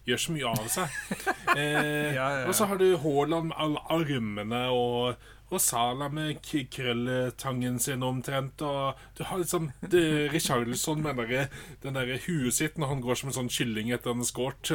Gjør 0.05 0.23
så 0.25 0.35
mye 0.37 0.53
av 0.53 0.69
seg. 0.69 1.01
Eh, 1.57 2.13
Ja, 2.13 2.27
ja. 2.41 2.47
Og 2.47 2.53
så 2.55 2.67
har 2.69 2.77
du 2.77 2.85
Haaland 3.01 3.49
med 3.49 3.57
alle 3.57 3.81
armene 3.89 4.63
og 4.75 5.27
og 5.49 5.57
Sala 5.57 6.05
med 6.13 6.43
krølletangen 6.45 7.79
sin 7.81 8.03
omtrent. 8.05 8.61
Og 8.61 8.93
du 9.17 9.23
har 9.25 9.39
liksom 9.41 9.71
det- 9.81 10.29
Richarlison 10.31 11.01
med 11.01 11.15
den 11.17 11.29
der, 11.29 11.47
den 11.81 11.93
der 11.95 12.19
huet 12.27 12.53
sitt 12.53 12.77
når 12.77 12.87
han 12.87 13.01
går 13.01 13.15
som 13.17 13.29
en 13.29 13.33
sånn 13.33 13.49
kylling 13.49 13.89
etter 13.91 14.13
han 14.13 14.21
har 14.21 14.29
skåret. 14.29 14.69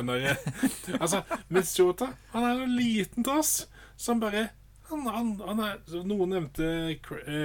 Altså, 1.01 1.23
mens 1.49 1.79
Jota, 1.79 2.09
han 2.33 2.43
er 2.49 2.65
en 2.65 2.75
liten 2.77 3.23
tass 3.23 3.69
som 3.97 4.19
bare 4.19 4.49
han, 4.91 5.07
han, 5.09 5.31
han 5.41 5.63
er, 5.65 5.79
Noen 6.05 6.35
nevnte 6.35 6.67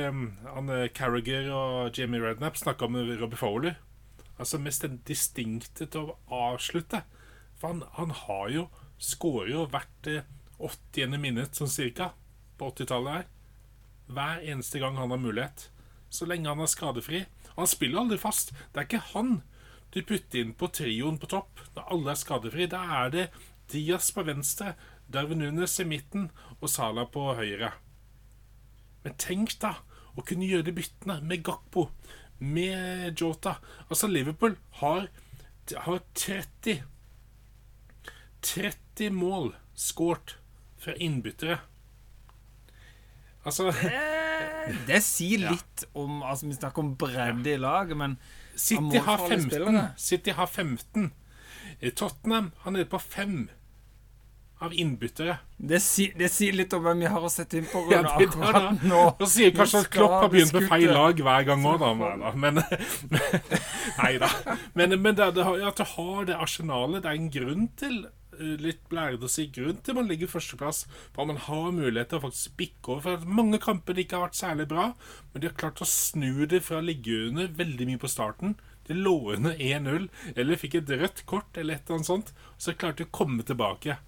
um, 0.10 0.26
Carriger 0.44 0.76
eh, 0.76 0.90
Carragher 0.96 1.48
og 1.56 1.98
Jamie 1.98 2.22
Redknapp 2.24 2.60
snakka 2.60 2.90
om 2.90 2.98
Robbie 3.22 3.40
Fowler. 3.40 3.80
Altså 4.40 4.60
mest 4.62 4.84
den 4.86 5.00
distinkte 5.08 5.88
til 5.88 6.12
å 6.12 6.18
avslutte. 6.52 7.04
For 7.60 7.72
han, 7.72 7.84
han 7.98 8.16
har 8.26 8.52
jo 8.54 8.68
skårer 9.00 9.54
jo 9.54 9.66
hvert 9.72 10.12
eh, 10.12 10.28
80. 10.60 11.16
minutt, 11.20 11.56
sånn 11.56 11.72
cirka, 11.72 12.12
på 12.60 12.72
80-tallet 12.74 13.22
her. 13.22 13.28
Hver 14.10 14.44
eneste 14.52 14.82
gang 14.82 14.98
han 15.00 15.14
har 15.14 15.22
mulighet. 15.22 15.70
Så 16.12 16.28
lenge 16.28 16.50
han 16.52 16.64
er 16.64 16.72
skadefri. 16.72 17.24
Han 17.56 17.70
spiller 17.70 18.04
aldri 18.04 18.20
fast. 18.20 18.52
Det 18.74 18.82
er 18.82 18.90
ikke 18.90 19.08
han 19.14 19.40
du 19.94 20.02
putter 20.06 20.44
inn 20.44 20.54
på 20.58 20.70
trioen 20.74 21.18
på 21.18 21.30
topp 21.32 21.64
når 21.76 21.88
alle 21.96 22.14
er 22.14 22.20
skadefri. 22.20 22.68
Da 22.70 22.84
er 23.02 23.14
det 23.14 23.26
Diaz 23.70 24.10
på 24.14 24.26
venstre, 24.26 24.74
Darwin 25.10 25.42
Nunes 25.44 25.80
i 25.82 25.88
midten 25.90 26.30
og 26.60 26.70
Sala 26.70 27.06
på 27.10 27.32
høyre. 27.38 27.74
Men 29.04 29.16
tenk 29.22 29.56
da 29.62 29.80
å 30.18 30.26
kunne 30.26 30.48
gjøre 30.50 30.68
de 30.70 30.76
byttene 30.78 31.20
med 31.26 31.44
Gakpo, 31.48 31.90
med 32.40 33.20
Jota. 33.20 33.58
Altså, 33.90 34.08
Liverpool 34.08 34.56
har, 34.80 35.10
har 35.86 36.02
30 36.16 36.84
30 38.42 39.10
mål 39.12 39.52
skåret 39.76 40.38
fra 40.80 40.96
innbyttere. 40.96 41.60
Altså 43.44 43.72
Det 44.88 45.00
sier 45.04 45.46
litt 45.50 45.86
om 45.98 46.22
Altså, 46.24 46.48
vi 46.50 46.58
snakker 46.58 46.84
om 46.84 46.94
bredde 47.00 47.54
i 47.54 47.60
laget, 47.60 47.98
men 47.98 48.18
City 48.56 49.00
har 49.00 49.18
målfarlige 49.20 49.40
15. 49.40 49.50
spillere. 49.50 49.86
City 49.98 50.36
har 50.36 50.48
15. 50.48 51.12
Eh, 51.80 51.94
Tottenham 51.94 52.52
han 52.64 52.76
er 52.76 52.84
nede 52.84 52.92
på 52.92 53.00
5 53.00 53.50
av 54.60 54.74
innbyttere. 54.76 55.38
det, 55.56 55.80
si, 55.80 56.10
det 56.20 56.28
sier 56.34 56.56
litt 56.58 56.74
om 56.76 56.84
hvem 56.84 57.00
vi 57.06 57.10
har 57.14 57.24
å 57.24 57.30
sette 57.32 57.58
inn 57.62 57.68
på 57.72 57.86
Ja, 57.92 58.02
det 58.04 58.12
akkurat 58.28 58.58
det. 58.82 58.90
nå. 58.92 59.02
Og 59.16 59.28
sier 59.32 59.54
kanskje 59.56 59.86
at 59.86 59.90
Klopp 59.94 60.16
har 60.18 60.30
begynt 60.34 60.52
med 60.58 60.68
feil 60.68 60.92
lag 60.92 61.22
hver 61.24 61.46
gang 61.48 61.64
òg, 61.70 61.80
da. 61.80 61.94
Men. 61.96 62.60
Men, 63.10 63.20
nei 64.02 64.14
da. 64.20 64.30
Men, 64.76 64.96
men 65.02 65.16
det, 65.16 65.30
det, 65.38 65.46
at 65.68 65.80
du 65.80 65.86
har 65.96 66.28
det 66.28 66.36
arsenalet, 66.40 67.04
det 67.06 67.12
er 67.12 67.20
en 67.22 67.30
grunn 67.34 67.70
til 67.80 68.02
eh, 68.06 68.56
Litt 68.64 68.82
blærete 68.92 69.28
å 69.28 69.32
si 69.32 69.48
grunn 69.52 69.80
til 69.84 69.96
man 69.98 70.08
ligger 70.12 70.32
førsteplass. 70.32 70.86
For 71.16 71.28
man 71.30 71.40
har 71.48 71.72
mulighet 71.76 72.12
til 72.12 72.20
å 72.20 72.26
faktisk 72.28 72.58
bikke 72.60 72.98
over. 72.98 73.06
For 73.24 73.40
mange 73.40 73.60
kamper 73.64 73.96
de 73.96 74.04
ikke 74.06 74.20
har 74.20 74.28
vært 74.28 74.40
særlig 74.42 74.68
bra, 74.72 74.90
men 75.32 75.44
de 75.44 75.50
har 75.52 75.58
klart 75.60 75.84
å 75.84 75.88
snu 75.88 76.46
det 76.52 76.62
fra 76.68 76.80
å 76.80 76.86
ligge 76.86 77.16
under 77.30 77.48
veldig 77.60 77.90
mye 77.94 78.04
på 78.04 78.12
starten. 78.12 78.58
De 78.90 78.96
lå 78.98 79.16
under 79.36 79.54
1-0, 79.56 80.08
eller 80.36 80.58
fikk 80.58 80.80
et 80.80 80.94
rødt 80.98 81.20
kort, 81.30 81.52
eller 81.56 81.76
et 81.78 81.84
eller 81.86 82.00
annet 82.00 82.10
sånt. 82.10 82.32
Så 82.58 82.74
klarte 82.74 83.04
de 83.04 83.10
å 83.12 83.18
komme 83.20 83.44
tilbake. 83.46 84.00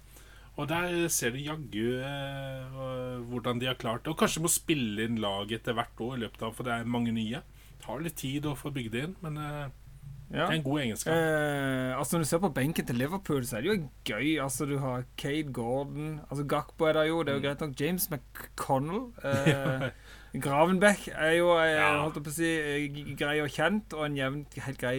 Og 0.60 0.66
der 0.68 1.08
ser 1.08 1.32
du 1.32 1.38
jaggu 1.40 2.02
eh, 2.04 3.20
hvordan 3.30 3.60
de 3.62 3.70
har 3.70 3.78
klart 3.80 4.02
det. 4.04 4.12
Og 4.12 4.18
kanskje 4.20 4.42
må 4.44 4.50
spille 4.52 5.06
inn 5.08 5.16
lag 5.22 5.48
etter 5.56 5.72
hvert 5.78 6.02
år 6.04 6.18
i 6.18 6.24
løpet 6.26 6.42
av, 6.44 6.52
for 6.58 6.68
det 6.68 6.74
er 6.76 6.90
mange 6.92 7.14
nye. 7.16 7.40
Det 7.78 7.86
tar 7.86 8.02
litt 8.04 8.18
tid 8.20 8.44
å 8.46 8.52
få 8.58 8.70
bygd 8.74 8.92
det 8.92 9.06
inn, 9.08 9.14
men 9.24 9.38
eh, 9.40 9.70
Ja. 10.32 10.46
det 10.46 10.52
er 10.54 10.58
en 10.60 10.62
god 10.64 10.80
egenskap. 10.80 11.12
Eh, 11.12 11.90
altså 11.98 12.16
Når 12.16 12.22
du 12.24 12.28
ser 12.30 12.38
på 12.44 12.52
benken 12.56 12.86
til 12.88 12.96
Liverpool, 12.96 13.42
så 13.44 13.58
er 13.58 13.64
det 13.64 13.70
jo 13.72 13.88
gøy. 14.12 14.28
Altså 14.44 14.64
Du 14.68 14.78
har 14.80 15.02
Cade 15.20 15.52
Gordon 15.52 16.20
Altså 16.30 16.44
Gakpo 16.48 16.86
er 16.88 16.92
der 16.96 17.04
jo. 17.10 17.18
Det 17.22 17.32
er 17.34 17.36
jo 17.40 17.44
greit 17.48 17.60
nok. 17.60 17.74
James 17.80 18.08
McConnell. 18.12 19.08
Eh, 20.32 20.40
Gravenbeck 20.40 21.08
er 21.12 21.34
jo 21.36 21.50
eh, 21.60 21.74
Ja. 21.74 21.88
holdt 22.00 22.16
på 22.24 22.30
å 22.30 22.32
si 22.32 23.12
grei 23.20 23.34
og 23.44 23.50
kjent, 23.52 23.92
og 23.92 24.06
en 24.06 24.16
jevnt 24.16 24.54
helt 24.64 24.78
grei 24.80 24.96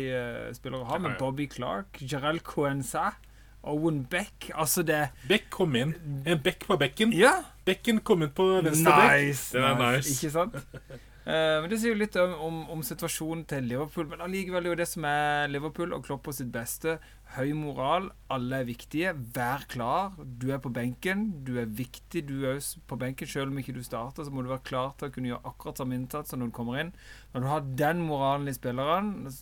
spiller 0.54 0.84
å 0.84 0.86
ha. 0.92 1.00
Ja, 1.00 1.02
Men. 1.08 1.16
Bobby 1.18 1.48
Clark, 1.50 1.98
Jarel 2.06 2.38
Coenza, 2.46 3.16
Owen 3.64 4.04
Beck 4.12 4.50
Altså, 4.54 4.84
det 4.84 5.08
Beck 5.30 5.50
kom 5.54 5.76
inn. 5.80 5.96
En 6.28 6.42
Beck 6.44 6.68
på 6.68 6.78
bekken. 6.80 7.14
Ja! 7.16 7.40
Bekken 7.66 8.02
kom 8.04 8.26
inn 8.26 8.34
på 8.36 8.46
venstre 8.60 8.92
bekk. 8.92 9.14
Nice, 9.24 9.64
nice. 9.80 10.14
Ikke 10.18 10.32
sant? 10.34 10.58
uh, 11.24 11.62
men 11.64 11.70
Det 11.72 11.80
sier 11.80 11.94
jo 11.94 12.00
litt 12.02 12.18
om, 12.20 12.34
om, 12.48 12.58
om 12.76 12.84
situasjonen 12.84 13.46
til 13.48 13.70
Liverpool. 13.72 14.10
Men 14.12 14.26
allikevel 14.26 14.68
er 14.68 14.74
jo 14.76 14.80
det 14.84 14.90
som 14.92 15.08
er 15.08 15.48
Liverpool 15.52 15.96
og 15.96 16.04
Klopp 16.04 16.26
på 16.28 16.36
sitt 16.36 16.52
beste. 16.52 16.98
Høy 17.34 17.50
moral, 17.58 18.12
alle 18.30 18.60
er 18.62 18.68
viktige. 18.68 19.10
Vær 19.34 19.64
klar. 19.72 20.14
Du 20.22 20.52
er 20.54 20.60
på 20.62 20.70
benken. 20.70 21.24
Du 21.48 21.56
er 21.58 21.66
viktig, 21.66 22.22
du 22.30 22.44
er 22.46 22.60
på 22.90 22.98
benken. 23.02 23.30
Selv 23.30 23.50
om 23.50 23.58
ikke 23.58 23.74
du 23.74 23.82
starter, 23.82 24.28
så 24.28 24.30
må 24.30 24.44
du 24.46 24.52
være 24.52 24.66
klar 24.68 24.94
til 25.00 25.10
å 25.10 25.14
kunne 25.16 25.32
gjøre 25.32 25.50
akkurat 25.50 25.82
samme 25.82 25.98
innsats 25.98 26.30
som 26.30 26.44
når 26.44 26.52
du 26.52 26.56
kommer 26.60 26.78
inn. 26.84 26.92
Når 27.34 27.42
du 27.42 27.50
har 27.50 27.66
den 27.82 28.04
moralen 28.06 28.52
i 28.52 28.54
spillerne 28.54 29.34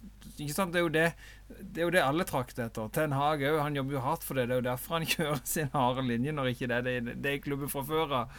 ikke 0.41 0.55
sant? 0.55 0.71
Det 0.71 0.79
er 0.79 0.87
jo 0.87 0.93
det 0.95 1.07
det 1.51 1.81
er 1.81 1.87
jo 1.89 1.91
det 1.91 2.03
alle 2.05 2.23
trakter 2.23 2.69
etter. 2.69 2.87
Ten 2.95 3.11
Hag 3.17 3.43
òg. 3.43 3.59
Han 3.59 3.75
jobber 3.75 3.97
jo 3.97 4.03
hardt 4.05 4.23
for 4.23 4.39
det. 4.39 4.47
Det 4.47 4.55
er 4.55 4.61
jo 4.61 4.67
derfor 4.69 4.97
han 4.97 5.09
kjører 5.15 5.41
sin 5.43 5.71
harde 5.75 6.05
linje, 6.07 6.35
når 6.35 6.53
ikke 6.53 6.69
det 6.71 6.83
det, 6.87 7.17
det 7.19 7.33
er 7.33 7.43
klubben 7.43 7.71
fra 7.71 7.83
før 7.87 8.15
av. 8.21 8.37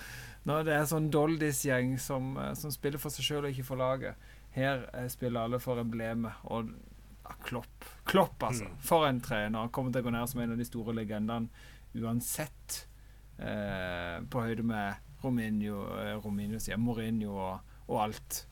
Når 0.49 0.65
det 0.67 0.79
er 0.79 0.89
sånn 0.91 1.11
Doldis-gjeng 1.13 1.99
som, 2.03 2.33
eh, 2.41 2.55
som 2.59 2.73
spiller 2.75 3.03
for 3.03 3.15
seg 3.15 3.29
sjøl 3.29 3.45
og 3.45 3.53
ikke 3.53 3.69
for 3.69 3.83
laget. 3.85 4.33
Her 4.57 4.89
eh, 4.97 5.11
spiller 5.13 5.45
alle 5.45 5.61
for 5.63 5.79
emblemet. 5.83 6.41
Og 6.49 6.73
Klopp. 7.45 7.89
Klopp, 8.09 8.43
altså. 8.49 8.69
For 8.83 9.07
en 9.09 9.21
trener. 9.25 9.59
Han 9.59 9.73
kommer 9.75 9.93
til 9.95 10.03
å 10.03 10.09
gå 10.09 10.15
ned 10.15 10.31
som 10.31 10.43
en 10.43 10.55
av 10.55 10.61
de 10.61 10.67
store 10.69 10.95
legendene 10.97 11.69
uansett. 11.99 12.87
Eh, 13.39 14.23
på 14.31 14.45
høyde 14.45 14.65
med 14.67 15.13
Rominho, 15.23 15.85
eh, 15.99 16.17
Rominho 16.23 16.61
sier 16.63 16.81
Mourinho 16.81 17.37
og, 17.37 17.77
og 17.89 18.03
alt. 18.07 18.43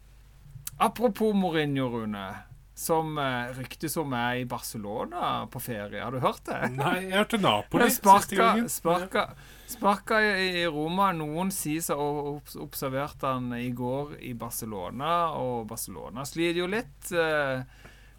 Apropos 0.80 1.34
Mourinho, 1.36 1.88
Rune. 1.92 2.28
Som 2.74 3.18
eh, 3.18 3.50
ryktes 3.58 3.96
om 4.00 4.14
er 4.16 4.38
i 4.40 4.44
Barcelona 4.48 5.44
på 5.52 5.60
ferie. 5.60 6.00
Har 6.00 6.14
du 6.14 6.22
hørt 6.22 6.46
det? 6.46 6.60
Nei, 6.78 6.94
jeg 7.10 7.18
hørte 7.18 7.40
Napoli 7.42 7.90
sparka, 7.98 8.54
sparka, 8.72 9.26
sparka 9.68 10.22
i, 10.24 10.64
Roma. 10.64 11.10
Noen 11.12 11.52
sier 11.52 11.84
å 11.92 12.08
og 12.30 12.54
observert 12.64 13.20
han 13.28 13.52
i 13.58 13.68
går 13.76 14.16
i 14.24 14.32
Barcelona, 14.38 15.34
og 15.36 15.68
Barcelona 15.68 16.24
sliter 16.24 16.62
jo 16.62 16.70
litt. 16.72 17.12
Eh, 17.12 17.60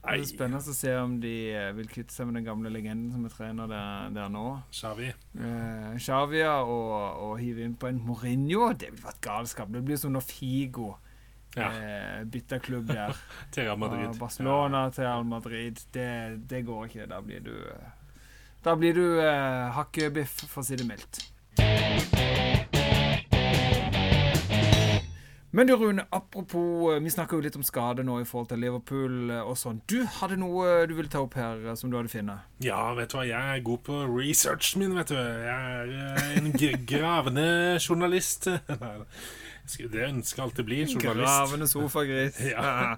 Det 0.01 0.15
er 0.17 0.23
spennende 0.25 0.59
å 0.65 0.73
se 0.73 0.91
om 0.97 1.13
de 1.21 1.33
eh, 1.53 1.67
vil 1.77 1.89
kvitte 1.91 2.13
seg 2.15 2.25
med 2.27 2.39
den 2.39 2.47
gamle 2.47 2.71
legenden 2.73 3.11
som 3.13 3.25
er 3.27 3.33
trener 3.35 3.69
der, 3.69 4.09
der 4.15 4.31
nå. 4.33 4.45
Xavi. 4.73 5.11
Eh, 5.37 5.91
Xavi 6.01 6.41
og, 6.47 6.95
og 7.27 7.35
hive 7.37 7.67
inn 7.67 7.75
på 7.77 7.91
en 7.91 8.01
Mourinho. 8.01 8.71
Det 8.73 8.89
ville 8.95 9.05
vært 9.05 9.21
galskap. 9.21 9.69
Det 9.69 9.83
blir 9.85 10.01
som 10.01 10.15
når 10.15 10.25
Figo 10.25 10.95
Ja, 11.53 11.67
eh, 11.69 12.23
bytter 12.33 12.63
klubb 12.65 12.89
der. 12.89 13.13
til 13.53 13.67
Real 13.69 13.77
Madrid. 13.77 14.07
Og 14.09 14.17
Barcelona 14.23 14.87
til 14.89 15.05
Real 15.05 15.27
Madrid. 15.27 15.83
Det, 15.93 16.09
det 16.49 16.63
går 16.65 16.89
ikke. 16.89 17.09
Da 17.11 17.21
blir 17.21 17.45
du 17.45 17.53
eh, 17.53 17.91
Da 18.65 18.73
blir 18.77 18.97
du 18.97 19.05
eh, 19.21 19.69
hakkebiff, 19.77 20.47
for 20.47 20.63
å 20.63 20.65
si 20.65 20.81
det 20.81 20.89
mildt. 20.89 21.21
Men 25.53 25.67
du 25.67 25.75
Rune, 25.75 26.05
apropos 26.09 26.93
eh, 26.93 26.99
Vi 27.03 27.11
snakker 27.11 27.37
jo 27.37 27.43
litt 27.43 27.57
om 27.59 27.63
skade 27.65 28.05
nå 28.07 28.21
i 28.21 28.27
forhold 28.27 28.51
til 28.53 28.61
Liverpool 28.63 29.33
eh, 29.33 29.43
og 29.43 29.57
sånn. 29.59 29.81
Du 29.91 29.99
hadde 30.19 30.37
noe 30.39 30.63
eh, 30.69 30.85
du 30.87 30.95
ville 30.95 31.11
ta 31.11 31.19
opp 31.25 31.35
her 31.35 31.65
som 31.79 31.91
du 31.91 31.97
hadde 31.99 32.11
funnet? 32.13 32.47
Ja, 32.63 32.93
vet 32.95 33.11
du 33.11 33.17
hva, 33.19 33.25
jeg 33.27 33.57
er 33.57 33.65
god 33.67 33.83
på 33.87 33.99
researchen 34.07 34.83
min, 34.83 34.95
vet 34.95 35.11
du. 35.11 35.19
Jeg 35.19 35.99
er 35.99 36.39
en 36.39 36.51
gravende 36.93 37.45
journalist. 37.83 38.47
Det 39.71 40.07
ønsker 40.07 40.41
alltid 40.43 40.63
å 40.63 40.67
bli, 40.67 40.79
journalist. 40.87 41.27
Gravende 41.27 41.69
sofagris. 41.69 42.41
Ja. 42.55 42.95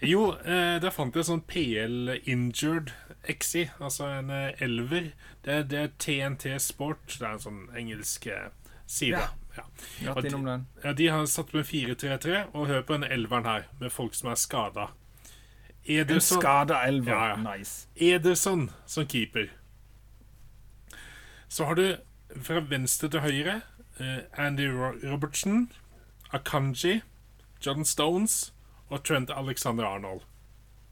Jo, 0.00 0.30
der 0.40 0.92
fant 0.94 1.16
jeg 1.16 1.26
sånn 1.28 1.42
PL 1.44 2.14
Injured 2.30 2.88
XI, 3.28 3.66
altså 3.84 4.06
en 4.08 4.30
elver. 4.32 5.10
Det, 5.44 5.58
det 5.68 5.82
er 5.82 5.92
TNT 6.00 6.54
Sport. 6.62 7.18
Det 7.18 7.26
er 7.26 7.34
en 7.34 7.44
sånn 7.44 7.60
engelsk 7.76 8.30
side. 8.88 9.20
Ja. 9.20 9.28
Ja. 9.56 9.64
Rett 10.14 10.24
innom 10.30 10.44
den. 10.46 10.66
Ja, 10.84 10.92
de 10.92 11.06
har 11.08 11.26
satt 11.26 11.52
med 11.54 11.64
4-3-3, 11.66 12.44
og 12.54 12.66
hør 12.70 12.82
på 12.86 12.92
den 12.98 13.04
elveren 13.10 13.44
her, 13.48 13.64
med 13.80 13.92
folk 13.92 14.14
som 14.14 14.30
er 14.30 14.38
skada. 14.38 14.88
En 15.84 15.96
Ederson, 16.04 16.40
skada 16.40 16.82
elver. 16.86 17.12
Ja, 17.12 17.28
ja. 17.34 17.56
Nice. 17.56 17.88
Ederson 17.96 18.68
som 18.86 19.06
keeper. 19.08 19.48
Så 21.48 21.64
har 21.64 21.74
du 21.74 21.96
fra 22.46 22.60
venstre 22.70 23.08
til 23.10 23.20
høyre 23.24 23.56
eh, 23.98 24.20
Andy 24.38 24.68
Ro 24.70 24.92
Robertson, 25.02 25.64
Akanji, 26.32 27.00
John 27.66 27.84
Stones 27.84 28.52
og 28.88 29.02
Trent 29.04 29.30
Alexander 29.34 29.84
Arnold. 29.88 30.22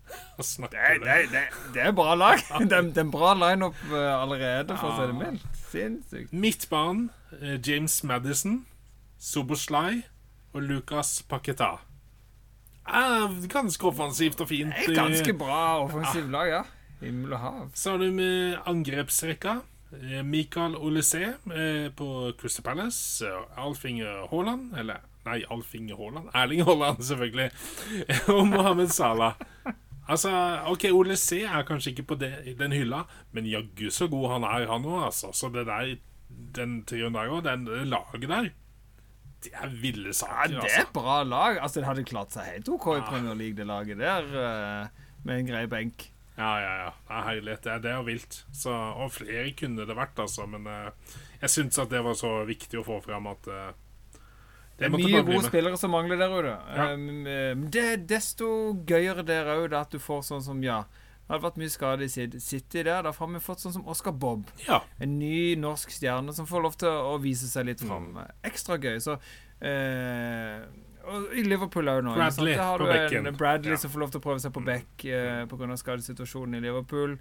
Det, 0.09 0.71
det, 1.05 1.17
det, 1.33 1.43
det 1.75 1.83
er 1.85 1.93
bra 1.93 2.15
lag. 2.17 2.39
Det, 2.65 2.73
er- 2.73 3.01
en 3.03 3.11
bra 3.13 3.35
lineup 3.37 3.77
eh, 3.93 4.15
allerede, 4.23 4.77
for 4.81 4.89
å 4.89 4.97
si 4.97 5.07
det 5.11 5.17
mildt. 5.19 5.47
Sinnssykt. 5.69 6.33
Midtbanen 6.33 7.11
James 7.67 8.05
Madison, 8.05 8.67
Soboslai 9.19 10.03
og 10.53 10.63
Lucas 10.63 11.23
Paqueta. 11.29 11.77
er 12.89 13.49
ganske 13.49 13.85
offensivt 13.87 14.41
og 14.41 14.49
fint. 14.49 14.73
Det 14.87 14.97
er 14.97 15.03
ganske 15.03 15.35
bra 15.35 15.83
offensivt 15.85 16.31
lag, 16.31 16.49
ja. 16.49 16.63
Himmel 17.01 17.33
og 17.33 17.39
hav. 17.39 17.67
Så 17.75 17.91
har 17.91 17.99
du 17.99 18.11
med 18.13 18.57
angrepsrekka. 18.67 19.59
Michael 19.91 20.25
Mikael 20.25 20.75
Olysée 20.77 21.29
eh, 21.55 21.91
på 21.97 22.33
Crystal 22.41 22.65
Palace. 22.65 23.25
eh, 23.25 23.65
Alfinger 23.67 24.27
Haaland, 24.31 24.75
eller 24.79 25.01
Nei, 25.25 25.45
Alfinger 25.51 25.97
Haaland. 25.97 26.29
Erling 26.35 26.65
Haaland, 26.65 27.03
selvfølgelig. 27.03 27.51
Og 28.37 28.47
Mohammed 28.47 28.89
Salah. 28.89 29.33
Altså, 30.09 30.31
OK, 30.67 30.85
Olysée 30.85 31.45
er 31.45 31.63
kanskje 31.69 31.91
ikke 31.91 32.03
på 32.03 32.15
det, 32.15 32.33
den 32.59 32.73
hylla, 32.73 33.03
men 33.33 33.47
jaggu 33.47 33.91
så 33.91 34.09
god 34.09 34.31
han 34.33 34.45
er, 34.49 34.67
han 34.73 34.85
òg, 34.85 35.05
altså. 35.05 35.33
Så 35.33 35.49
det 35.53 35.67
der, 35.67 35.97
den 36.57 36.83
trioen 36.89 37.17
der 37.17 37.31
òg, 37.33 37.45
det 37.45 37.87
laget 37.89 38.29
der, 38.29 38.51
det 39.45 39.55
er 39.55 39.71
ville 39.71 40.11
Ja, 40.11 40.47
det 40.49 40.57
er 40.57 40.63
altså. 40.63 40.83
et 40.83 40.93
bra 40.93 41.23
lag. 41.23 41.59
Altså, 41.63 41.81
Det 41.81 41.87
hadde 41.87 42.05
klart 42.05 42.35
seg 42.35 42.49
helt 42.53 42.69
OK 42.69 42.87
i 42.97 43.01
Premier 43.07 43.35
League, 43.35 43.57
det 43.57 43.67
laget 43.67 43.99
der, 43.99 44.25
eh, 44.25 44.89
med 45.25 45.39
en 45.39 45.47
grei 45.47 45.67
benk. 45.67 46.09
Ja, 46.39 46.53
ja, 46.63 46.73
ja. 46.85 46.91
Det 47.09 47.17
er 47.17 47.27
herlighet. 47.27 47.65
Det 47.65 47.73
er, 47.73 47.79
det 47.83 47.91
er 47.91 48.03
vilt. 48.07 48.45
Så, 48.55 48.71
og 48.71 49.11
flere 49.13 49.51
kunne 49.59 49.87
det 49.87 49.97
vært, 49.99 50.19
altså. 50.23 50.47
Men 50.47 50.67
eh, 50.71 50.91
jeg 51.43 51.51
syns 51.51 51.79
at 51.83 51.91
det 51.91 52.03
var 52.07 52.15
så 52.19 52.31
viktig 52.47 52.79
å 52.79 52.87
få 52.87 53.01
fram 53.03 53.27
at 53.31 53.51
eh, 53.51 53.73
Det 54.79 54.87
er 54.87 54.95
mye 54.95 55.25
gode 55.27 55.43
spillere 55.49 55.79
som 55.81 55.91
mangler 55.95 56.21
der 56.21 56.35
ute. 56.35 56.55
Ja. 56.77 56.93
Um, 56.95 57.27
um, 57.27 57.67
det 57.75 57.85
er 57.93 58.07
desto 58.15 58.49
gøyere 58.87 59.27
der 59.27 59.51
òg, 59.57 59.75
at 59.75 59.91
du 59.95 59.99
får 60.03 60.23
sånn 60.31 60.45
som 60.45 60.63
ja. 60.63 60.85
Det 61.29 61.35
hadde 61.35 61.45
vært 61.45 61.59
mye 61.61 61.69
skade 61.71 62.07
i 62.07 62.09
Sid- 62.09 62.39
City 62.41 62.83
der. 62.83 63.03
Da 63.05 63.13
har 63.13 63.27
vi 63.29 63.39
fått 63.45 63.61
sånn 63.61 63.73
som 63.75 63.87
Oscar 63.87 64.13
Bob. 64.17 64.47
Ja. 64.67 64.81
En 64.99 65.19
ny 65.19 65.57
norsk 65.61 65.91
stjerne 65.93 66.33
som 66.33 66.47
får 66.49 66.63
lov 66.65 66.77
til 66.81 66.89
å 66.89 67.19
vise 67.21 67.45
seg 67.51 67.67
litt 67.69 67.81
fram. 67.85 68.15
Mm. 68.17 68.31
Ekstra 68.49 68.79
gøy. 68.81 68.97
Så 69.05 69.19
eh, 69.61 70.63
Og 71.09 71.33
i 71.37 71.43
Liverpool 71.45 71.89
òg 71.89 72.03
nå. 72.05 72.15
sant? 72.15 72.37
Bradley 72.39 72.55
Der 72.55 72.63
har 72.65 72.79
du 72.79 73.29
en 73.29 73.37
Bradley 73.37 73.71
Ja. 73.73 73.77
som 73.77 73.91
får 73.91 74.01
lov 74.01 74.11
til 74.13 74.21
å 74.21 74.25
prøve 74.25 74.41
seg 74.41 74.53
på 74.53 74.65
back 74.65 75.05
eh, 75.05 75.45
pga. 75.47 75.77
skadesituasjonen 75.77 76.57
i 76.57 76.61
Liverpool. 76.61 77.19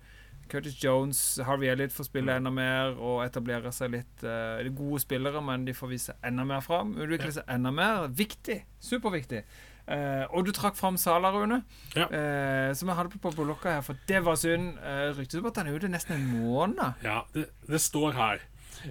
Curtis 0.47 0.77
Jones, 0.81 1.39
Harvey 1.43 1.67
Elliot 1.67 1.91
får 1.91 2.05
spille 2.07 2.31
Mm. 2.31 2.37
enda 2.37 2.51
mer 2.51 2.95
og 2.99 3.25
etablere 3.25 3.71
seg 3.73 3.91
litt. 3.91 4.23
eh, 4.23 4.63
de 4.63 4.69
gode 4.69 5.01
spillere, 5.01 5.41
men 5.43 5.65
de 5.65 5.73
får 5.73 5.89
vise 5.89 6.13
enda 6.23 6.45
mer 6.45 6.61
fram. 6.61 6.95
Utvikle 6.95 7.31
seg 7.33 7.43
enda 7.49 7.71
mer. 7.71 8.07
Viktig. 8.07 8.63
Superviktig. 8.79 9.43
Eh, 9.87 10.25
og 10.35 10.43
du 10.45 10.51
trakk 10.51 10.75
fram 10.75 10.97
Sala, 10.99 11.29
Rune, 11.31 11.61
Ja. 11.95 12.07
eh, 12.11 12.73
som 12.75 12.89
jeg 12.89 12.97
hadde 12.97 13.19
på, 13.23 13.31
blokka 13.31 13.77
her, 13.77 13.81
for 13.81 13.95
det 14.07 14.19
var 14.25 14.35
synd. 14.35 14.73
Uh, 14.83 15.13
Ryktes 15.15 15.39
om 15.39 15.45
at 15.47 15.55
han 15.61 15.67
er 15.67 15.77
ute 15.79 15.87
nesten 15.89 16.15
en 16.17 16.27
måned. 16.43 16.93
Ja, 17.03 17.21
det, 17.33 17.45
det 17.69 17.79
står 17.81 18.11
her. 18.17 18.41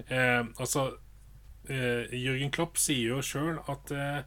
Eh, 0.09 0.43
altså 0.59 0.87
eh, 1.69 2.09
Jørgen 2.17 2.51
Klopp 2.51 2.77
sier 2.81 3.13
jo 3.15 3.21
sjøl 3.23 3.59
at 3.71 3.91
eh, 3.95 4.17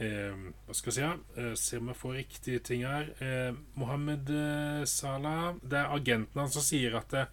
eh, 0.00 0.32
Hva 0.66 0.74
skal 0.74 0.90
jeg 0.92 0.96
si? 0.96 1.42
Eh, 1.42 1.52
se 1.60 1.78
om 1.78 1.92
jeg 1.92 2.00
får 2.00 2.16
riktige 2.16 2.58
ting 2.66 2.82
her. 2.88 3.12
Eh, 3.22 3.52
Mohammed 3.78 4.30
eh, 4.32 4.82
Salah 4.90 5.54
Det 5.62 5.78
er 5.78 5.92
agenten 5.94 6.40
hans 6.40 6.56
som 6.56 6.64
sier 6.66 6.96
at 6.98 7.14
eh, 7.14 7.30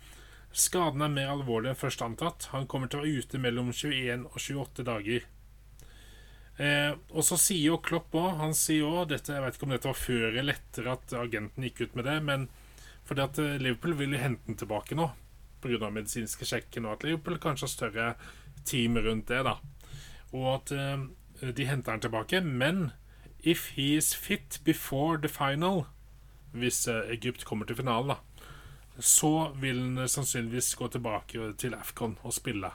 skaden 0.55 1.01
er 1.01 1.11
mer 1.15 1.32
alvorlig 1.34 1.71
enn 1.73 1.80
først 1.80 2.03
antatt. 2.05 2.49
Han 2.53 2.67
kommer 2.67 2.88
til 2.91 2.99
å 3.01 3.03
være 3.07 3.23
ute 3.26 3.41
mellom 3.43 3.71
21 3.73 4.28
og 4.30 4.38
28 4.39 4.86
dager. 4.88 5.26
Eh, 6.57 6.91
og 7.11 7.25
så 7.27 7.37
sier 7.39 7.73
jo 7.73 7.81
Klopp 7.83 8.13
òg 8.15 8.37
Han 8.39 8.53
sier 8.55 9.01
dette, 9.09 9.33
Jeg 9.33 9.43
vet 9.43 9.57
ikke 9.57 9.65
om 9.67 9.73
dette 9.73 9.89
var 9.89 9.97
før 9.99 10.37
eller 10.39 10.55
etter 10.55 10.85
at 10.87 11.15
agenten 11.19 11.65
gikk 11.67 11.81
ut 11.81 11.97
med 11.99 12.07
det, 12.07 12.13
men 12.23 12.45
fordi 13.05 13.23
at 13.25 13.39
eh, 13.43 13.57
Liverpool 13.59 13.97
vil 13.99 14.15
jo 14.15 14.21
hente 14.21 14.47
den 14.47 14.59
tilbake 14.61 14.95
nå 14.95 15.09
pga. 15.61 15.89
medisinske 15.89 16.45
sjekken, 16.47 16.85
og 16.85 16.95
at 16.95 17.03
Liverpool 17.03 17.41
kanskje 17.41 17.65
har 17.65 17.73
større 17.73 18.07
team 18.65 18.97
rundt 18.97 19.27
det. 19.27 19.43
da 19.43 19.57
Og 20.31 20.47
at 20.53 20.71
eh, 20.71 21.51
de 21.51 21.67
henter 21.67 21.91
den 21.91 22.05
tilbake. 22.07 22.41
Men 22.41 22.91
if 23.39 23.71
he 23.75 23.95
is 23.97 24.13
fit 24.13 24.59
before 24.63 25.17
the 25.17 25.29
final, 25.29 25.85
hvis 26.53 26.87
eh, 26.87 27.11
Egypt 27.11 27.45
kommer 27.45 27.65
til 27.65 27.75
finalen, 27.75 28.15
da 28.15 28.35
så 28.99 29.51
vil 29.59 29.79
han 29.79 29.97
eh, 29.97 30.07
sannsynligvis 30.07 30.75
gå 30.75 30.87
tilbake 30.87 31.53
til 31.59 31.75
AFCON 31.75 32.17
og 32.23 32.33
spille. 32.33 32.71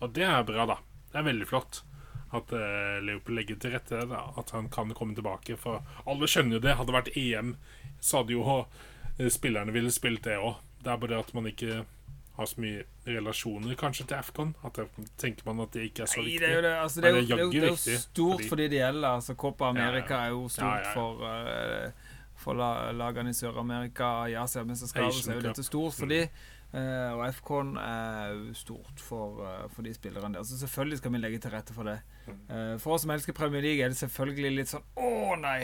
Og 0.00 0.14
det 0.14 0.26
er 0.26 0.44
bra, 0.46 0.66
da. 0.66 0.76
Det 1.12 1.18
er 1.18 1.26
veldig 1.26 1.48
flott 1.48 1.82
at 2.32 2.50
Leopold 2.52 3.04
Liverpool 3.06 3.36
legger 3.36 3.58
til 3.60 3.72
rette 3.74 4.02
da, 4.08 4.22
at 4.40 4.50
han 4.56 4.68
kan 4.72 4.92
komme 4.96 5.14
tilbake. 5.14 5.56
For 5.60 5.82
alle 6.08 6.28
skjønner 6.30 6.56
jo 6.58 6.62
det. 6.64 6.76
Hadde 6.78 6.92
det 6.92 6.96
vært 6.98 7.16
EM, 7.20 7.56
så 8.00 8.22
hadde 8.22 8.32
jo 8.36 8.44
eh, 9.18 9.28
spillerne 9.28 9.72
ville 9.74 9.90
spilt 9.92 10.24
det 10.24 10.38
òg. 10.40 10.56
Det 10.82 10.90
er 10.90 10.96
bare 11.02 11.18
at 11.20 11.34
man 11.36 11.46
ikke 11.46 11.82
har 12.38 12.46
så 12.48 12.60
mye 12.64 12.84
relasjoner 13.06 13.76
kanskje 13.76 14.06
til 14.08 14.16
AFCON. 14.16 14.54
At 14.64 14.78
det, 14.80 14.86
tenker 15.20 15.44
man 15.50 15.60
at 15.66 15.74
det 15.76 15.90
ikke 15.90 16.06
er 16.06 16.10
så 16.14 16.22
Nei, 16.22 16.30
viktig. 16.30 16.40
det 16.40 16.48
er 16.48 16.54
jo, 16.56 16.62
det, 16.64 16.72
altså, 16.86 17.00
det 17.00 17.10
er 17.10 17.16
jo, 17.18 17.20
det 17.20 17.36
er 17.36 17.42
jo, 17.42 17.50
det 17.52 17.62
er 17.62 17.68
jo 17.68 17.98
stort 18.00 18.32
fordi- 18.40 18.48
for 18.48 18.56
de 18.62 18.68
det 18.72 18.78
gjelder. 18.80 19.08
Altså, 19.18 19.34
Copa 19.34 19.68
America 19.68 20.14
Ja, 20.14 20.20
ja. 20.20 20.24
er 20.24 20.30
jo 20.30 20.48
stort 20.48 20.86
Ja, 20.86 20.94
for, 20.94 21.12
uh, 21.20 21.90
for 22.42 22.54
lagene 23.02 23.30
i 23.30 23.36
Sør-Amerika. 23.36 24.08
I 24.32 24.34
Asiamesterskapet 24.40 25.14
så 25.20 25.30
er 25.30 25.34
jo 25.34 25.40
dette 25.50 25.62
stort 25.68 25.94
for 25.94 26.06
de. 26.06 26.22
Eh, 26.72 27.12
og 27.12 27.22
FK-en 27.36 27.76
er 27.80 28.42
stort 28.58 29.00
for, 29.02 29.40
uh, 29.44 29.68
for 29.72 29.86
de 29.86 29.94
spillerne 29.94 30.34
der. 30.36 30.44
Så 30.48 30.58
selvfølgelig 30.60 30.98
skal 30.98 31.14
vi 31.14 31.22
legge 31.22 31.40
til 31.42 31.54
rette 31.54 31.76
for 31.76 31.88
det. 31.88 31.98
Uh, 32.48 32.74
for 32.82 32.96
oss 32.96 33.06
som 33.06 33.14
elsker 33.14 33.36
Premier 33.36 33.64
League, 33.64 33.84
er 33.84 33.92
det 33.92 34.00
selvfølgelig 34.00 34.52
litt 34.56 34.72
sånn 34.72 34.84
Å, 34.96 35.12
nei! 35.40 35.60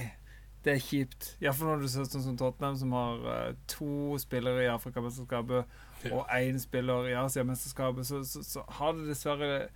Det 0.65 0.75
er 0.75 0.83
kjipt. 0.83 1.29
Iallfall 1.41 1.71
når 1.71 1.85
du 1.85 1.91
ser 1.91 2.09
sånn 2.11 2.25
som 2.25 2.39
Tottenham, 2.39 2.77
som 2.77 2.95
har 2.97 3.53
to 3.71 4.19
spillere 4.21 4.65
i 4.65 4.73
Afrikamesterskapet 4.73 6.11
og 6.11 6.33
én 6.35 6.59
spiller 6.61 7.07
i 7.09 7.15
Asiamesterskapet, 7.17 8.09
så, 8.09 8.25
så, 8.27 8.43
så 8.45 8.65
har 8.81 8.97
det 8.99 9.07
dessverre 9.07 9.69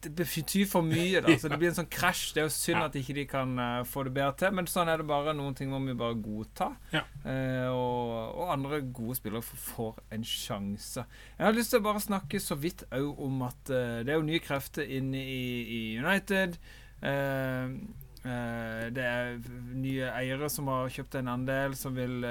Det 0.00 0.12
betyr 0.14 0.66
for 0.70 0.82
mye, 0.86 1.20
da. 1.24 1.34
Så 1.40 1.48
det 1.50 1.58
blir 1.58 1.68
en 1.72 1.78
sånn 1.80 1.88
krasj. 1.90 2.28
Det 2.34 2.40
er 2.42 2.46
jo 2.46 2.52
synd 2.54 2.78
Ja. 2.78 2.84
at 2.86 2.94
ikke 3.00 3.14
de 3.16 3.24
kan 3.26 3.50
uh, 3.58 3.84
få 3.88 4.04
det 4.06 4.12
bedre 4.14 4.34
til, 4.38 4.52
men 4.54 4.66
sånn 4.70 4.88
er 4.92 4.96
det 5.02 5.08
bare. 5.10 5.34
Noen 5.34 5.54
ting 5.58 5.68
må 5.72 5.78
vi 5.82 5.94
bare 5.98 6.14
godta. 6.22 6.68
Ja. 6.94 7.02
Uh, 7.24 7.68
og, 7.72 8.38
og 8.38 8.52
andre 8.54 8.80
gode 8.94 9.16
spillere 9.18 9.42
får 9.42 9.94
en 10.14 10.24
sjanse. 10.24 11.02
Jeg 11.38 11.46
har 11.48 11.54
lyst 11.56 11.70
til 11.74 11.80
å 11.82 11.86
bare 11.88 12.00
snakke 12.04 12.38
så 12.42 12.54
vidt 12.58 12.86
òg 12.94 13.18
om 13.26 13.42
at 13.48 13.62
uh, 13.74 13.98
det 14.06 14.12
er 14.14 14.20
jo 14.20 14.28
nye 14.28 14.44
krefter 14.44 14.84
inne 14.86 15.20
i, 15.22 15.42
i 15.66 15.80
United. 15.98 16.50
Det 16.98 19.04
er 19.06 19.36
nye 19.78 20.08
eiere 20.18 20.48
som 20.50 20.66
har 20.68 20.90
kjøpt 20.92 21.14
en 21.20 21.28
andel, 21.30 21.76
som 21.78 21.94
vil 21.94 22.24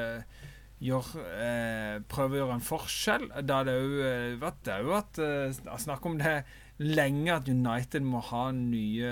gjør, 0.84 1.08
eh, 1.34 1.98
prøve 2.10 2.38
å 2.38 2.42
gjøre 2.42 2.58
en 2.58 2.66
forskjell. 2.68 3.28
Da 3.48 3.62
er 3.62 3.70
det 3.70 3.76
jo 3.78 4.02
eh, 4.06 4.36
vært 4.42 4.60
det 4.68 4.78
jo 4.86 4.94
at 4.98 5.22
eh, 5.24 5.78
Snakk 5.82 6.06
om 6.06 6.18
det 6.20 6.36
lenge 6.80 7.32
at 7.34 7.48
United 7.50 8.04
må 8.06 8.20
ha 8.30 8.48
nye 8.54 9.12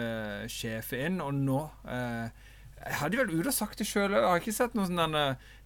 sjefer 0.51 1.07
inn, 1.07 1.21
og 1.23 1.33
nå 1.33 1.61
eh, 1.89 2.27
Jeg 2.85 2.99
hadde 2.99 3.17
vel 3.23 3.31
ute 3.39 3.49
og 3.49 3.55
sagt 3.57 3.79
det 3.81 3.87
sjøl 3.89 4.13
òg. 4.13 4.27
Har 4.27 4.41
ikke 4.43 4.53
sett 4.53 4.75
noen 4.77 4.91
sånne 4.93 5.23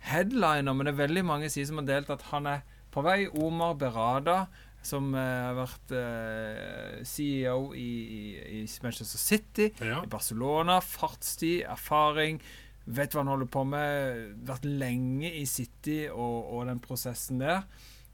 headliner, 0.08 0.72
men 0.74 0.88
det 0.88 0.93
er 0.93 1.02
veldig 1.04 1.26
mange 1.28 1.50
sider 1.52 1.68
som 1.74 1.82
har 1.82 1.89
delt 1.89 2.14
at 2.16 2.24
han 2.32 2.47
er 2.47 2.62
på 2.93 3.04
vei. 3.04 3.26
Omar 3.28 3.76
Berada, 3.82 4.45
som 4.82 5.12
eh, 5.12 5.20
har 5.50 5.58
vært 5.60 5.91
eh, 6.00 7.04
CEO 7.04 7.74
i, 7.76 7.89
i, 8.16 8.24
i 8.62 8.64
Manchester 8.86 9.20
City 9.20 9.68
Ja. 9.84 10.00
i 10.06 10.08
Barcelona. 10.10 10.80
Fartstid, 10.80 11.66
erfaring. 11.68 12.39
Vet 12.89 13.14
hva 13.14 13.26
han 13.26 13.34
holder 13.36 13.52
på 13.52 13.66
med. 13.68 14.24
Vært 14.47 14.64
lenge 14.66 15.30
i 15.41 15.43
City 15.45 16.06
og, 16.10 16.47
og 16.56 16.70
den 16.72 16.80
prosessen 16.82 17.43
der. 17.43 17.66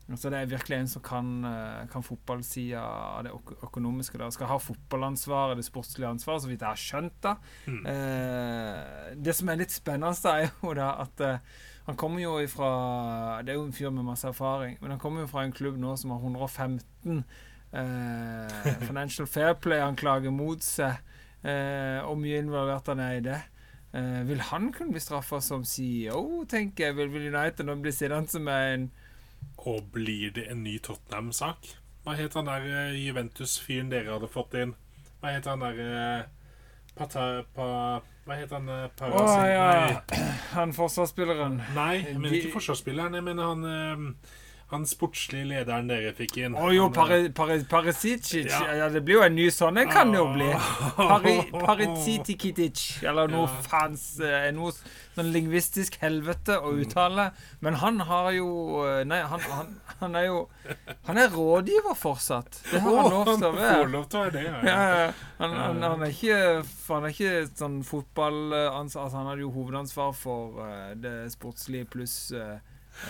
Så 0.06 0.30
det 0.30 0.38
er 0.38 0.50
virkelig 0.52 0.78
en 0.78 0.90
som 0.90 1.02
kan, 1.02 1.30
eh, 1.50 1.86
kan 1.90 2.04
fotballsida 2.06 2.82
av 2.82 3.24
det 3.26 3.32
økonomiske. 3.66 4.20
Da. 4.22 4.30
Skal 4.30 4.52
ha 4.52 4.58
fotballansvaret, 4.62 5.58
det 5.58 5.66
sportslige 5.66 6.12
ansvaret, 6.12 6.44
så 6.44 6.52
vidt 6.52 6.62
jeg 6.62 6.70
har 6.70 6.76
skjønt. 6.78 7.16
da. 7.22 7.36
Mm. 7.66 7.86
Eh, 7.90 9.16
det 9.18 9.36
som 9.36 9.50
er 9.50 9.58
litt 9.58 9.74
spennende, 9.74 10.14
da, 10.22 10.36
er 10.38 10.52
jo 10.62 10.74
da 10.78 10.92
at 11.02 11.22
eh, 11.26 11.40
han 11.86 11.98
kommer 11.98 12.22
jo 12.22 12.40
ifra 12.42 13.44
Det 13.44 13.54
er 13.54 13.60
jo 13.60 13.66
en 13.66 13.74
fyr 13.74 13.92
med 13.94 14.06
masse 14.06 14.28
erfaring, 14.28 14.78
men 14.82 14.92
han 14.92 15.00
kommer 15.00 15.22
jo 15.22 15.28
fra 15.28 15.44
en 15.44 15.54
klubb 15.54 15.78
nå 15.78 15.96
som 15.98 16.12
har 16.12 16.22
115 16.22 17.24
eh, 17.74 18.72
Financial 18.88 19.28
Fair 19.28 19.54
Play-anklager 19.54 20.34
mot 20.34 20.62
seg, 20.64 21.02
eh, 21.42 22.00
og 22.06 22.18
mye 22.22 22.42
involvert 22.42 22.88
han 22.94 23.00
er 23.00 23.18
i 23.18 23.26
det. 23.26 23.42
Eh, 23.96 24.22
vil 24.28 24.42
han 24.52 24.72
kunne 24.74 24.96
bli 24.96 25.02
straffa 25.02 25.42
som 25.42 25.66
CEO, 25.66 26.46
tenker 26.50 26.90
jeg? 26.90 26.98
Vil, 26.98 27.12
vil 27.14 27.30
United 27.34 27.66
nå 27.66 27.78
bli 27.82 27.94
sittende 27.96 28.34
som 28.34 28.50
en 28.52 28.90
Og 29.66 29.92
blir 29.92 30.32
det 30.36 30.48
en 30.52 30.64
ny 30.64 30.78
Tottenham-sak? 30.80 31.72
Hva 32.06 32.14
het 32.20 32.34
han 32.38 32.46
der 32.46 32.66
eh, 32.70 32.98
Juventus-fyren 33.02 33.90
dere 33.90 34.14
hadde 34.14 34.28
fått 34.30 34.54
inn? 34.62 34.76
Hva 35.22 35.32
het 35.34 35.46
han 35.50 35.64
der 35.66 35.80
eh, 35.82 36.24
Pata... 36.96 37.44
Pa, 37.56 37.68
hva 38.26 38.36
het 38.40 38.52
han 38.56 38.70
Parasin? 38.98 39.26
Oh, 39.26 39.46
ja! 39.50 40.02
Han 40.56 40.72
forsvarsspilleren. 40.74 41.58
Nei, 41.76 41.96
jeg 42.06 42.18
mener 42.20 42.38
ikke 42.40 42.54
forsvarsspilleren. 42.56 43.14
Jeg 43.20 43.26
mener 43.26 43.44
han, 43.50 43.66
eh, 43.68 44.32
han 44.72 44.86
sportslige 44.88 45.46
lederen 45.50 45.90
dere 45.92 46.14
fikk 46.16 46.38
inn. 46.40 46.56
Å 46.58 46.70
jo, 46.74 46.88
Parasicic. 46.96 47.68
Pari, 47.68 48.46
Ja. 48.48 48.62
Ja. 48.80 48.88
det 48.94 49.02
blir 49.06 49.20
jo 49.20 49.26
en 49.28 49.36
ny 49.36 49.50
sånn. 49.54 49.78
en 49.82 49.92
kan 49.92 50.14
det 50.14 50.22
jo 50.22 50.30
bli. 50.34 50.48
Ah. 50.98 51.20
Eller 53.04 53.28
noe 53.28 53.46
Ja. 53.50 53.62
faens 53.68 54.06
eh, 54.24 54.52
Noe 54.56 54.72
sånn 55.16 55.32
lingvistisk 55.32 55.96
helvete 56.02 56.58
å 56.60 56.74
uttale. 56.80 57.30
Men 57.64 57.78
han 57.82 58.02
har 58.10 58.32
jo 58.36 58.48
eh, 58.84 59.02
Nei, 59.08 59.22
han, 59.24 59.44
han, 59.52 59.74
han 60.02 60.16
er 60.20 60.28
jo 60.28 60.42
Han 61.08 61.20
er 61.22 61.30
rådgiver 61.34 61.96
fortsatt. 61.98 62.60
Det 62.72 62.82
har 62.84 63.00
han 63.00 63.12
lov 63.14 63.26
til 63.32 63.48
å 63.48 63.52
får 63.54 63.60
være. 63.62 63.90
lov 63.94 64.06
til 64.12 64.20
å 64.20 64.24
være 64.26 64.36
det, 64.36 64.44
ja. 64.46 64.60
Ja, 64.68 65.10
han, 65.40 65.56
han, 65.60 65.84
han, 65.84 66.06
er 66.06 66.14
ikke, 66.14 66.40
han 66.90 67.08
er 67.08 67.16
ikke 67.16 67.34
sånn 67.56 67.80
fotballansvar 67.88 69.08
altså, 69.08 69.18
Han 69.22 69.30
hadde 69.32 69.46
jo 69.46 69.52
hovedansvar 69.56 70.16
for 70.18 70.60
uh, 70.62 70.92
det 71.00 71.16
sportslige 71.34 71.88
pluss 71.96 72.18
eh, 72.36 72.58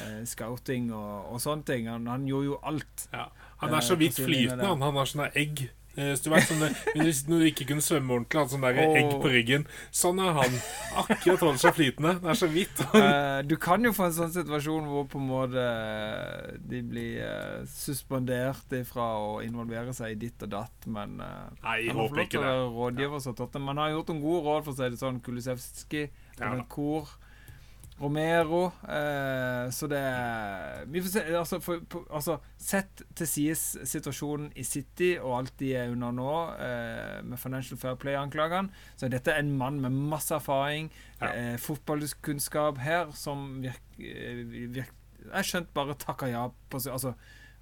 eh, 0.05 0.21
scouting 0.27 0.91
og, 0.93 1.31
og 1.33 1.41
sånne 1.43 1.65
ting. 1.67 1.89
Han, 1.91 2.07
han 2.11 2.27
gjorde 2.29 2.51
jo 2.53 2.59
alt. 2.65 3.07
Ja. 3.13 3.27
Han 3.63 3.73
er 3.73 3.85
så 3.85 3.95
Eh, 3.95 4.01
vidt 4.05 4.19
flytende. 4.19 4.65
Han, 4.65 4.81
han 4.83 4.97
har 4.99 5.09
sånne 5.09 5.29
egg. 5.37 5.67
Eh, 5.95 6.13
Så 6.15 6.27
du 6.27 6.29
vet, 6.33 6.47
sånne, 6.49 6.69
hvis 6.99 7.21
du 7.27 7.35
ikke 7.47 7.67
kunne 7.69 7.83
svømme 7.83 8.17
ordentlig, 8.17 8.41
hadde 8.41 8.53
sånn 8.55 8.65
der 8.65 8.79
oh. 8.83 8.95
egg 8.99 9.13
på 9.23 9.31
ryggen. 9.31 9.65
Sånn 9.95 10.19
er 10.23 10.35
han. 10.35 10.57
Akkurat 11.03 11.43
holder 11.45 11.61
seg 11.61 11.75
flytende. 11.77 12.13
Det 12.23 12.31
er 12.33 12.39
så 12.39 12.49
vidt. 12.51 12.83
Uh, 12.93 13.39
du 13.47 13.55
kan 13.61 13.83
jo 13.87 13.93
få 13.95 14.09
en 14.09 14.15
sånn 14.17 14.33
situasjon 14.35 14.89
hvor 14.91 15.07
på 15.11 15.21
en 15.21 15.29
måte 15.29 15.63
eh, 15.63 16.55
de 16.59 16.81
blir 16.85 17.21
uh, 17.23 17.65
suspendert 17.71 18.75
fra 18.89 19.07
å 19.21 19.39
involvere 19.45 19.95
seg 19.95 20.15
i 20.15 20.19
ditt 20.25 20.43
og 20.45 20.51
datt, 20.55 20.89
men 20.91 21.19
uh, 21.23 21.47
Nei, 21.63 21.77
jeg 21.87 21.95
håper 21.97 22.25
ikke 22.25 22.43
det. 22.43 22.55
rådgiver 22.75 23.23
så 23.23 23.35
Tottenham. 23.35 23.69
Man 23.71 23.83
har 23.83 23.95
gjort 23.95 24.11
en 24.13 24.23
god 24.23 24.49
råd, 24.49 24.65
for 24.67 24.75
å 24.75 24.79
si 24.79 24.91
det 24.91 25.01
sånn. 25.01 25.21
Kulusevski, 25.25 26.07
Ja. 26.35 26.51
Kor, 26.69 27.07
Romero 28.01 28.65
eh, 28.89 29.69
Så 29.71 29.87
det 29.87 30.01
Vi 30.91 31.01
får 31.01 31.09
se. 31.13 31.23
Altså, 31.39 31.59
for, 31.63 31.79
altså 32.11 32.37
Sett 32.59 33.03
til 33.15 33.27
sides 33.29 33.63
situasjonen 33.87 34.49
i 34.59 34.65
City 34.67 35.13
og 35.21 35.37
alt 35.39 35.53
de 35.61 35.69
er 35.79 35.93
under 35.93 36.11
nå, 36.15 36.33
eh, 36.59 37.21
med 37.23 37.39
Financial 37.39 37.79
Fair 37.79 37.95
Play-anklagene, 38.01 38.69
så 38.97 39.05
er 39.07 39.13
dette 39.15 39.35
en 39.39 39.53
mann 39.57 39.79
med 39.83 39.91
masse 40.11 40.33
erfaring, 40.35 40.89
Ja. 41.21 41.29
eh, 41.31 41.55
fotballkunnskap 41.57 42.77
her, 42.83 43.11
som 43.15 43.61
virker 43.63 44.43
virk, 44.73 44.91
Jeg 45.33 45.43
skjønte 45.47 45.73
bare 45.73 45.95
takka 45.97 46.27
ja 46.29 46.47
på. 46.69 46.77
Altså, 46.91 47.15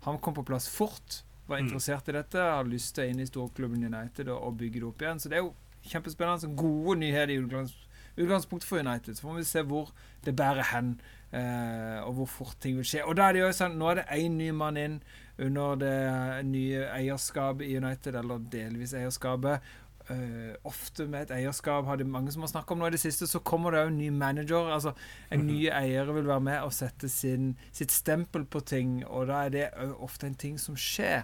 han 0.03 0.17
kom 0.19 0.33
på 0.33 0.43
plass 0.45 0.67
fort, 0.67 1.21
var 1.47 1.59
Mm. 1.59 1.67
interessert 1.67 2.09
i 2.09 2.11
dette, 2.11 2.35
har 2.39 2.63
lyst 2.65 2.95
til 2.95 3.03
å 3.05 3.09
inn 3.09 3.19
i 3.19 3.25
storklubben 3.25 3.85
United 3.85 4.27
og, 4.29 4.41
og 4.43 4.57
bygge 4.57 4.79
det 4.81 4.83
opp 4.83 4.99
igjen. 5.01 5.19
Så 5.19 5.29
det 5.29 5.37
er 5.37 5.43
jo 5.43 5.53
kjempespennende. 5.87 6.41
Så 6.41 6.55
gode 6.55 6.97
nyheter 6.99 7.29
i 7.31 7.37
utgangs, 7.39 7.73
utgangspunktet 8.17 8.69
for 8.69 8.79
United. 8.79 9.15
Så 9.15 9.27
får 9.27 9.37
vi 9.39 9.43
se 9.43 9.65
hvor 9.67 9.91
det 10.25 10.35
bærer 10.35 10.69
hen, 10.71 10.95
eh, 11.31 11.99
og 12.03 12.13
hvor 12.13 12.25
fort 12.25 12.57
ting 12.61 12.77
vil 12.77 12.87
skje. 12.87 13.03
Og 13.05 13.17
da 13.17 13.27
er 13.27 13.37
det 13.37 13.43
jo 13.43 13.51
sånn, 13.55 13.77
nå 13.79 13.91
er 13.91 14.01
det 14.01 14.09
én 14.17 14.37
ny 14.39 14.51
mann 14.55 14.79
inn 14.79 14.99
under 15.41 15.79
det 15.81 16.45
nye 16.45 16.85
eierskapet 16.93 17.65
i 17.65 17.77
United, 17.77 18.15
eller 18.19 18.43
delvis 18.53 18.93
eierskapet. 18.97 19.63
Uh, 20.03 20.51
ofte 20.67 21.05
med 21.07 21.29
et 21.29 21.37
eierskap 21.37 21.85
har 21.87 21.95
det 21.95 22.03
mange 22.11 22.31
som 22.33 22.43
har 22.43 22.49
snakket 22.51 22.73
om 22.75 22.81
nå 22.81 22.89
i 22.89 22.95
det 22.97 22.99
siste, 22.99 23.23
så 23.23 23.39
kommer 23.39 23.71
det 23.71 23.85
jo 23.85 23.91
en 23.93 23.97
ny 24.01 24.09
manager. 24.11 24.67
altså 24.75 24.91
En 25.31 25.45
ny 25.47 25.69
eier 25.71 26.11
vil 26.11 26.27
være 26.27 26.43
med 26.43 26.59
og 26.59 26.73
sette 26.75 27.07
sin, 27.09 27.53
sitt 27.71 27.91
stempel 27.91 28.43
på 28.45 28.59
ting, 28.59 29.05
og 29.07 29.29
da 29.31 29.45
er 29.45 29.53
det 29.53 29.69
òg 29.79 30.03
ofte 30.03 30.27
en 30.27 30.35
ting 30.35 30.59
som 30.59 30.75
skjer. 30.75 31.23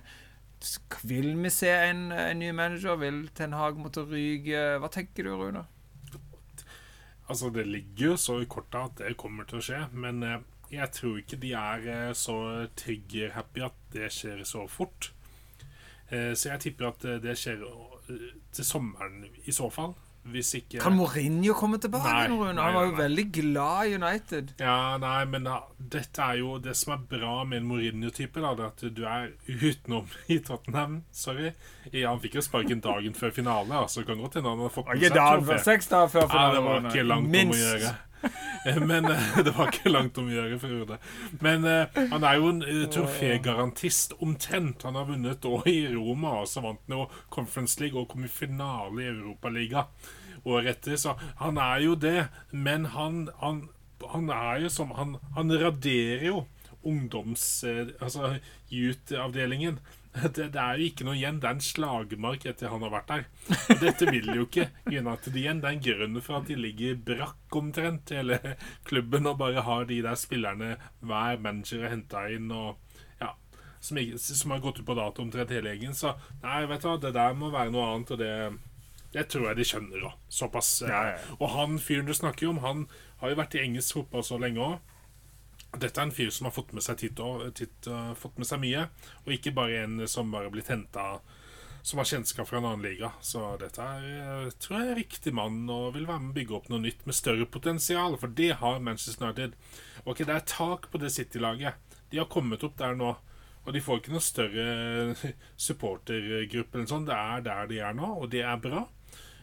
Vil 1.03 1.35
vi 1.43 1.51
se 1.51 1.69
en, 1.71 2.11
en 2.11 2.39
ny 2.39 2.53
manager? 2.55 2.95
Vil 2.99 3.27
Ten 3.35 3.53
Hag 3.53 3.77
måtte 3.79 4.07
ryke? 4.07 4.79
Hva 4.79 4.89
tenker 4.91 5.27
du, 5.27 5.35
Rune? 5.35 5.65
Altså, 7.29 7.51
det 7.53 7.67
ligger 7.67 8.05
jo 8.11 8.17
så 8.17 8.39
i 8.41 8.47
kortet 8.49 8.79
at 8.79 9.01
det 9.03 9.17
kommer 9.21 9.45
til 9.45 9.59
å 9.59 9.65
skje, 9.65 9.83
men 9.93 10.23
eh, 10.25 10.41
jeg 10.73 10.89
tror 10.97 11.19
ikke 11.21 11.37
de 11.41 11.53
er 11.57 11.85
eh, 11.93 12.13
så 12.17 12.37
trigger-happy 12.79 13.65
at 13.67 13.77
det 13.93 14.09
skjer 14.13 14.41
så 14.49 14.65
fort. 14.69 15.11
Eh, 16.09 16.33
så 16.33 16.55
jeg 16.55 16.63
tipper 16.65 16.89
at 16.89 17.05
det 17.21 17.37
skjer 17.37 17.61
til 18.09 18.65
sommeren 18.65 19.27
i 19.45 19.53
så 19.53 19.69
fall. 19.69 19.93
Hvis 20.33 20.53
ikke 20.59 20.79
Kan 20.83 20.95
Mourinho 20.97 21.53
komme 21.57 21.79
tilbake? 21.81 22.11
Nei, 22.11 22.27
nå, 22.31 22.39
Rune? 22.43 22.61
Han 22.61 22.75
var 22.77 22.87
jo 22.89 22.95
veldig 22.99 23.25
glad 23.35 23.87
i 23.89 23.95
United. 23.99 24.53
Ja, 24.61 24.97
nei, 25.01 25.23
men 25.31 25.47
da, 25.49 25.59
dette 25.77 26.21
er 26.25 26.39
jo 26.41 26.57
det 26.63 26.75
som 26.77 26.93
er 26.97 27.05
bra 27.11 27.43
med 27.43 27.61
en 27.63 27.69
Mourinho-type. 27.71 28.41
da, 28.43 28.53
det 28.59 28.67
At 28.69 28.85
du 28.95 29.03
er 29.09 29.31
utenom 29.47 30.07
i 30.27 30.39
Tottenham. 30.39 30.99
Sorry. 31.11 31.53
Ja, 31.91 32.11
han 32.11 32.21
fikk 32.23 32.35
jo 32.39 32.45
sparken 32.45 32.83
dagen 32.85 33.15
før 33.17 33.31
finale, 33.33 33.73
altså 33.85 34.03
kan 34.05 34.19
godt 34.21 34.37
hende 34.39 34.49
han 34.53 34.59
har 34.65 34.69
fått 34.73 34.91
med 34.93 35.01
seg 35.07 35.17
trofé. 35.17 35.57
seks 35.71 35.89
dager 35.89 36.13
før 36.13 36.29
Ja, 36.29 36.45
det 36.53 36.61
var 36.67 36.85
ikke 36.91 37.07
langt 37.07 37.29
Minst. 37.33 37.55
om 37.55 37.57
å 37.57 37.65
gjøre. 37.65 37.95
Men 38.89 39.05
eh, 39.07 39.37
det 39.45 39.53
var 39.55 39.69
ikke 39.71 39.89
langt 39.93 40.17
om 40.19 40.27
å 40.27 40.33
gjøre 40.33 40.57
for 40.59 40.73
Rune. 40.75 40.97
Men 41.39 41.63
eh, 41.69 41.99
han 42.11 42.25
er 42.27 42.35
jo 42.35 42.49
en 42.51 42.61
eh, 42.67 42.81
trofégarantist 42.91 44.17
omtrent. 44.19 44.83
Han 44.83 44.97
har 44.99 45.07
vunnet 45.07 45.45
òg 45.47 45.67
i 45.71 45.77
Roma, 45.93 46.41
og 46.41 46.49
så 46.51 46.63
vant 46.65 46.81
han 46.89 46.97
jo 46.97 47.05
Conference 47.31 47.79
League 47.79 47.95
og 47.99 48.09
kom 48.11 48.25
i 48.27 48.31
finale 48.31 49.05
i 49.05 49.11
Europaliga 49.13 49.85
året 50.45 50.75
etter. 50.77 50.97
Så 50.99 51.15
han 51.41 51.59
er 51.61 51.83
jo 51.85 51.95
det. 51.95 52.29
Men 52.51 52.89
han, 52.95 53.27
han, 53.41 53.67
han 54.13 54.31
er 54.33 54.65
jo 54.65 54.73
som 54.73 54.91
Han, 54.97 55.17
han 55.35 55.55
raderer 55.61 56.27
jo 56.31 56.43
ungdoms... 56.87 57.63
eh, 57.63 57.87
Altså 57.99 58.37
youth-avdelingen. 58.71 59.79
Det, 60.09 60.49
det 60.53 60.59
er 60.59 60.79
jo 60.79 60.87
ikke 60.89 61.05
noe 61.05 61.15
igjen. 61.19 61.37
Det 61.39 61.47
er 61.47 61.57
en 61.57 61.63
slagmark 61.63 62.45
etter 62.49 62.71
han 62.71 62.81
har 62.81 62.91
vært 62.91 63.11
der. 63.11 63.25
Og 63.69 63.83
dette 63.83 64.07
vil 64.09 64.31
jo 64.33 64.45
ikke 64.47 64.65
United 64.89 65.35
igjen. 65.37 65.61
Det 65.61 65.69
er 65.69 65.75
en 65.77 65.83
grunn 65.85 66.21
for 66.25 66.39
at 66.39 66.49
de 66.49 66.57
ligger 66.57 66.97
brakk 67.05 67.59
omtrent, 67.59 68.09
hele 68.15 68.39
klubben, 68.89 69.29
og 69.29 69.37
bare 69.41 69.63
har 69.67 69.85
de 69.89 69.99
der 70.05 70.17
spillerne 70.19 70.73
hver 71.05 71.37
manager 71.43 71.85
har 71.85 71.93
henta 71.93 72.25
inn, 72.33 72.49
og 72.51 72.79
ja 73.21 73.35
som, 73.79 74.51
har 74.51 74.59
gått 74.59 74.81
ut 74.81 74.87
på 74.89 74.97
dato 74.97 75.23
omtrent 75.23 75.53
hele 75.55 75.75
gjengen. 75.75 75.95
Så 75.95 76.15
nei, 76.41 76.65
vet 76.67 76.83
du 76.83 76.89
hva, 76.89 76.97
det 76.99 77.13
der 77.15 77.37
må 77.37 77.51
være 77.53 77.71
noe 77.71 77.93
annet, 77.93 78.11
og 78.15 78.19
det 78.19 78.33
det 79.13 79.27
tror 79.29 79.47
jeg 79.49 79.57
de 79.57 79.65
skjønner 79.65 80.05
òg. 80.09 80.13
Såpass. 80.29 80.81
eh, 80.83 80.89
Ja, 80.89 81.03
ja. 81.13 81.35
Og 81.39 81.49
han 81.55 81.79
fyren 81.79 82.05
du 82.05 82.13
snakker 82.13 82.49
om, 82.49 82.59
han 82.65 82.87
har 83.21 83.29
jo 83.29 83.35
vært 83.41 83.55
i 83.55 83.63
engelsk 83.65 83.93
fotball 83.99 84.23
så 84.23 84.39
lenge 84.39 84.59
òg. 84.61 84.79
Dette 85.79 86.01
er 86.01 86.07
en 86.07 86.11
fyr 86.11 86.31
som 86.33 86.45
har 86.45 86.51
fått 86.55 86.71
med 86.73 86.81
seg, 86.81 86.97
titt 86.97 87.19
og, 87.21 87.43
titt, 87.53 87.87
uh, 87.87 88.13
fått 88.17 88.37
med 88.41 88.47
seg 88.49 88.59
mye, 88.63 88.87
og 89.25 89.33
ikke 89.35 89.53
bare 89.53 89.83
en 89.83 90.07
som 90.09 90.31
bare 90.33 90.47
har 90.47 90.53
blitt 90.55 90.71
henta 90.73 91.19
som 91.85 92.01
har 92.01 92.05
kjennskap 92.09 92.47
fra 92.49 92.57
en 92.57 92.65
annen 92.65 92.81
liga. 92.83 93.11
Så 93.21 93.57
dette 93.61 93.79
er, 93.79 94.07
eh, 94.47 94.49
tror 94.59 94.79
jeg 94.79 94.89
er 94.91 94.97
riktig 94.99 95.33
mann 95.33 95.61
og 95.69 95.93
vil 95.93 96.05
være 96.09 96.19
med 96.19 96.33
å 96.33 96.37
bygge 96.39 96.55
opp 96.57 96.69
noe 96.69 96.81
nytt 96.83 97.05
med 97.05 97.15
større 97.15 97.45
potensial, 97.45 98.17
for 98.17 98.27
det 98.27 98.49
har 98.59 98.79
Manchester 98.79 99.25
United. 99.29 99.53
Ok, 100.05 100.17
det 100.25 100.35
er 100.35 100.39
tak 100.45 100.89
på 100.91 100.99
det 100.99 101.11
City-laget. 101.11 101.75
De 102.11 102.17
har 102.17 102.25
kommet 102.25 102.63
opp 102.63 102.75
der 102.77 102.95
nå. 102.95 103.15
Og 103.65 103.73
de 103.73 103.79
får 103.79 103.99
ikke 104.01 104.11
noe 104.11 104.23
større 104.25 105.15
supportergruppe 105.57 106.75
eller 106.79 106.89
sånn. 106.89 107.05
Det 107.07 107.15
er 107.15 107.41
der 107.45 107.67
de 107.69 107.79
er 107.79 107.93
nå, 107.97 108.09
og 108.23 108.29
det 108.33 108.41
er 108.41 108.57
bra. 108.57 108.87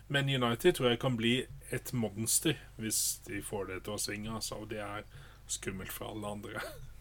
Men 0.08 0.28
United 0.28 0.76
tror 0.76 0.92
jeg 0.92 1.00
kan 1.02 1.16
bli 1.18 1.36
et 1.74 1.92
monster 1.92 2.58
hvis 2.78 3.20
de 3.26 3.40
får 3.42 3.70
det 3.70 3.80
til 3.84 3.96
å 3.96 4.00
svinge. 4.00 4.34
Altså, 4.34 4.60
og 4.62 4.70
det 4.70 4.82
er 4.84 5.06
skummelt 5.50 5.92
for 5.92 6.12
alle 6.14 6.36
andre. 6.38 6.62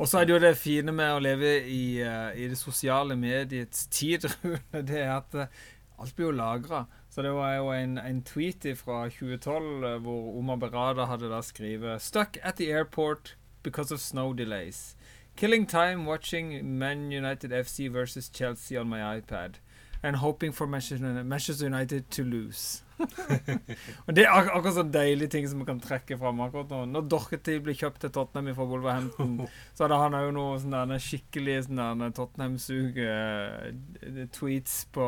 Og 0.00 0.08
så 0.08 0.18
er 0.18 0.26
det 0.26 0.32
jo 0.32 0.40
det 0.42 0.56
fine 0.58 0.92
med 0.96 1.12
å 1.14 1.20
leve 1.22 1.50
i, 1.68 2.00
eh, 2.02 2.32
i 2.40 2.48
det 2.50 2.56
sosiale 2.58 3.14
mediets 3.14 3.86
tid, 3.92 4.24
Rune, 4.42 4.82
det 4.88 4.98
er 4.98 5.12
at 5.18 5.36
eh, 5.36 5.60
alt 6.00 6.16
blir 6.16 6.30
jo 6.30 6.36
lagra. 6.36 6.86
Så 7.12 7.22
det 7.22 7.30
var 7.36 7.52
jo 7.54 7.68
en, 7.76 7.98
en 8.00 8.22
tweet 8.26 8.66
fra 8.80 9.04
2012 9.12 9.84
eh, 9.84 9.98
hvor 10.02 10.32
Omar 10.40 10.58
Berada 10.64 11.06
hadde 11.10 11.30
da 11.30 11.42
skrevet 11.44 12.02
Stuck 12.02 12.40
at 12.42 12.56
the 12.56 12.72
airport 12.72 13.36
because 13.62 13.94
of 13.94 14.00
snow 14.00 14.32
delays. 14.32 14.96
Killing 15.36 15.66
time 15.66 16.04
watching 16.04 16.78
Man 16.78 17.12
United 17.12 17.52
FC 17.52 17.88
versus 17.88 18.28
Chelsea 18.28 18.76
on 18.76 18.88
my 18.88 19.18
iPad. 19.18 19.60
And 20.02 20.16
hoping 20.16 20.52
for 20.52 20.66
Manchester 20.66 21.66
United 21.66 22.10
to 22.10 22.24
lose. 22.24 22.82
Og 24.06 24.16
Det 24.16 24.24
er 24.24 24.30
ak 24.30 24.48
akkurat 24.50 24.74
så 24.74 24.82
deilige 24.82 25.28
ting 25.34 25.48
som 25.48 25.58
vi 25.62 25.66
kan 25.68 25.80
trekke 25.82 26.18
fram 26.18 26.40
akkurat 26.44 26.70
nå. 26.70 26.84
Når 26.90 27.02
Dorkety 27.10 27.54
blir 27.62 27.76
kjøpt 27.78 28.00
til 28.04 28.12
Tottenham 28.14 28.56
fra 28.56 28.68
Wolverhampton, 28.68 29.32
så 29.74 29.80
hadde 29.84 30.02
han 30.02 30.18
òg 30.18 30.28
noe 30.36 30.60
sånn 30.62 30.98
skikkelig 31.06 31.56
sånn 31.68 32.12
Tottenham-sug-tweets 32.18 34.74
på, 34.94 35.06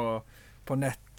på 0.64 0.72
nett. 0.78 1.14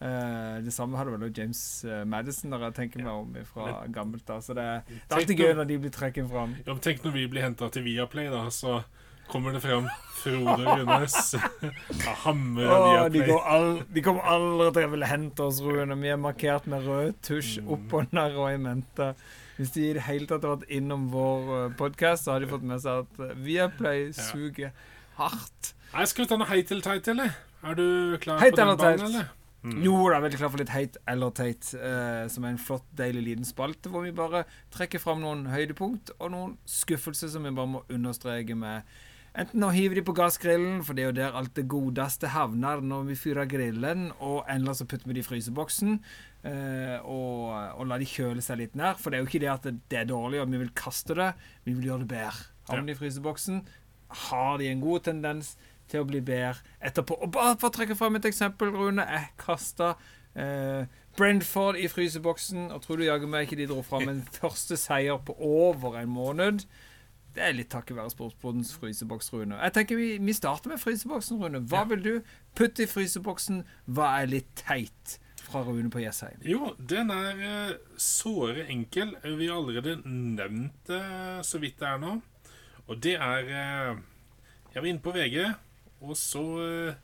Uh, 0.00 0.64
det 0.64 0.72
samme 0.72 0.96
hadde 0.96 1.12
vel 1.12 1.26
også 1.26 1.36
James 1.36 1.60
uh, 1.84 2.04
Madison, 2.08 2.48
når 2.50 2.60
jeg 2.70 2.76
tenker 2.78 3.02
meg 3.04 3.12
om 3.12 3.34
fra 3.44 3.84
gammelt 3.92 4.30
av. 4.32 4.40
Så 4.42 4.54
det, 4.56 4.64
det 4.88 5.12
er 5.12 5.18
alltid 5.18 5.40
gøy 5.44 5.52
når 5.58 5.66
de 5.68 5.76
blir 5.82 5.92
trukket 5.92 6.30
fram. 6.30 6.56
Ja, 6.64 6.72
tenk 6.80 7.04
når 7.04 7.12
vi 7.18 7.26
blir 7.30 7.44
henta 7.44 7.68
til 7.70 7.84
Viaplay, 7.84 8.26
da, 8.32 8.46
så 8.54 8.80
kommer 9.30 9.54
det 9.54 9.62
fram 9.64 9.88
Frode 10.20 10.64
Runes. 10.66 11.34
Åh, 12.26 13.08
de, 13.08 13.22
går 13.24 13.84
de 13.94 14.02
kommer 14.04 14.26
aldri 14.28 14.68
til 14.76 14.88
å 14.88 14.92
ville 14.92 15.08
hente 15.08 15.46
oss, 15.46 15.60
Rune. 15.64 15.96
Vi 16.02 16.12
er 16.12 16.20
markert 16.20 16.68
med 16.70 16.84
rød 16.84 17.16
tusj 17.24 17.60
opp 17.64 17.94
og 17.96 18.12
ned 18.16 18.36
og 18.36 18.50
i 18.50 18.60
mente. 18.60 19.12
Hvis 19.56 19.74
de 19.76 19.88
i 19.90 19.96
det 19.96 20.04
hele 20.06 20.28
tatt 20.28 20.44
har 20.44 20.58
vært 20.58 20.70
innom 20.72 21.08
vår 21.12 21.74
podkast, 21.80 22.26
så 22.26 22.34
har 22.34 22.44
de 22.44 22.48
fått 22.50 22.64
med 22.66 22.80
seg 22.84 23.04
at 23.04 23.20
eh, 23.26 23.34
Viaplay 23.44 24.06
suger 24.16 24.72
hardt. 25.18 25.74
Nei, 25.92 26.06
Skal 26.08 26.24
vi 26.24 26.30
ta 26.30 26.38
noe 26.40 26.48
heit 26.48 26.70
eller 26.72 26.86
teit, 26.86 27.10
eller? 27.12 27.36
Er 27.60 27.76
du 27.76 28.16
klar 28.22 28.40
Hei 28.40 28.52
på 28.54 28.60
den 28.60 28.72
banen, 28.80 29.06
eller? 29.10 29.36
Mm. 29.60 29.82
Jo 29.84 29.98
da, 30.08 30.22
veldig 30.24 30.38
klar 30.40 30.48
for 30.48 30.62
litt 30.62 30.72
heit 30.72 30.94
eller 31.10 31.32
teit, 31.36 31.66
eh, 31.76 32.24
som 32.32 32.46
er 32.46 32.54
en 32.54 32.60
flott, 32.60 32.86
deilig 32.96 33.26
liten 33.26 33.44
spalte, 33.44 33.90
hvor 33.92 34.06
vi 34.06 34.14
bare 34.16 34.46
trekker 34.72 35.02
fram 35.02 35.20
noen 35.20 35.44
høydepunkt 35.52 36.14
og 36.16 36.32
noen 36.32 36.54
skuffelser 36.64 37.28
som 37.28 37.44
vi 37.44 37.52
bare 37.52 37.68
må 37.74 37.82
understreke 37.92 38.56
med 38.56 38.88
Enten 39.38 39.62
å 39.62 39.70
hive 39.70 39.94
de 39.94 40.02
på 40.02 40.14
gassgrillen, 40.16 40.80
for 40.82 40.98
det 40.98 41.04
er 41.04 41.10
jo 41.10 41.16
der 41.20 41.36
alt 41.38 41.52
det 41.54 41.68
godeste 41.70 42.32
havner 42.32 42.80
når 42.82 43.04
vi 43.12 43.18
fyrer 43.18 43.46
grillen, 43.50 44.08
og 44.18 44.42
eller 44.50 44.74
så 44.74 44.86
putter 44.90 45.06
vi 45.06 45.14
de 45.20 45.22
i 45.22 45.26
fryseboksen 45.26 45.92
eh, 45.94 46.96
og, 47.04 47.52
og 47.78 47.84
la 47.86 48.00
de 48.00 48.08
kjøle 48.10 48.42
seg 48.42 48.58
litt 48.58 48.78
nær. 48.78 48.98
For 48.98 49.10
det 49.10 49.20
er 49.20 49.22
jo 49.22 49.30
ikke 49.30 49.42
det 49.44 49.52
at 49.52 49.68
det 49.70 50.00
er 50.00 50.08
dårlig, 50.10 50.42
og 50.42 50.50
vi 50.50 50.62
vil 50.64 50.72
kaste 50.74 51.14
det. 51.18 51.30
Vi 51.62 51.76
vil 51.78 51.92
gjøre 51.92 52.04
det 52.04 52.10
bedre. 52.16 52.48
Vi 52.70 52.80
de 52.86 52.94
i 52.94 52.98
fryseboksen, 52.98 53.62
har 54.30 54.58
de 54.58 54.66
en 54.70 54.82
god 54.82 55.06
tendens 55.06 55.54
til 55.90 56.02
å 56.02 56.08
bli 56.10 56.22
bedre 56.26 56.58
etterpå. 56.82 57.18
Og 57.22 57.30
bare 57.34 57.54
for 57.58 57.70
å 57.70 57.74
trekke 57.74 57.98
frem 57.98 58.18
et 58.18 58.26
eksempel, 58.30 58.74
Rune. 58.74 59.06
Jeg 59.06 59.30
kasta 59.38 59.94
eh, 60.34 60.90
Brentford 61.18 61.78
i 61.78 61.86
fryseboksen, 61.90 62.70
og 62.74 62.82
tror 62.82 62.98
du 62.98 63.06
jaggu 63.06 63.30
meg 63.30 63.46
ikke 63.46 63.62
de 63.62 63.70
dro 63.70 63.82
fram 63.86 64.10
en 64.10 64.22
første 64.40 64.78
seier 64.80 65.22
på 65.22 65.38
over 65.38 65.98
en 66.02 66.14
måned. 66.14 66.66
Det 67.34 67.42
er 67.46 67.52
litt 67.54 67.68
takket 67.70 67.94
være 67.96 68.10
Sportsbodens 68.10 68.72
fryseboks, 68.74 69.32
Rune. 69.32 69.54
Jeg 69.62 69.72
tenker 69.76 69.96
vi, 69.96 70.18
vi 70.18 70.32
starter 70.34 70.72
med 70.72 70.80
fryseboksen, 70.82 71.38
Rune. 71.42 71.60
Hva 71.70 71.84
Ja. 71.84 71.84
vil 71.84 72.02
du 72.02 72.22
putte 72.58 72.82
i 72.82 72.86
fryseboksen? 72.90 73.64
Hva 73.86 74.08
er 74.22 74.26
litt 74.26 74.50
teit 74.56 75.18
fra 75.36 75.62
Rune 75.62 75.90
på 75.90 76.02
Jessheim? 76.02 76.40
Jo, 76.42 76.74
den 76.78 77.10
er 77.10 77.38
eh, 77.70 77.76
såre 77.96 78.66
enkel. 78.68 79.14
Vi 79.22 79.46
har 79.46 79.56
allerede 79.60 80.02
nevnt 80.04 80.72
det 80.90 81.02
så 81.46 81.58
vidt 81.62 81.78
det 81.78 81.88
er 81.88 81.98
nå. 82.02 82.16
Og 82.88 82.98
det 83.02 83.14
er 83.14 83.38
eh, 83.46 83.96
Jeg 84.74 84.82
var 84.82 84.88
inne 84.88 85.02
på 85.02 85.12
VG, 85.14 85.54
og 86.02 86.16
så 86.16 86.44
eh, 86.66 86.94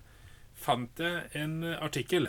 fant 0.55 0.99
jeg 0.99 1.31
en 1.35 1.63
artikkel 1.65 2.29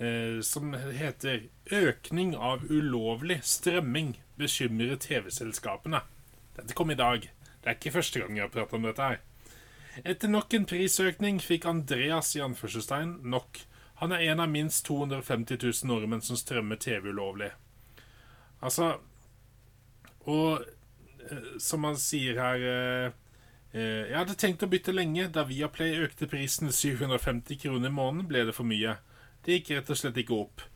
eh, 0.00 0.40
som 0.42 0.72
heter 0.74 1.48
'Økning 1.70 2.34
av 2.36 2.64
ulovlig 2.70 3.40
strømming 3.42 4.16
bekymrer 4.38 4.96
TV-selskapene'. 4.96 6.00
Dette 6.60 6.76
kom 6.76 6.92
i 6.92 6.98
dag. 6.98 7.24
Det 7.60 7.68
er 7.68 7.76
ikke 7.76 7.94
første 7.96 8.20
gang 8.20 8.36
jeg 8.36 8.44
har 8.44 8.52
pratet 8.52 8.76
om 8.76 8.84
dette 8.84 9.06
her. 9.10 9.20
Etter 10.04 10.30
nok 10.30 10.54
en 10.54 10.66
prisøkning 10.68 11.40
fikk 11.42 11.66
Andreas 11.68 12.34
i 12.36 12.42
anførselstegn 12.44 13.18
nok. 13.32 13.62
Han 14.00 14.12
er 14.16 14.30
en 14.30 14.40
av 14.44 14.48
minst 14.48 14.84
250 14.86 15.58
000 15.60 15.88
nordmenn 15.88 16.22
som 16.24 16.38
strømmer 16.38 16.78
TV 16.80 17.10
ulovlig. 17.10 17.50
Altså 18.60 18.98
Og 20.28 20.60
eh, 20.60 21.56
som 21.60 21.84
han 21.88 21.96
sier 21.96 22.36
her 22.36 22.64
eh, 22.64 23.12
eh, 23.72 24.08
Jeg 24.10 24.16
hadde 24.18 24.36
tenkt 24.40 24.64
å 24.64 24.70
bytte 24.72 24.92
lenge. 24.92 25.30
Da 25.32 25.44
Viaplay 25.48 25.96
økte 26.04 26.28
prisen 26.28 26.72
750 26.72 27.60
kroner 27.64 27.88
i 27.88 27.92
måneden, 27.92 28.28
ble 28.28 28.44
det 28.48 28.56
for 28.56 28.68
mye. 28.68 28.98
Det 29.44 29.58
gikk 29.58 29.74
rett 29.78 29.92
og 29.92 30.00
slett 30.00 30.20
ikke 30.20 30.36
opp. 30.36 30.66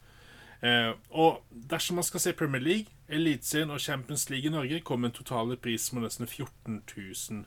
Og 0.64 1.42
dersom 1.68 1.98
man 2.00 2.06
skal 2.08 2.22
se 2.24 2.32
Premier 2.32 2.62
League, 2.64 2.93
Eliteserien 3.08 3.72
og 3.74 3.82
Champions 3.84 4.28
League 4.30 4.48
i 4.48 4.52
Norge, 4.52 4.80
kommer 4.80 5.10
en 5.10 5.16
totale 5.16 5.58
pris 5.60 5.90
på 5.90 6.00
nesten 6.00 6.26
14 6.26 6.82
000. 6.96 7.44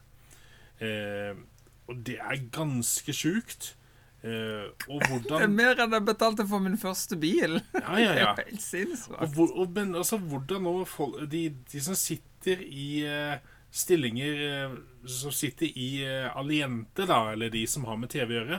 Eh, 0.86 1.40
og 1.88 2.00
det 2.06 2.18
er 2.20 2.48
ganske 2.54 3.14
sjukt. 3.16 3.74
Eh, 4.22 4.70
og 4.90 5.04
Det 5.28 5.40
er 5.40 5.52
mer 5.52 5.80
enn 5.84 5.94
jeg 5.96 6.06
betalte 6.08 6.46
for 6.50 6.64
min 6.64 6.78
første 6.80 7.18
bil. 7.20 7.60
Ja, 7.78 8.00
ja, 8.02 8.16
ja. 8.22 8.32
helt 8.42 8.64
sinnssykt. 8.64 9.16
Og, 9.18 9.34
hvor, 9.36 9.54
og, 9.54 9.72
men 9.76 9.96
altså, 9.96 10.20
hvordan 10.22 10.68
nå 10.68 10.76
folk, 10.90 11.24
de, 11.32 11.48
de 11.72 11.84
som 11.84 11.98
sitter 11.98 12.62
i 12.66 12.90
eh, 13.08 13.38
stillinger 13.74 14.44
eh, 14.48 14.78
Som 15.08 15.32
sitter 15.32 15.68
i 15.68 15.90
uh, 16.04 16.38
Aliente, 16.40 17.06
da, 17.08 17.32
eller 17.32 17.52
de 17.54 17.64
som 17.70 17.86
har 17.88 18.00
med 18.00 18.12
TV 18.12 18.34
å 18.34 18.40
gjøre, 18.42 18.58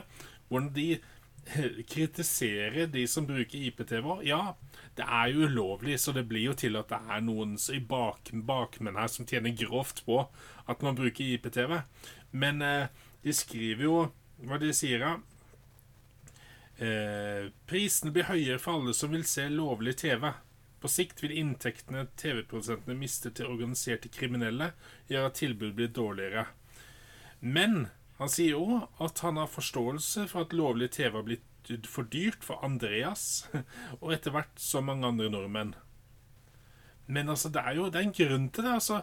hvordan 0.49 0.69
de 0.73 0.87
kritiserer 1.93 2.87
de 2.87 3.07
som 3.07 3.27
bruker 3.27 3.57
IPTV. 3.69 4.07
Ja, 4.27 4.55
det 4.97 5.05
er 5.05 5.31
jo 5.33 5.47
ulovlig, 5.49 5.99
så 5.99 6.13
det 6.15 6.27
blir 6.29 6.49
jo 6.49 6.55
til 6.57 6.77
at 6.79 6.91
det 6.91 6.99
er 6.99 7.23
noen 7.25 7.57
i 7.73 7.79
bak, 7.79 8.31
bakmenn 8.33 8.99
her 8.99 9.09
som 9.11 9.27
tjener 9.29 9.55
grovt 9.57 10.03
på 10.07 10.21
at 10.69 10.85
man 10.85 10.97
bruker 10.97 11.35
IPTV. 11.35 11.81
Men 12.31 12.61
eh, 12.61 12.87
de 13.23 13.35
skriver 13.35 13.87
jo 13.87 13.97
hva 14.47 14.59
de 14.61 14.71
sier 14.75 15.03
da. 15.03 15.15
Eh, 16.79 17.49
prisene 17.67 18.13
blir 18.15 18.29
høyere 18.29 18.59
for 18.61 18.79
alle 18.79 18.95
som 18.95 19.11
vil 19.11 19.25
se 19.27 19.49
lovlig 19.51 19.97
TV. 19.99 20.29
På 20.79 20.87
sikt 20.87 21.19
vil 21.23 21.35
inntektene 21.35 22.05
TV-produsentene 22.19 22.95
mister 22.95 23.33
til 23.35 23.49
organiserte 23.51 24.11
kriminelle, 24.13 24.71
gjøre 25.11 25.31
at 25.31 25.39
tilbudet 25.41 25.75
blir 25.75 25.91
dårligere. 25.91 26.45
Men 27.39 27.89
han 28.19 28.29
sier 28.31 28.57
òg 28.59 28.87
at 29.05 29.21
han 29.23 29.37
har 29.39 29.47
forståelse 29.51 30.27
for 30.31 30.43
at 30.45 30.53
lovlig 30.55 30.91
TV 30.95 31.15
har 31.15 31.23
blitt 31.27 31.45
for 31.87 32.07
dyrt 32.09 32.43
for 32.43 32.59
Andreas, 32.65 33.45
og 34.01 34.13
etter 34.15 34.33
hvert 34.35 34.59
så 34.59 34.81
mange 34.83 35.07
andre 35.07 35.29
nordmenn. 35.31 35.75
Men 37.07 37.29
altså, 37.29 37.49
det 37.53 37.61
er 37.65 37.75
jo 37.77 37.87
det 37.89 37.99
er 38.01 38.07
en 38.07 38.15
grunn 38.17 38.49
til 38.53 38.65
det. 38.65 38.73
altså. 38.73 39.01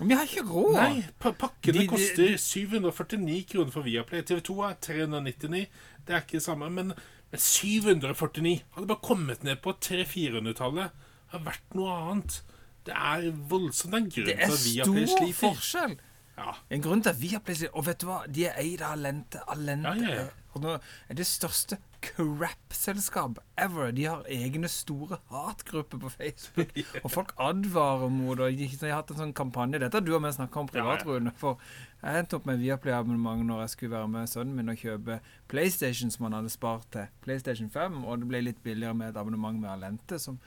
Vi 0.00 0.14
har 0.14 0.22
ikke 0.26 0.44
råd. 0.46 0.74
Nei, 0.78 1.04
pakkene 1.18 1.74
De- 1.74 1.78
de- 1.84 1.88
koster 1.90 2.36
749 2.38 3.44
kroner 3.50 3.70
for 3.74 3.82
Viaplay. 3.86 4.22
TV2 4.22 4.56
er 4.68 4.76
399. 4.82 5.66
Det 6.06 6.14
er 6.14 6.22
ikke 6.22 6.38
det 6.38 6.42
samme, 6.44 6.70
men, 6.70 6.92
men 7.32 7.40
749 7.42 8.62
hadde 8.76 8.90
bare 8.90 9.02
kommet 9.02 9.42
ned 9.46 9.58
på 9.64 9.74
300-400-tallet. 9.74 10.90
Har 11.34 11.42
vært 11.46 11.74
noe 11.78 11.94
annet. 12.12 12.40
Det 12.86 12.94
er 12.94 13.26
voldsomt. 13.50 13.92
Det 13.92 13.98
en 14.02 14.10
grunn 14.14 14.30
til 14.30 14.38
at 14.38 14.62
Viaplay 14.62 14.62
sliter. 14.62 14.94
Det 14.94 15.02
er 15.02 15.32
stor 15.34 15.34
forskjell. 15.42 15.96
Ja. 16.38 16.54
En 16.70 16.82
grunn 16.84 17.02
til 17.02 17.10
at 17.10 17.18
vi 17.20 17.32
har 17.34 17.42
plassert 17.42 17.74
Og 17.74 17.86
vet 17.88 17.98
du 17.98 18.06
hva? 18.06 18.20
De 18.30 18.44
er 18.46 18.58
eid 18.62 18.82
av 18.84 18.94
Alente. 18.94 19.42
Alente 19.50 19.94
Ja, 19.98 20.20
ja, 20.22 20.26
og 20.54 20.62
nå 20.64 20.74
er 20.78 21.16
det 21.18 21.26
største 21.28 21.76
crap-selskap 22.02 23.40
ever. 23.58 23.90
De 23.94 24.04
har 24.06 24.26
egne 24.32 24.68
store 24.70 25.18
hatgrupper 25.32 26.00
på 26.02 26.10
Facebook. 26.12 26.72
Og 27.04 27.10
folk 27.10 27.32
advarer 27.42 28.08
mot 28.12 28.38
det. 28.38 28.52
De 28.56 28.68
har 28.86 29.00
hatt 29.00 29.10
en 29.12 29.20
sånn 29.22 29.34
kampanje 29.36 29.80
Dette 29.82 29.98
har 29.98 30.06
du 30.06 30.14
og 30.14 30.24
jeg 30.24 30.38
snakka 30.38 30.62
om 30.62 30.70
privat. 30.70 31.04
Rune. 31.06 31.34
For 31.38 31.58
jeg 32.02 32.22
endte 32.22 32.38
opp 32.38 32.46
med 32.48 32.62
Viaplay-abonnement 32.62 33.44
når 33.46 33.64
jeg 33.64 33.74
skulle 33.74 33.96
være 33.96 34.12
med 34.14 34.30
sønnen 34.30 34.56
min 34.58 34.72
og 34.72 34.80
kjøpe 34.82 35.18
PlayStation 35.50 36.14
som 36.14 36.28
han 36.28 36.38
hadde 36.38 36.54
spart 36.54 36.86
til 36.94 37.10
PlayStation 37.26 37.70
5, 37.74 38.00
og 38.06 38.22
det 38.22 38.30
ble 38.30 38.44
litt 38.46 38.62
billigere 38.62 38.94
med 38.94 39.12
et 39.12 39.20
abonnement 39.20 39.58
med 39.58 39.70
Alente. 39.74 40.18
som 40.22 40.38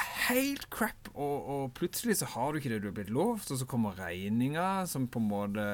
helt 0.00 0.68
crap, 0.72 1.10
og, 1.12 1.48
og 1.52 1.64
plutselig 1.76 2.16
så 2.22 2.28
har 2.32 2.52
du 2.52 2.58
ikke 2.58 2.70
det 2.72 2.78
du 2.80 2.88
har 2.88 2.94
blitt 2.96 3.10
lovt, 3.12 3.50
og 3.52 3.58
så 3.60 3.66
kommer 3.68 3.98
regninga, 3.98 4.86
som 4.88 5.04
på 5.12 5.20
en 5.20 5.26
måte 5.28 5.64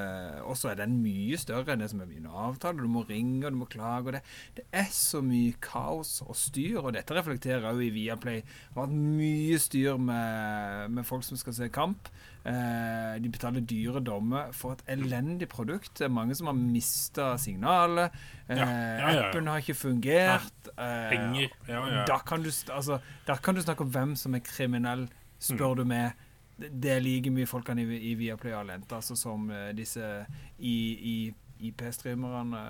Og 0.43 0.57
så 0.59 0.71
er 0.71 0.81
den 0.81 0.97
mye 1.03 1.37
større 1.39 1.71
enn 1.71 1.83
det 1.83 1.87
som 1.93 2.01
er 2.03 2.09
min 2.09 2.27
avtale. 2.27 2.83
Du 2.83 2.91
må 2.91 3.05
ringe, 3.07 3.45
og 3.47 3.55
du 3.55 3.61
må 3.61 3.69
klage, 3.71 4.09
og 4.09 4.17
det, 4.17 4.23
det 4.57 4.65
er 4.75 4.89
så 4.91 5.21
mye 5.23 5.55
kaos 5.63 6.17
og 6.25 6.35
styr, 6.35 6.81
og 6.81 6.91
dette 6.97 7.15
reflekterer 7.15 7.69
òg 7.71 7.85
i 7.87 7.93
Viaplay. 7.95 8.43
Det 8.43 8.75
har 8.75 8.89
vært 8.89 8.97
mye 9.21 9.61
styr 9.61 10.01
med, 10.09 10.97
med 10.97 11.07
folk 11.07 11.23
som 11.27 11.39
skal 11.39 11.55
se 11.55 11.71
kamp. 11.71 12.11
Eh, 12.47 13.15
de 13.19 13.29
betaler 13.31 13.63
dyre 13.67 13.99
dommer 14.03 14.53
for 14.55 14.75
et 14.75 14.83
elendig 14.95 15.49
produkt. 15.51 15.91
Det 15.99 16.07
er 16.07 16.13
mange 16.13 16.35
som 16.35 16.47
har 16.51 16.55
mista 16.59 17.33
signalet. 17.41 18.15
Eh, 18.47 18.57
ja, 18.57 18.67
ja, 18.67 19.11
ja. 19.13 19.25
Appen 19.27 19.47
har 19.51 19.63
ikke 19.63 19.75
fungert. 19.77 20.58
Eh, 20.79 21.11
Henger. 21.13 21.51
Ja, 21.67 21.81
ja. 21.91 22.05
da 22.07 22.19
kan, 22.25 22.43
du, 22.43 22.49
altså, 22.73 22.99
da 23.27 23.35
kan 23.35 23.55
du 23.55 23.61
snakke 23.61 23.85
om 23.85 23.91
hvem 23.93 24.15
som 24.19 24.35
er 24.35 24.43
kriminell, 24.45 25.07
spør 25.39 25.81
du 25.81 25.85
meg. 25.89 26.17
Det 26.59 26.91
er 26.91 27.03
like 27.03 27.31
mye 27.31 27.47
folkene 27.47 27.85
i, 27.85 27.99
i 28.11 28.15
Viaplay 28.19 28.55
har 28.55 28.67
lent, 28.67 28.91
altså, 28.91 29.15
som 29.19 29.49
eh, 29.51 29.69
disse 29.77 30.03
i, 30.57 30.75
i, 31.13 31.17
IP-streamerne. 31.69 32.63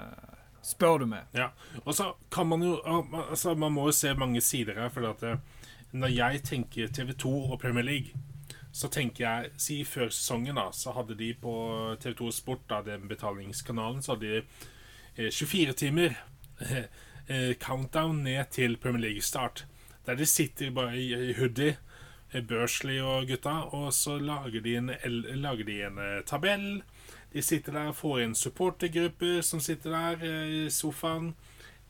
Spør 0.66 1.03
du 1.03 1.07
meg. 1.07 1.30
Ja, 1.34 1.51
og 1.86 1.93
så 1.95 2.12
kan 2.34 2.49
man 2.49 2.66
jo 2.66 2.74
altså 2.84 3.53
Man 3.55 3.72
må 3.72 3.86
jo 3.88 3.93
se 3.95 4.12
mange 4.14 4.41
sider 4.43 4.76
her. 4.76 4.89
For 4.91 5.07
at 5.07 5.24
når 5.95 6.12
jeg 6.12 6.41
tenker 6.43 6.91
TV2 6.91 7.32
og 7.53 7.62
Premier 7.62 7.86
League, 7.88 8.20
så 8.72 8.88
tenker 8.88 9.24
jeg 9.26 9.51
Si 9.57 9.84
før 9.88 10.12
sesongen, 10.14 10.57
da, 10.60 10.70
så 10.74 10.93
hadde 10.93 11.18
de 11.18 11.34
på 11.41 11.53
TV2 12.01 12.32
Sport, 12.32 12.68
da, 12.70 12.82
den 12.86 13.07
betalingskanalen, 13.10 14.01
så 14.01 14.16
hadde 14.16 14.28
de 14.28 14.43
eh, 15.18 15.32
24 15.32 15.74
timer 15.74 16.14
eh, 16.62 16.84
countdown 17.62 18.24
ned 18.26 18.50
til 18.56 18.78
Premier 18.82 19.02
League-start. 19.10 19.66
Der 20.08 20.16
de 20.18 20.26
sitter 20.26 20.72
bare 20.74 20.98
i, 20.98 21.34
hoodie, 21.38 21.78
Børsley 22.48 23.00
og 23.02 23.28
gutta, 23.28 23.50
og 23.74 23.94
så 23.94 24.18
lager 24.22 24.62
de 24.62 24.76
en, 24.78 24.92
lager 25.42 25.66
de 25.66 25.78
en 25.88 25.98
eh, 25.98 26.20
tabell. 26.26 26.82
De 27.34 27.42
sitter 27.42 27.74
der 27.74 27.88
og 27.92 27.96
får 27.98 28.20
inn 28.24 28.36
supportergrupper 28.38 29.42
som 29.46 29.62
sitter 29.62 29.94
der 29.96 30.26
eh, 30.26 30.52
i 30.66 30.70
sofaen. 30.74 31.32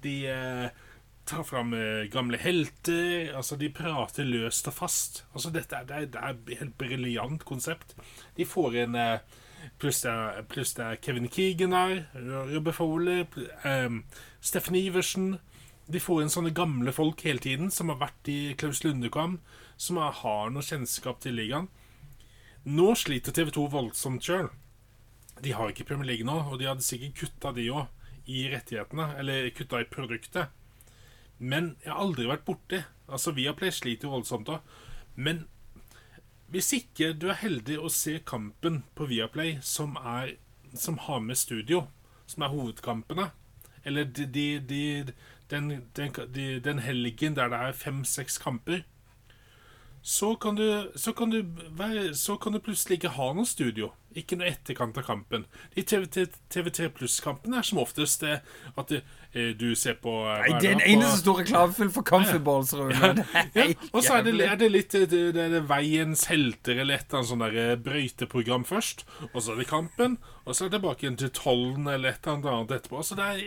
De 0.04 0.14
eh, 0.32 0.70
tar 1.28 1.44
fram 1.48 1.74
eh, 1.76 2.08
gamle 2.12 2.40
helter. 2.40 3.34
Altså, 3.36 3.56
de 3.60 3.70
prater 3.76 4.24
løst 4.28 4.68
og 4.72 4.74
fast. 4.80 5.24
Altså, 5.36 5.52
dette 5.56 5.76
er, 5.76 6.08
det 6.08 6.16
er, 6.20 6.36
et 6.48 6.58
helt 6.64 6.78
briljant 6.80 7.44
konsept. 7.48 7.96
De 8.40 8.48
får 8.48 8.80
inn 8.86 8.96
eh, 9.00 9.20
Pluss 9.80 10.02
det, 10.04 10.12
er- 10.86 10.96
Kevin 11.04 11.28
Keegan 11.28 11.72
der, 11.76 12.06
Rubbe 12.56 12.72
Foley, 12.74 13.26
pl- 13.32 13.50
eh, 13.68 13.90
Steffen 14.42 14.76
Iversen. 14.80 15.38
De 15.90 16.00
får 16.00 16.24
inn 16.24 16.32
sånne 16.34 16.54
gamle 16.56 16.94
folk 16.94 17.24
hele 17.26 17.42
tiden, 17.44 17.72
som 17.74 17.90
har 17.90 18.00
vært 18.02 18.30
i 18.30 18.54
Klaus 18.60 18.84
Lundekvam, 18.86 19.40
som 19.78 19.98
har, 19.98 20.52
noe 20.54 20.66
kjennskap 20.66 21.22
til 21.24 21.40
ligaen. 21.40 21.70
Nå 22.70 22.94
sliter 23.00 23.34
TV2 23.34 23.66
voldsomt 23.74 24.26
sjøl. 24.26 24.52
De 25.42 25.56
har 25.56 25.72
ikke 25.72 25.88
Premier 25.88 26.12
League 26.12 26.28
nå, 26.28 26.36
og 26.52 26.60
de 26.60 26.68
hadde 26.70 26.86
sikkert 26.86 27.18
kutta 27.18 27.54
de 27.56 27.70
òg 27.72 28.30
i 28.30 28.46
rettighetene, 28.52 29.08
eller 29.18 29.50
kutta 29.56 29.82
i 29.82 29.88
produktet. 29.90 30.52
Men 31.40 31.74
jeg 31.82 31.94
har 31.94 32.04
aldri 32.04 32.28
vært 32.28 32.48
borti 32.48 32.82
Altså, 33.10 33.32
Viaplay 33.34 33.72
sliter 33.74 34.06
jo 34.06 34.12
voldsomt 34.14 34.52
òg. 34.54 34.66
Men 35.18 35.48
hvis 36.54 36.68
ikke 36.78 37.16
du 37.18 37.32
er 37.32 37.40
heldig 37.42 37.80
å 37.82 37.90
se 37.90 38.20
kampen 38.22 38.84
på 38.94 39.08
Viaplay 39.10 39.56
som, 39.66 39.96
er, 39.98 40.36
som 40.78 41.00
har 41.08 41.24
med 41.26 41.40
studio, 41.40 41.88
som 42.30 42.46
er 42.46 42.54
hovedkampene, 42.54 43.32
eller 43.86 44.04
de, 44.04 44.26
de, 44.26 44.60
de, 44.70 45.14
den, 45.50 45.84
den, 45.96 46.14
den 46.64 46.80
helgen 46.80 47.36
der 47.36 47.48
det 47.48 47.60
er 47.60 47.72
fem-seks 47.72 48.38
kamper 48.38 48.82
så 50.02 50.36
kan, 50.36 50.56
du, 50.56 50.92
så, 50.96 51.12
kan 51.14 51.30
du 51.30 51.44
være, 51.76 52.14
så 52.16 52.38
kan 52.38 52.54
du 52.56 52.60
plutselig 52.64 53.00
ikke 53.00 53.12
ha 53.18 53.34
noe 53.36 53.48
studio. 53.48 53.90
Ikke 54.18 54.38
noe 54.40 54.48
etterkant 54.50 54.96
av 54.98 55.04
kampen. 55.06 55.44
De 55.76 55.84
TV3 55.84 56.88
Pluss-kampene 56.96 57.60
er 57.60 57.68
som 57.68 57.82
oftest 57.84 58.24
det 58.24 58.40
at 58.80 58.94
det, 58.94 59.02
eh, 59.34 59.52
du 59.60 59.76
ser 59.78 60.00
på 60.02 60.14
eh, 60.24 60.48
Nei, 60.48 60.62
Det 60.64 60.70
er 60.70 60.78
en 60.78 60.86
eneste 60.96 61.20
stor 61.20 61.42
reklamefilm 61.42 61.92
for 61.94 62.08
Comfyballs, 62.08 62.74
Rune. 62.80 62.96
Ja, 62.96 63.44
ja. 63.60 63.68
Og 63.92 64.02
så 64.08 64.18
er 64.18 64.26
det, 64.26 64.34
er 64.48 64.58
det 64.62 64.72
litt 64.72 64.96
det, 64.96 65.22
det 65.36 65.46
er 65.46 65.68
Veiens 65.70 66.26
helter 66.32 66.80
eller 66.80 66.98
et 66.98 67.14
eller 67.14 67.36
annet 67.36 67.60
der 67.60 67.84
brøyteprogram 67.90 68.66
først. 68.72 69.06
Og 69.34 69.44
så 69.44 69.54
er 69.54 69.62
det 69.62 69.70
kampen, 69.70 70.18
og 70.46 70.56
så 70.56 70.66
er 70.66 70.72
det 70.72 70.80
tilbake 70.80 71.06
igjen 71.06 71.20
til 71.20 71.36
tollen 71.36 71.92
eller 71.92 72.16
et 72.16 72.26
eller 72.32 72.56
annet 72.56 72.78
etterpå. 72.80 73.04
Så 73.04 73.20
det 73.20 73.30
er 73.30 73.46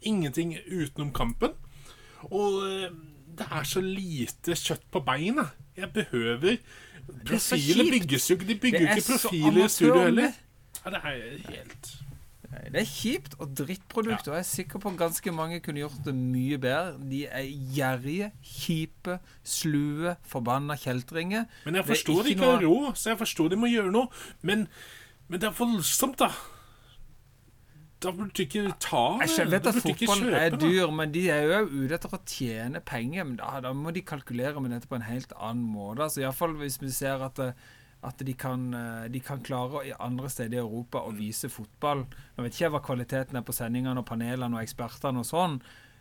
ingenting 0.00 0.56
utenom 0.64 1.12
kampen. 1.14 1.54
Og 2.28 2.64
eh, 2.66 2.90
det 3.40 3.48
er 3.50 3.66
så 3.66 3.80
lite 3.84 4.56
kjøtt 4.58 4.86
på 4.92 5.02
beina. 5.06 5.48
Jeg 5.76 5.92
behøver 5.96 6.60
Profiler 7.26 7.90
bygges 7.90 8.28
jo 8.30 8.36
ikke. 8.36 8.46
De 8.46 8.58
bygger 8.62 8.84
jo 8.84 8.92
ikke 8.94 9.08
profiler 9.08 9.64
i 9.64 9.68
studio 9.72 10.02
heller. 10.04 10.38
Ja, 10.84 10.92
det 10.94 11.00
er 11.04 11.18
helt 11.48 11.90
det 12.50 12.80
er 12.82 12.86
kjipt 12.86 13.36
og 13.38 13.52
drittprodukt, 13.58 14.26
ja. 14.26 14.32
og 14.32 14.36
jeg 14.36 14.42
er 14.42 14.48
sikker 14.48 14.80
på 14.82 14.90
at 14.90 14.96
ganske 14.98 15.32
mange 15.32 15.60
kunne 15.62 15.82
gjort 15.84 16.00
det 16.04 16.14
mye 16.14 16.58
bedre. 16.58 16.96
De 17.10 17.20
er 17.26 17.46
gjerrige, 17.76 18.30
kjipe, 18.42 19.18
slue, 19.46 20.16
forbanna 20.26 20.74
kjeltringer. 20.78 21.46
Men 21.64 21.78
jeg 21.78 21.86
forstår 21.92 22.22
de 22.26 22.34
ikke 22.34 22.48
har 22.48 22.64
noe... 22.64 22.88
råd, 22.88 22.98
så 22.98 23.12
jeg 23.12 23.20
forstår 23.22 23.52
de 23.52 23.58
må 23.60 23.70
gjøre 23.70 23.94
noe. 23.94 24.10
Men, 24.42 24.66
men 25.28 25.42
det 25.42 25.50
er 25.50 25.54
voldsomt, 25.58 26.18
da. 26.18 26.32
Da 28.00 28.12
burde 28.16 28.32
du 28.32 28.42
ikke 28.46 28.62
ta 28.80 29.02
det. 29.20 29.28
Jeg 29.36 29.50
vet 29.52 29.66
at 29.68 29.78
fotballen 29.84 30.36
er 30.36 30.54
dyr, 30.56 30.88
men 30.94 31.10
de 31.12 31.26
er 31.32 31.42
jo 31.44 31.82
ute 31.82 31.98
etter 31.98 32.14
å 32.16 32.20
tjene 32.24 32.80
penger. 32.80 33.26
Men 33.28 33.36
da, 33.40 33.58
da, 33.66 33.74
må 33.76 33.92
de 33.92 34.04
kalkulere 34.06 34.62
med 34.62 34.72
dette 34.72 34.88
på 34.88 34.96
en 34.96 35.04
helt 35.04 35.34
annen 35.36 35.66
måte. 35.68 36.06
Altså, 36.06 36.22
Iallfall 36.22 36.56
hvis 36.62 36.78
vi 36.80 36.92
ser 36.96 37.20
at, 37.26 37.42
at 37.44 38.24
de, 38.24 38.34
kan, 38.40 38.70
de, 39.12 39.20
kan, 39.24 39.42
klare 39.44 39.84
i 39.90 39.92
andre 39.98 40.32
steder 40.32 40.56
i 40.56 40.62
Europa 40.62 41.04
å 41.04 41.12
vise 41.16 41.52
fotball. 41.52 42.06
Nå 42.36 42.46
vet 42.46 42.56
ikke 42.56 42.66
jeg 42.66 42.74
hva 42.76 42.82
kvaliteten 42.88 43.40
er 43.40 43.44
på 43.44 43.56
sendingene 43.56 44.00
og 44.00 44.08
panelene 44.08 44.56
og 44.56 44.64
ekspertene 44.64 45.20
og 45.20 45.28
sånn. 45.28 45.60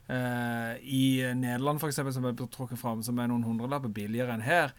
Uh, 0.10 0.80
I 0.80 1.36
Nederland, 1.38 1.84
eksempel, 1.86 2.16
som 2.16 2.26
er 2.26 2.40
trukket 2.40 2.80
fram, 2.82 3.04
som 3.06 3.20
er 3.20 3.28
noen 3.30 3.44
hundrelapper 3.46 3.92
billigere 3.94 4.40
enn 4.40 4.48
her 4.48 4.74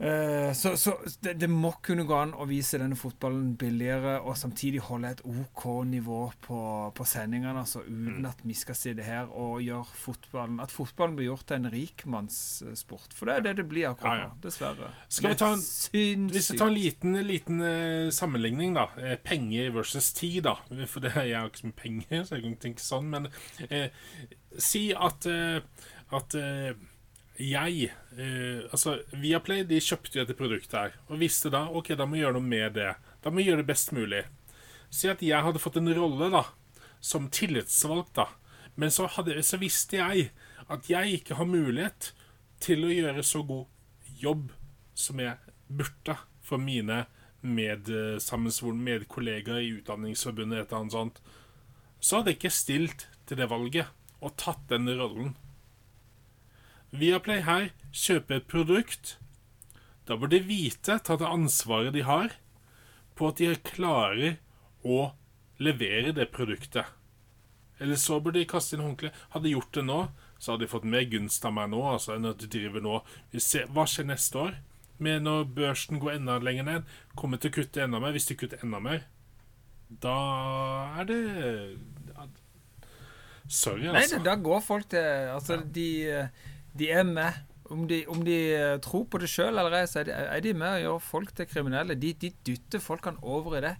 Eh, 0.00 0.52
så, 0.52 0.76
så 0.76 0.94
det, 1.20 1.34
det, 1.34 1.48
må 1.52 1.74
kunne 1.84 2.06
gå 2.08 2.16
an 2.16 2.30
å 2.32 2.46
vise 2.48 2.78
denne 2.80 2.96
fotballen 2.96 3.50
billigere 3.60 4.14
og 4.24 4.38
samtidig 4.40 4.80
holde 4.86 5.10
et 5.12 5.20
OK 5.28 5.66
nivå 5.90 6.20
på, 6.40 6.60
på 6.96 7.04
sendingene, 7.04 7.60
altså 7.60 7.82
uten 7.84 8.22
mm. 8.22 8.28
at 8.30 8.40
vi 8.48 8.56
skal 8.56 8.78
sitte 8.78 9.04
her 9.04 9.28
og 9.28 9.60
gjøre 9.60 10.00
fotballen 10.00 10.62
At 10.64 10.72
fotballen 10.72 11.18
blir 11.18 11.28
gjort 11.28 11.44
til 11.50 11.60
en 11.60 11.72
rikmannssport. 11.74 13.12
For 13.16 13.28
det 13.28 13.34
er 13.36 13.46
det 13.50 13.54
det 13.60 13.66
blir 13.68 13.90
akkurat 13.90 14.22
nå, 14.24 14.40
dessverre. 14.46 14.88
Skal 15.12 15.34
vi 15.34 15.40
ta 15.42 15.52
en, 15.58 16.28
hvis 16.32 16.48
vi 16.54 16.60
tar 16.62 16.72
en 16.72 16.78
liten, 16.78 17.20
liten 17.26 17.60
uh, 17.60 18.08
sammenligning, 18.14 18.78
da. 18.80 18.88
Eh, 18.96 19.18
penger 19.20 19.74
versus 19.76 20.14
tid, 20.16 20.46
da. 20.48 20.56
For 20.92 21.04
det, 21.04 21.12
jeg 21.18 21.36
har 21.36 21.52
ikke 21.52 21.66
så 21.66 21.68
mye 21.68 21.82
penger, 21.82 22.24
så 22.24 22.38
jeg 22.38 22.46
kan 22.46 22.56
ikke 22.56 22.64
tenke 22.70 22.86
sånn. 22.86 23.12
Men 23.12 23.28
uh, 23.68 24.08
si 24.56 24.86
at, 24.96 25.28
at 25.28 26.40
jeg 27.40 27.90
eh, 28.18 28.60
Altså, 28.70 28.98
Viaplay 29.16 29.64
de 29.68 29.80
kjøpte 29.82 30.18
jo 30.18 30.24
dette 30.24 30.36
produktet 30.38 30.76
her 30.76 30.96
og 31.08 31.20
visste 31.22 31.52
da 31.52 31.64
ok, 31.72 31.94
da 31.96 32.06
må 32.06 32.18
vi 32.18 32.22
gjøre 32.24 32.36
noe 32.36 32.52
med 32.52 32.76
det. 32.76 32.92
Da 33.24 33.32
må 33.32 33.40
vi 33.40 33.48
gjøre 33.48 33.62
det 33.62 33.70
best 33.70 33.94
mulig. 33.96 34.24
Si 34.90 35.08
at 35.10 35.22
jeg 35.24 35.44
hadde 35.46 35.62
fått 35.62 35.78
en 35.80 35.92
rolle 35.96 36.30
da 36.32 36.44
som 37.00 37.30
tillitsvalgt, 37.32 38.12
da. 38.18 38.26
Men 38.76 38.92
så, 38.92 39.06
hadde, 39.08 39.40
så 39.46 39.58
visste 39.60 39.98
jeg 39.98 40.30
at 40.70 40.90
jeg 40.90 41.20
ikke 41.20 41.38
har 41.38 41.48
mulighet 41.48 42.12
til 42.62 42.84
å 42.84 42.92
gjøre 42.92 43.24
så 43.26 43.42
god 43.46 44.20
jobb 44.20 44.50
som 44.98 45.20
jeg 45.22 45.38
burde 45.70 46.16
for 46.44 46.60
mine 46.60 47.04
medsammensvorne 47.40 48.84
medkollegaer 48.84 49.62
i 49.64 49.72
Utdanningsforbundet, 49.78 50.60
et 50.60 50.68
eller 50.68 50.82
annet 50.82 50.96
sånt. 50.96 51.20
Så 52.00 52.18
hadde 52.18 52.34
jeg 52.34 52.40
ikke 52.40 52.52
stilt 52.52 53.06
til 53.28 53.40
det 53.40 53.48
valget 53.50 53.88
og 54.20 54.36
tatt 54.40 54.66
den 54.68 54.90
rollen. 54.98 55.32
Viaplay 56.90 57.44
her 57.46 57.70
kjøper 57.94 58.40
et 58.40 58.48
produkt. 58.50 59.16
Da 60.08 60.16
bør 60.18 60.32
de 60.32 60.40
vite, 60.42 60.98
ta 60.98 61.16
det 61.18 61.28
ansvaret 61.28 61.94
de 61.94 62.02
har, 62.06 62.34
på 63.14 63.30
at 63.30 63.38
de 63.38 63.52
klarer 63.66 64.40
å 64.82 65.12
levere 65.60 66.14
det 66.16 66.30
produktet. 66.34 66.88
Eller 67.80 67.96
så 68.00 68.18
bør 68.20 68.34
de 68.36 68.48
kaste 68.48 68.76
inn 68.76 68.84
håndkleet. 68.84 69.16
Hadde 69.32 69.46
de 69.46 69.54
gjort 69.54 69.76
det 69.76 69.84
nå, 69.86 70.00
så 70.40 70.52
hadde 70.52 70.66
de 70.66 70.72
fått 70.72 70.88
mer 70.88 71.06
gunst 71.08 71.44
av 71.48 71.54
meg 71.56 71.70
nå 71.72 71.80
altså, 71.94 72.16
enn 72.16 72.28
at 72.28 72.42
de 72.42 72.48
driver 72.50 72.84
nå. 72.84 72.98
Ser, 73.36 73.70
hva 73.72 73.86
skjer 73.88 74.08
neste 74.10 74.40
år? 74.40 74.58
Med 75.00 75.24
når 75.24 75.46
børsen 75.56 76.00
går 76.00 76.18
enda 76.18 76.36
lenger 76.44 76.66
ned, 76.66 76.92
kommer 77.16 77.40
til 77.40 77.52
å 77.52 77.56
kutte 77.60 77.84
enda 77.86 78.00
mer. 78.02 78.12
Hvis 78.16 78.28
de 78.28 78.36
kutter 78.40 78.60
enda 78.66 78.82
mer, 78.84 79.06
da 80.02 80.16
er 81.00 81.08
det 81.08 81.20
Sorry, 83.50 83.88
altså. 83.90 84.20
Nei, 84.20 84.24
da 84.28 84.36
går 84.38 84.60
folk 84.62 84.90
til 84.92 85.06
Altså, 85.32 85.56
ja. 85.58 85.64
de 85.74 85.88
de 86.78 86.90
er 86.90 87.06
med. 87.06 87.46
Om 87.70 87.84
de, 87.86 88.00
om 88.10 88.22
de 88.26 88.36
eh, 88.50 88.76
tror 88.82 89.04
på 89.06 89.20
det 89.22 89.28
sjøl 89.30 89.54
eller 89.54 89.76
ei, 89.78 89.84
så 89.86 90.00
er 90.00 90.08
de, 90.08 90.14
er 90.14 90.40
de, 90.42 90.54
med 90.58 90.72
og 90.72 90.80
gjør 90.82 91.04
folk 91.06 91.34
til 91.38 91.46
kriminelle. 91.46 91.94
De, 91.94 92.10
de 92.18 92.32
dytter 92.46 92.82
folkene 92.82 93.22
over 93.22 93.60
i 93.60 93.62
det. 93.68 93.76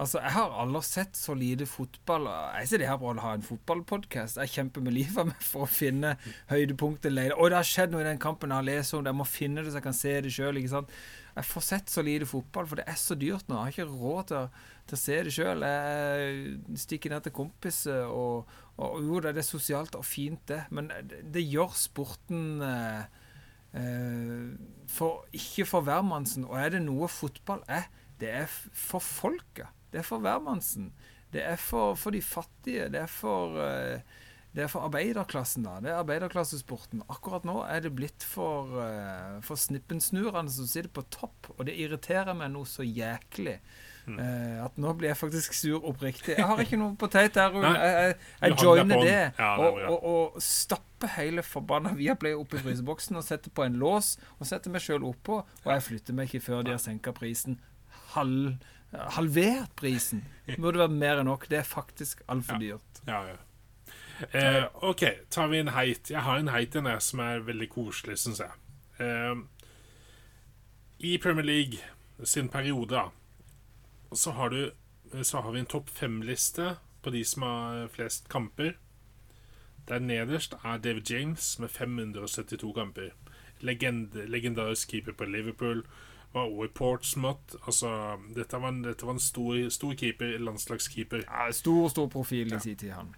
Altså, 0.00 0.18
Jeg 0.24 0.32
har 0.32 0.54
aldri 0.62 0.80
sett 0.86 1.18
så 1.18 1.34
lite 1.36 1.66
fotball. 1.68 2.26
Jeg 2.58 2.70
sitter 2.70 2.88
her 2.88 2.98
bra 2.98 3.12
å 3.12 3.22
ha 3.22 3.34
en 3.36 3.44
fotballpodkast. 3.44 4.40
Jeg 4.40 4.54
kjemper 4.54 4.82
med 4.82 4.96
livet 4.96 5.28
mitt 5.28 5.44
for 5.44 5.66
å 5.66 5.70
finne 5.70 6.14
høydepunktet. 6.50 7.18
Og 7.36 7.50
det 7.52 7.58
har 7.60 7.68
skjedd 7.68 7.92
noe 7.92 8.02
i 8.02 8.08
den 8.08 8.22
kampen 8.22 8.50
jeg 8.50 8.62
har 8.62 8.68
lest 8.70 8.96
om. 8.96 9.04
Jeg 9.06 9.18
må 9.20 9.28
finne 9.28 9.62
det 9.62 9.74
så 9.74 9.78
jeg 9.78 9.86
kan 9.86 9.98
se 10.00 10.14
det 10.24 10.32
sjøl. 10.34 10.62
Jeg 11.36 11.46
får 11.46 11.64
sett 11.66 11.92
så 11.92 12.02
lite 12.04 12.26
fotball, 12.28 12.66
for 12.66 12.80
det 12.80 12.86
er 12.90 12.98
så 12.98 13.16
dyrt 13.18 13.48
nå. 13.48 13.56
Jeg 13.56 13.62
har 13.62 13.74
ikke 13.74 14.00
råd 14.02 14.30
til 14.30 14.38
å, 14.40 14.42
til 14.90 14.96
å 14.96 15.00
se 15.00 15.18
det 15.26 15.34
sjøl. 15.34 15.64
Jeg 15.66 16.80
stikker 16.84 17.14
ned 17.14 17.26
til 17.26 17.34
kompiser 17.36 18.10
og, 18.10 18.50
og 18.80 18.98
jo, 19.06 19.20
det 19.22 19.34
er 19.36 19.46
sosialt 19.46 19.98
og 19.98 20.06
fint, 20.06 20.42
det, 20.50 20.62
men 20.74 20.90
det, 21.06 21.22
det 21.34 21.44
gjør 21.46 21.76
sporten 21.78 22.64
eh, 22.66 23.04
eh, 23.78 24.48
for, 24.90 25.26
Ikke 25.36 25.68
for 25.68 25.86
hvermannsen. 25.86 26.48
Og 26.48 26.58
er 26.58 26.74
det 26.76 26.82
noe 26.86 27.10
fotball 27.12 27.62
er, 27.70 27.86
det 28.20 28.34
er 28.42 28.50
for 28.50 29.04
folket. 29.04 29.70
Det 29.90 30.02
er 30.02 30.06
for 30.06 30.22
hvermannsen. 30.22 30.90
Det 31.30 31.42
er 31.46 31.56
for, 31.56 31.94
for, 31.94 32.14
de 32.14 32.22
fattige. 32.22 32.88
Det 32.90 33.04
er 33.04 33.10
for, 33.10 33.60
eh, 33.62 34.19
det 34.50 34.64
er 34.64 34.70
for 34.70 34.82
arbeiderklassen, 34.88 35.62
da. 35.62 35.76
Det 35.82 35.92
er 35.92 36.00
arbeiderklassesporten. 36.00 37.04
Akkurat 37.12 37.44
nå 37.46 37.60
er 37.70 37.84
det 37.84 37.92
blitt 37.94 38.24
for, 38.26 38.72
uh, 38.82 39.38
for 39.46 39.60
snippensnurene 39.60 40.50
som 40.50 40.66
sitter 40.66 40.90
på 40.90 41.04
topp, 41.14 41.52
og 41.56 41.68
det 41.68 41.76
irriterer 41.78 42.34
meg 42.34 42.50
noe 42.54 42.66
så 42.66 42.86
jæklig. 42.86 43.60
Uh, 44.10 44.64
at 44.64 44.78
nå 44.80 44.90
blir 44.98 45.12
jeg 45.12 45.18
faktisk 45.20 45.54
sur 45.54 45.84
oppriktig. 45.86 46.34
Jeg 46.34 46.46
har 46.48 46.62
ikke 46.64 46.78
noe 46.80 46.96
potet 46.98 47.36
der. 47.36 47.54
Jeg, 47.62 47.92
jeg, 47.94 48.16
jeg 48.42 48.56
joiner 48.58 49.04
det. 49.06 49.18
Ja, 49.38 49.52
og, 49.62 49.78
og, 49.84 50.08
og 50.10 50.40
stapper 50.42 51.12
hele 51.14 51.44
forbanna 51.46 51.92
Viaplay 51.94 52.34
opp 52.34 52.56
i 52.56 52.62
fryseboksen 52.64 53.20
og 53.20 53.26
setter 53.26 53.54
på 53.54 53.68
en 53.68 53.78
lås 53.78 54.16
og 54.40 54.48
setter 54.50 54.74
meg 54.74 54.82
sjøl 54.82 55.06
oppå. 55.06 55.44
Og 55.62 55.70
jeg 55.76 55.84
flytter 55.86 56.16
meg 56.16 56.26
ikke 56.26 56.48
før 56.48 56.66
de 56.66 56.74
har 56.74 56.82
senka 56.82 57.14
prisen. 57.14 57.60
Halv, 58.16 58.56
halvert 59.14 59.76
prisen. 59.78 60.24
Det 60.48 60.58
burde 60.58 60.82
være 60.82 60.96
mer 60.96 61.22
enn 61.22 61.30
nok. 61.30 61.46
Det 61.52 61.60
er 61.60 61.70
faktisk 61.70 62.24
altfor 62.26 62.58
dyrt. 62.58 63.04
Ja, 63.06 63.22
ja. 63.30 63.38
Eh, 64.30 64.64
OK, 64.84 65.04
tar 65.30 65.48
vi 65.48 65.58
en 65.58 65.68
heit. 65.68 66.10
Jeg 66.10 66.22
har 66.22 66.38
en 66.38 66.52
heit 66.52 66.74
i 66.76 66.82
jeg, 66.84 67.02
som 67.02 67.22
er 67.24 67.46
veldig 67.46 67.68
koselig, 67.72 68.18
syns 68.18 68.42
jeg. 68.42 68.52
Eh, 69.00 69.40
I 70.98 71.16
Premier 71.18 71.46
League 71.46 71.80
sin 72.24 72.48
periode, 72.48 73.08
så 74.12 74.30
har, 74.30 74.48
du, 74.48 74.70
så 75.22 75.40
har 75.40 75.52
vi 75.52 75.60
en 75.60 75.66
topp 75.66 75.88
fem-liste 75.88 76.76
på 77.02 77.10
de 77.10 77.24
som 77.24 77.42
har 77.42 77.88
flest 77.88 78.28
kamper. 78.28 78.76
Der 79.88 79.98
nederst 79.98 80.54
er 80.64 80.76
David 80.78 81.10
James 81.10 81.58
med 81.58 81.68
572 81.68 82.74
kamper. 82.74 83.10
Legend, 83.60 84.14
legendarisk 84.28 84.90
keeper 84.90 85.12
på 85.12 85.24
Liverpool. 85.24 85.86
Var 86.32 86.42
også 86.42 86.64
i 86.64 86.68
Portsmouth. 86.74 87.56
Altså, 87.66 88.18
dette 88.36 88.60
var 88.60 88.68
en, 88.68 88.84
dette 88.84 89.06
var 89.06 89.12
en 89.12 89.20
stor, 89.20 89.68
stor, 89.68 89.94
keeper, 89.94 90.38
landslagskeeper. 90.38 91.24
Ja, 91.26 91.52
stor, 91.52 91.88
stor 91.88 92.06
profil 92.06 92.46
i 92.46 92.54
ja. 92.54 92.58
sin 92.58 92.76
tid, 92.76 92.90
han. 92.90 93.14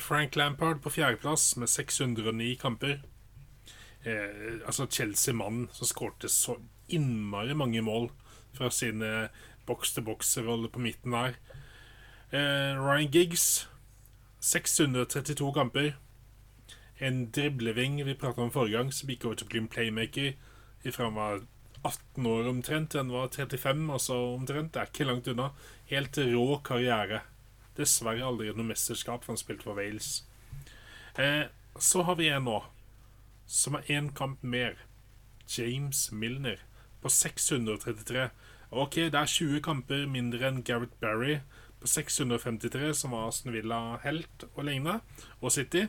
Frank 0.00 0.36
Lampard 0.36 0.82
på 0.82 0.90
fjerdeplass 0.90 1.56
med 1.56 1.68
609 1.68 2.56
kamper. 2.60 3.00
Eh, 4.04 4.60
altså 4.66 4.86
Chelsea-mannen 4.86 5.68
som 5.72 5.86
skårte 5.86 6.28
så 6.28 6.56
innmari 6.88 7.54
mange 7.54 7.82
mål 7.84 8.10
fra 8.56 8.70
sine 8.72 9.28
boks-til-boks-rolle 9.68 10.70
på 10.72 10.82
midten 10.82 11.12
der. 11.12 11.36
Eh, 12.32 12.80
Ryan 12.80 13.10
Giggs 13.10 13.68
632 14.40 15.52
kamper. 15.52 15.92
En 16.98 17.30
dribleving 17.30 18.04
vi 18.04 18.14
prata 18.14 18.42
om 18.42 18.52
forrige 18.52 18.76
gang, 18.76 18.92
som 18.92 19.08
gikk 19.08 19.24
over 19.24 19.40
til 19.40 19.46
å 19.48 19.52
bli 19.52 19.62
en 19.62 19.72
playmaker 19.72 20.32
ifra 20.84 21.08
han 21.08 21.16
var 21.16 21.42
18 21.82 22.26
år 22.28 22.48
omtrent 22.48 22.96
han 22.96 23.12
var 23.12 23.28
35, 23.32 23.86
altså 23.92 24.16
omtrent. 24.34 24.72
Det 24.74 24.80
er 24.80 24.90
ikke 24.90 25.08
langt 25.08 25.28
unna. 25.32 25.50
Helt 25.92 26.18
rå 26.18 26.46
karriere. 26.64 27.22
Dessverre 27.78 28.26
aldri 28.26 28.50
noe 28.54 28.66
mesterskap, 28.66 29.24
for 29.24 29.34
han 29.34 29.40
spilte 29.40 29.66
for 29.66 29.78
Wales. 29.78 30.24
Eh, 31.18 31.46
så 31.78 32.02
har 32.02 32.18
vi 32.18 32.28
en 32.28 32.46
nå, 32.48 32.58
som 33.46 33.78
har 33.78 33.90
én 33.90 34.10
kamp 34.14 34.42
mer. 34.42 34.78
James 35.50 36.12
Milner 36.12 36.60
på 37.02 37.10
633. 37.10 38.28
Ok, 38.70 38.94
det 39.10 39.18
er 39.18 39.26
20 39.26 39.62
kamper 39.66 40.04
mindre 40.06 40.46
enn 40.46 40.62
Gareth 40.62 40.94
Barry 41.02 41.40
på 41.80 41.90
653, 41.90 42.92
som 42.94 43.16
var 43.16 43.28
Aston 43.28 43.54
Villa-helt 43.54 44.44
og 44.52 44.64
lignende, 44.68 45.00
og 45.40 45.52
City. 45.52 45.88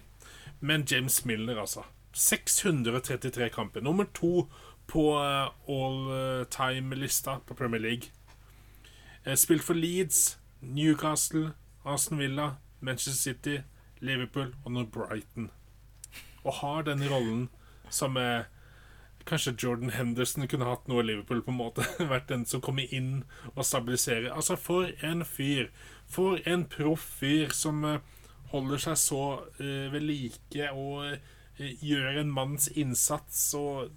Men 0.59 0.85
James 0.89 1.25
Milner, 1.25 1.59
altså. 1.61 1.85
633 2.13 3.49
kamper. 3.53 3.81
Nummer 3.81 4.09
to 4.13 4.47
på 4.89 5.05
eh, 5.21 5.53
all 5.69 6.45
time-lista 6.49 7.37
på 7.45 7.53
Premier 7.53 7.81
League. 7.81 8.11
Eh, 9.25 9.35
spilt 9.35 9.63
for 9.63 9.73
Leeds, 9.73 10.39
Newcastle, 10.61 11.53
Aston 11.85 12.17
Villa, 12.17 12.55
Manchester 12.79 13.33
City, 13.33 13.61
Liverpool 13.99 14.53
og 14.65 14.71
nå 14.71 14.85
Brighton. 14.85 15.49
Og 16.43 16.53
har 16.53 16.83
den 16.85 17.03
rollen 17.09 17.49
som 17.89 18.17
eh, 18.17 18.49
Kanskje 19.25 19.53
Jordan 19.63 19.89
Henderson 19.93 20.47
kunne 20.49 20.65
hatt 20.65 20.87
noe 20.89 21.03
Liverpool, 21.05 21.43
på 21.45 21.53
en 21.53 21.59
måte. 21.59 21.85
Vært 22.13 22.29
den 22.31 22.45
som 22.49 22.61
kommer 22.61 22.89
inn 22.89 23.23
og 23.53 23.65
stabiliserer. 23.65 24.31
Altså, 24.33 24.57
for 24.57 24.89
en 25.05 25.25
fyr. 25.25 25.69
For 26.09 26.41
en 26.49 26.65
proff 26.65 27.05
fyr 27.19 27.53
som 27.53 27.85
eh, 27.85 28.01
holder 28.51 28.81
seg 28.81 28.97
så 28.99 29.25
uh, 29.61 29.85
ved 29.93 30.01
like 30.03 30.71
og 30.73 31.13
uh, 31.13 31.69
gjør 31.85 32.23
en 32.23 32.33
manns 32.33 32.67
innsats 32.75 33.53
og 33.59 33.93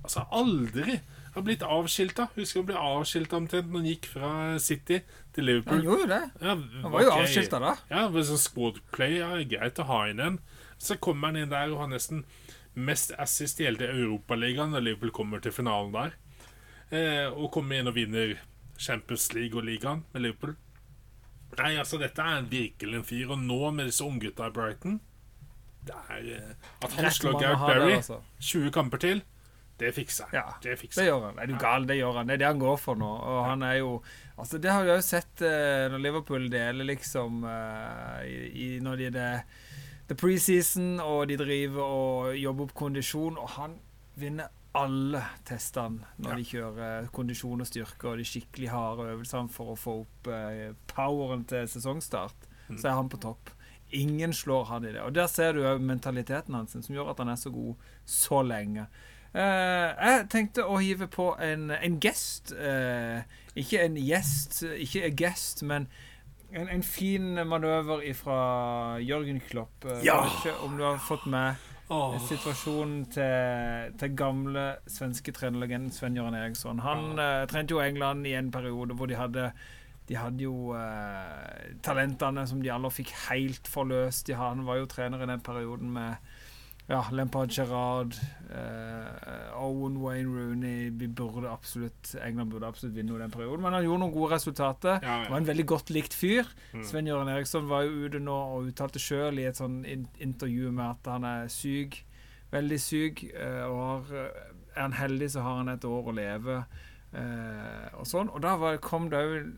Altså, 0.00 0.22
aldri 0.32 0.94
har 1.34 1.42
blitt 1.44 1.60
avskilta. 1.60 2.30
Husker 2.32 2.62
han 2.62 2.68
ble 2.70 2.76
avskilta 2.80 3.36
omtrent 3.36 3.68
når 3.68 3.82
han 3.82 3.88
gikk 3.90 4.06
fra 4.08 4.30
City 4.56 5.02
til 5.36 5.46
Liverpool. 5.46 5.78
Han 5.78 5.84
gjorde 5.86 6.04
jo 6.04 6.08
det. 6.10 6.22
Ja, 6.40 6.54
Han 6.82 6.92
var 6.92 7.04
jo 7.04 7.10
ok. 7.12 7.20
avskilta 7.24 7.60
da. 7.62 7.74
Ja, 7.90 8.06
men 8.08 8.26
sånn 8.26 8.40
squadplay 8.42 9.18
ja, 9.20 9.30
er 9.36 9.46
greit 9.50 9.78
å 9.82 9.86
ha 9.90 10.00
inn 10.10 10.22
en. 10.24 10.38
Så 10.80 10.96
kommer 11.02 11.30
han 11.30 11.40
inn 11.40 11.52
der 11.52 11.70
og 11.74 11.82
har 11.84 11.92
nesten 11.92 12.24
mest 12.74 13.12
assist 13.18 13.60
i 13.60 13.66
hele 13.66 13.90
Europaligaen 13.90 14.74
når 14.74 14.86
Liverpool 14.86 15.14
kommer 15.14 15.42
til 15.42 15.54
finalen 15.54 15.92
der. 15.94 16.16
Eh, 16.90 17.26
og 17.30 17.50
kommer 17.54 17.78
inn 17.78 17.90
og 17.90 17.94
vinner 17.94 18.38
Champions 18.80 19.28
League 19.36 19.54
og 19.58 19.66
ligaen 19.68 20.04
med 20.14 20.24
Liverpool. 20.24 20.56
Nei, 21.58 21.74
altså, 21.76 21.98
dette 21.98 22.22
er 22.22 22.46
virkelig 22.50 23.00
en 23.00 23.06
fyr. 23.06 23.30
Og 23.34 23.38
nå 23.42 23.58
med 23.74 23.90
disse 23.90 24.06
unggutta 24.06 24.46
i 24.46 24.54
Brighton 24.54 25.00
Det 25.82 25.96
er 26.14 26.28
eh, 26.36 26.68
At 26.84 26.94
han 26.94 27.10
slår 27.10 27.40
Gareth 27.40 27.66
Berry 27.66 27.94
altså. 27.96 28.20
20 28.38 28.70
kamper 28.74 29.02
til, 29.02 29.22
det 29.80 29.94
fikser. 29.96 30.28
Ja, 30.36 30.42
det 30.62 30.70
Det 30.70 30.78
fikser 30.78 31.02
Det 31.02 31.08
gjør 31.08 31.24
han. 31.26 31.38
Er 31.40 31.46
du 31.46 31.56
gal? 31.58 31.86
Det 31.88 31.96
gjør 31.96 32.18
han. 32.18 32.28
Det 32.28 32.34
er 32.34 32.42
det 32.42 32.46
han 32.50 32.58
går 32.60 32.76
for 32.76 33.00
nå. 33.00 33.08
Og 33.32 33.44
han 33.48 33.62
er 33.66 33.78
jo 33.80 34.02
Altså, 34.40 34.58
det 34.58 34.70
har 34.72 34.86
vi 34.86 34.94
jo 34.94 35.02
sett 35.04 35.42
uh, 35.44 35.86
når 35.92 36.00
Liverpool 36.04 36.46
deler 36.52 36.88
liksom 36.88 37.42
uh, 37.44 38.20
i, 38.24 38.38
i, 38.50 38.68
Når 38.82 38.96
de 38.96 39.08
er 39.10 39.14
det 39.18 39.28
The 40.10 40.16
preseason, 40.18 40.96
og 41.04 41.28
de 41.30 41.36
driver 41.38 41.84
og 41.84 42.32
jobber 42.40 42.66
opp 42.66 42.72
kondisjon, 42.74 43.36
og 43.38 43.52
han 43.54 43.76
vinner 44.18 44.48
alle 44.74 45.20
testene 45.46 46.06
når 46.18 46.30
Ja. 46.32 46.36
de 46.40 46.48
kjører 46.48 47.06
kondisjon 47.14 47.62
og 47.62 47.66
styrke 47.68 48.08
og 48.10 48.18
de 48.18 48.26
skikkelig 48.26 48.68
harde 48.72 49.06
øvelsene 49.12 49.50
for 49.50 49.72
å 49.72 49.78
få 49.78 49.94
opp 50.02 50.30
uh, 50.30 50.72
poweren 50.90 51.44
til 51.50 51.68
sesongstart. 51.70 52.48
Så 52.74 52.86
er 52.90 52.94
han 52.98 53.08
på 53.10 53.18
topp. 53.22 53.50
Ingen 53.98 54.30
slår 54.34 54.64
han 54.68 54.84
i 54.86 54.92
det. 54.94 55.00
Og 55.02 55.14
der 55.14 55.26
ser 55.30 55.52
du 55.56 55.64
òg 55.66 55.80
mentaliteten 55.82 56.54
hans, 56.54 56.74
som 56.74 56.94
gjør 56.94 57.10
at 57.10 57.18
han 57.22 57.32
er 57.32 57.38
så 57.38 57.50
god 57.50 57.74
så 58.06 58.42
lenge. 58.46 58.84
Eh, 59.34 59.88
jeg 59.94 60.26
tenkte 60.32 60.66
å 60.66 60.78
hive 60.82 61.06
på 61.10 61.32
en, 61.42 61.70
en 61.70 61.98
gest. 62.02 62.52
eh, 62.52 63.22
ikke 63.54 63.84
en 63.84 63.98
gjest, 63.98 64.62
ikke 64.62 65.04
en 65.06 65.16
guest, 65.16 65.62
men 65.62 65.88
en, 66.50 66.68
en 66.68 66.82
fin 66.82 67.34
manøver 67.46 68.02
fra 68.18 68.38
Jørgen 68.98 69.40
Klopp. 69.40 69.84
Eh, 69.84 70.04
Ja! 70.06 70.22
vet 70.24 70.40
ikke 70.40 70.56
om 70.66 70.78
du 70.78 70.84
har 70.84 70.98
fått 70.98 71.26
med 71.30 71.54
oh. 71.88 72.16
situasjonen 72.26 73.04
til, 73.14 73.92
til 74.00 74.16
gamle 74.18 74.64
svenske 74.90 75.34
trenerlegenden 75.36 75.94
Sven 75.94 76.18
Jørgen 76.18 76.38
Eriksson. 76.38 76.82
Han 76.86 77.18
uh, 77.18 77.44
trente 77.50 77.76
jo 77.76 77.82
England 77.82 78.26
i 78.26 78.34
en 78.38 78.50
periode 78.50 78.98
hvor 78.98 79.10
de 79.10 79.18
hadde 79.18 79.52
de 80.10 80.16
hadde 80.18 80.42
jo 80.42 80.72
eh, 80.74 81.74
talentene 81.86 82.42
som 82.50 82.58
de 82.58 82.70
alle 82.74 82.90
fikk 82.90 83.12
helt 83.28 83.68
forløst. 83.70 84.24
De, 84.26 84.34
han 84.34 84.64
var 84.66 84.80
jo 84.80 84.88
trener 84.90 85.22
i 85.22 85.28
den 85.30 85.42
perioden 85.46 85.92
med 85.94 86.29
ja, 86.90 87.00
Lampard 87.14 87.52
Gerrard, 87.54 88.16
eh, 88.50 89.62
Owen 89.62 89.96
Wayne 90.02 90.26
Rooney 90.34 90.90
vi 90.90 91.06
burde 91.06 91.46
absolutt, 91.50 92.14
England 92.18 92.50
burde 92.50 92.66
absolutt 92.66 92.96
vinne 92.96 93.18
den 93.20 93.30
perioden. 93.30 93.62
Men 93.62 93.76
han 93.76 93.84
gjorde 93.86 94.02
noen 94.02 94.14
gode 94.16 94.32
resultater. 94.34 94.98
Ja, 95.04 95.20
ja. 95.22 95.30
Var 95.30 95.38
en 95.38 95.46
veldig 95.46 95.66
godt 95.70 95.92
likt 95.94 96.16
fyr. 96.18 96.48
Mm. 96.74 96.82
Sven-Jørgen 96.88 97.30
Eriksson 97.30 97.68
var 97.70 97.86
jo 97.86 98.06
ute 98.08 98.18
nå 98.22 98.34
og 98.56 98.70
uttalte 98.72 98.98
sjøl 99.02 99.38
i 99.38 99.46
et 99.50 99.60
sånn 99.60 99.84
intervju 99.86 100.72
med 100.74 100.86
at 100.88 101.12
han 101.14 101.28
er 101.30 101.48
syk. 101.52 102.00
Veldig 102.50 102.80
syk. 102.82 103.24
eh, 103.34 103.62
og 103.70 103.80
har, 104.10 104.14
er 104.74 104.82
han 104.82 104.98
heldig, 104.98 105.30
så 105.36 105.46
har 105.46 105.60
han 105.62 105.68
et 105.76 105.84
år 105.86 106.10
å 106.10 106.16
leve. 106.18 106.64
eh, 107.12 107.86
og 107.98 108.06
sånn. 108.06 108.28
Og 108.34 108.42
da 108.42 108.56
var, 108.58 108.76
kom 108.82 109.08
det 109.10 109.22
òg 109.22 109.52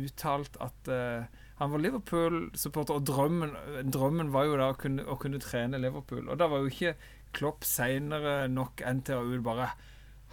uttalt 0.00 0.56
at 0.60 0.88
eh, 0.88 1.24
han 1.60 1.72
var 1.74 1.82
Liverpool-supporter, 1.84 2.96
og 2.96 3.04
drømmen, 3.04 3.50
drømmen 3.92 4.30
var 4.32 4.46
jo 4.48 4.56
da 4.56 4.70
å 4.72 4.78
kunne, 4.80 5.04
å 5.04 5.18
kunne 5.20 5.40
trene 5.42 5.80
Liverpool. 5.80 6.24
Og 6.32 6.38
da 6.40 6.48
var 6.48 6.62
jo 6.64 6.70
ikke 6.72 6.94
Klopp 7.36 7.66
seinere 7.68 8.48
nok 8.50 8.80
enn 8.88 9.02
til 9.06 9.20
å 9.20 9.42
bare 9.44 9.68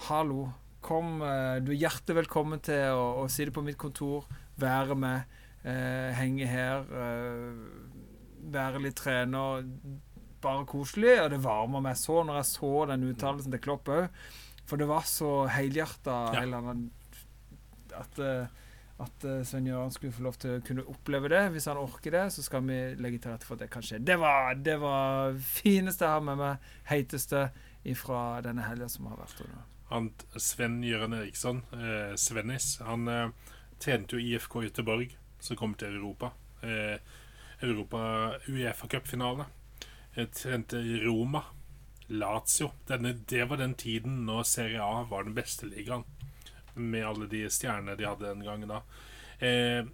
Hallo, 0.07 0.47
kom, 0.85 1.19
eh, 1.25 1.57
du 1.65 1.73
er 1.73 1.81
hjertelig 1.83 2.21
velkommen 2.23 2.61
til 2.63 2.95
å, 2.95 3.23
å 3.23 3.27
sitte 3.29 3.51
på 3.53 3.63
mitt 3.65 3.77
kontor, 3.81 4.25
være 4.61 4.95
med, 4.97 5.37
eh, 5.67 6.13
henge 6.15 6.47
her, 6.47 6.85
eh, 6.87 7.97
være 8.53 8.81
litt 8.85 8.95
trener. 9.01 9.65
Bare 10.41 10.67
koselig. 10.69 11.17
Og 11.23 11.31
det 11.33 11.41
varmer 11.43 11.83
meg 11.83 11.97
så 11.99 12.21
når 12.23 12.39
jeg 12.39 12.49
så 12.53 12.71
den 12.91 13.07
uttalelsen 13.09 13.51
til 13.55 13.63
Klopp 13.65 13.89
òg. 13.91 14.07
For 14.69 14.79
det 14.79 14.87
var 14.89 15.03
så 15.09 15.31
helhjerta 15.49 16.17
Ja. 16.37 16.45
at, 17.97 18.19
eh, 18.19 18.47
at 19.03 19.25
eh, 19.29 19.43
Sven 19.45 19.67
Gjøran 19.69 19.93
skulle 19.93 20.15
få 20.15 20.25
lov 20.25 20.37
til 20.41 20.57
å 20.57 20.63
kunne 20.65 20.85
oppleve 20.89 21.29
det. 21.33 21.43
Hvis 21.53 21.67
han 21.69 21.79
orker 21.81 22.15
det, 22.15 22.25
så 22.33 22.45
skal 22.45 22.65
vi 22.65 22.79
legge 22.97 23.21
til 23.21 23.33
rette 23.33 23.47
for 23.47 23.57
at 23.57 23.65
det 23.65 23.71
kan 23.73 23.85
skje. 23.85 24.01
Det 24.01 24.17
var 24.21 24.57
det 24.57 24.77
var 24.81 25.37
fineste 25.37 26.07
jeg 26.07 26.17
har 26.17 26.25
med 26.25 26.41
meg. 26.41 26.71
Heiteste 26.89 27.47
ifra 27.87 28.41
denne 28.45 28.65
helga 28.65 28.89
som 28.91 29.09
har 29.11 29.21
vært. 29.21 29.45
Han, 29.91 30.09
Sven 30.35 30.81
Gøran 30.83 31.15
Eriksson, 31.15 31.61
eh, 31.77 32.15
Svennis, 32.19 32.73
han 32.83 33.07
eh, 33.07 33.53
tjente 33.79 34.17
jo 34.17 34.23
IFK 34.23 34.65
Göteborg, 34.65 35.13
som 35.39 35.59
kom 35.59 35.77
til 35.79 35.95
Europa. 35.95 36.33
Eh, 36.65 36.97
Europa 37.61 38.01
Uefa 38.49 38.89
Cup-finale. 38.91 39.45
Eh, 40.15 40.27
trente 40.33 40.81
Roma, 41.05 41.45
Lazio. 42.07 42.73
Denne, 42.89 43.13
det 43.29 43.45
var 43.49 43.61
den 43.61 43.77
tiden 43.77 44.25
når 44.25 44.43
Serie 44.43 44.81
A 44.83 45.05
var 45.09 45.23
den 45.23 45.37
beste 45.37 45.69
ligaen. 45.69 46.03
Med 46.77 47.05
alle 47.07 47.29
de 47.31 47.45
stjernene 47.51 47.97
de 47.97 48.07
hadde 48.07 48.29
den 48.29 48.45
gangen 48.45 48.71
da. 48.71 48.81
Eh, 49.43 49.85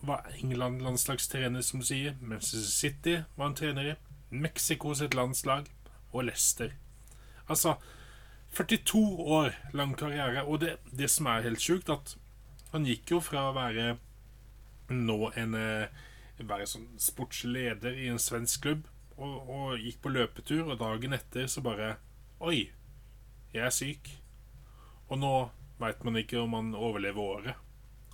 var 0.00 0.26
England 0.38 0.82
landslagstrener, 0.82 1.62
som 1.66 1.82
sier. 1.84 2.16
Manchester 2.20 2.70
City 2.70 3.16
var 3.36 3.50
en 3.50 3.58
trener 3.58 3.92
i. 3.92 3.96
Mexico 4.30 4.94
sitt 4.94 5.14
landslag. 5.14 5.66
Og 6.12 6.24
Leicester. 6.24 6.72
Altså 7.48 7.76
42 8.52 9.16
år 9.18 9.54
lang 9.72 9.96
karriere. 9.98 10.44
Og 10.44 10.60
det, 10.60 10.76
det 10.98 11.10
som 11.10 11.26
er 11.26 11.46
helt 11.46 11.62
sjukt, 11.62 11.90
at 11.90 12.16
han 12.72 12.86
gikk 12.86 13.14
jo 13.16 13.20
fra 13.22 13.48
å 13.50 13.56
være 13.56 13.96
nå 14.90 15.18
en 15.38 15.58
eh, 15.58 16.06
Være 16.40 16.64
sånn 16.64 16.86
sportsleder 16.96 17.98
i 18.00 18.06
en 18.08 18.16
svensk 18.18 18.62
klubb, 18.64 18.86
og, 19.20 19.48
og 19.52 19.82
gikk 19.84 19.98
på 20.00 20.12
løpetur, 20.14 20.70
og 20.72 20.78
dagen 20.80 21.12
etter 21.12 21.50
så 21.52 21.60
bare 21.60 21.98
Oi, 22.40 22.70
jeg 23.52 23.66
er 23.66 23.74
syk. 23.76 24.08
Og 25.10 25.20
nå 25.20 25.32
veit 25.80 26.04
man 26.04 26.20
ikke 26.20 26.42
om 26.42 26.54
han 26.58 26.74
overlever 26.76 27.34
året. 27.38 27.66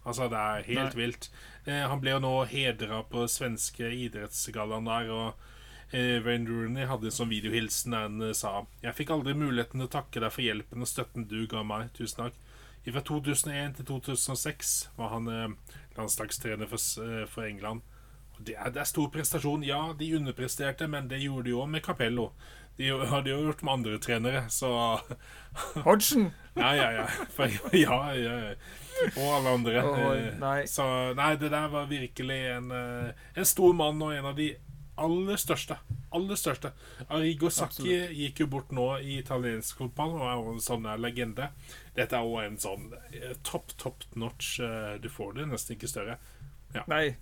Altså, 0.06 0.28
det 0.30 0.38
er 0.38 0.66
helt 0.70 0.94
Nei. 0.94 1.02
vilt. 1.02 1.30
Eh, 1.66 1.82
han 1.90 2.00
ble 2.00 2.14
jo 2.14 2.22
nå 2.22 2.32
hedra 2.50 3.02
på 3.10 3.26
svenske 3.30 3.90
idrettsgallaen 4.06 4.86
der, 4.86 5.10
og 5.10 5.46
Eh, 5.90 6.20
Wayne 6.24 6.50
Rooney 6.50 6.86
hadde 6.90 7.06
en 7.06 7.14
sånn 7.14 7.30
videohilsen 7.30 7.92
der 7.94 8.08
han 8.08 8.22
eh, 8.26 8.32
sa 8.34 8.64
Jeg 8.82 8.96
fikk 8.98 9.12
aldri 9.14 9.36
muligheten 9.38 9.78
til 9.78 9.86
å 9.86 9.92
takke 9.92 10.22
deg 10.24 10.32
for 10.34 10.42
hjelpen 10.42 10.82
og 10.82 10.90
støtten 10.90 11.28
du 11.30 11.44
ga 11.50 11.62
meg. 11.66 11.92
Tusen 11.94 12.24
takk. 12.24 12.40
Fra 12.86 13.02
2001 13.02 13.76
til 13.78 13.86
2006 13.92 14.72
var 14.98 15.12
han 15.14 15.30
eh, 15.30 15.76
landslagstrener 15.98 16.70
for, 16.70 16.82
eh, 17.06 17.22
for 17.30 17.46
England. 17.46 17.86
Og 18.34 18.42
det 18.48 18.58
er, 18.58 18.72
det 18.74 18.82
er 18.82 18.90
stor 18.90 19.12
prestasjon. 19.14 19.62
Ja, 19.66 19.80
de 19.98 20.10
underpresterte, 20.18 20.90
men 20.90 21.06
det 21.10 21.22
gjorde 21.22 21.46
de 21.48 21.54
òg 21.56 21.70
med 21.70 21.86
Capello. 21.86 22.32
De 22.76 22.90
hadde 23.08 23.30
jo 23.32 23.38
gjort 23.46 23.62
med 23.64 23.72
andre 23.78 23.98
trenere, 24.04 24.44
så 24.52 24.70
Hodgson! 25.86 26.30
Ja, 26.56 26.74
ja, 26.76 26.90
ja. 26.92 27.06
For, 27.32 27.48
ja, 27.76 27.98
ja. 28.16 28.36
Og 29.16 29.26
alle 29.38 29.50
andre. 29.58 29.82
Oi, 29.84 30.16
Eh, 30.26 30.38
nei. 30.40 30.60
Så 30.68 30.84
nei, 31.16 31.34
det 31.40 31.50
der 31.52 31.68
var 31.72 31.88
virkelig 31.90 32.38
en, 32.54 32.70
eh, 32.72 33.10
en 33.36 33.44
stor 33.48 33.74
mann 33.76 34.00
og 34.02 34.14
en 34.16 34.28
av 34.32 34.36
de 34.38 34.50
aller 34.96 35.36
største. 35.36 35.76
Aller 36.16 36.38
største. 36.40 36.70
Arrigo 37.12 37.50
Sacchi 37.52 37.98
gikk 38.16 38.40
jo 38.40 38.46
bort 38.54 38.70
nå 38.72 38.86
i 39.04 39.18
italiensk 39.20 39.82
fotball 39.82 40.14
og 40.16 40.24
er 40.24 40.38
jo 40.40 40.54
en 40.54 40.62
sånn 40.64 40.88
legende. 41.02 41.50
Dette 41.96 42.16
er 42.16 42.24
jo 42.24 42.38
en 42.40 42.56
sånn 42.62 42.88
eh, 43.12 43.34
topp, 43.44 43.74
topp 43.76 44.06
notch. 44.16 44.54
eh, 44.64 44.96
Du 45.04 45.10
får 45.12 45.34
det 45.36 45.48
nesten 45.52 45.76
ikke 45.76 45.92
større. 45.92 46.16
Nei, 46.88 47.16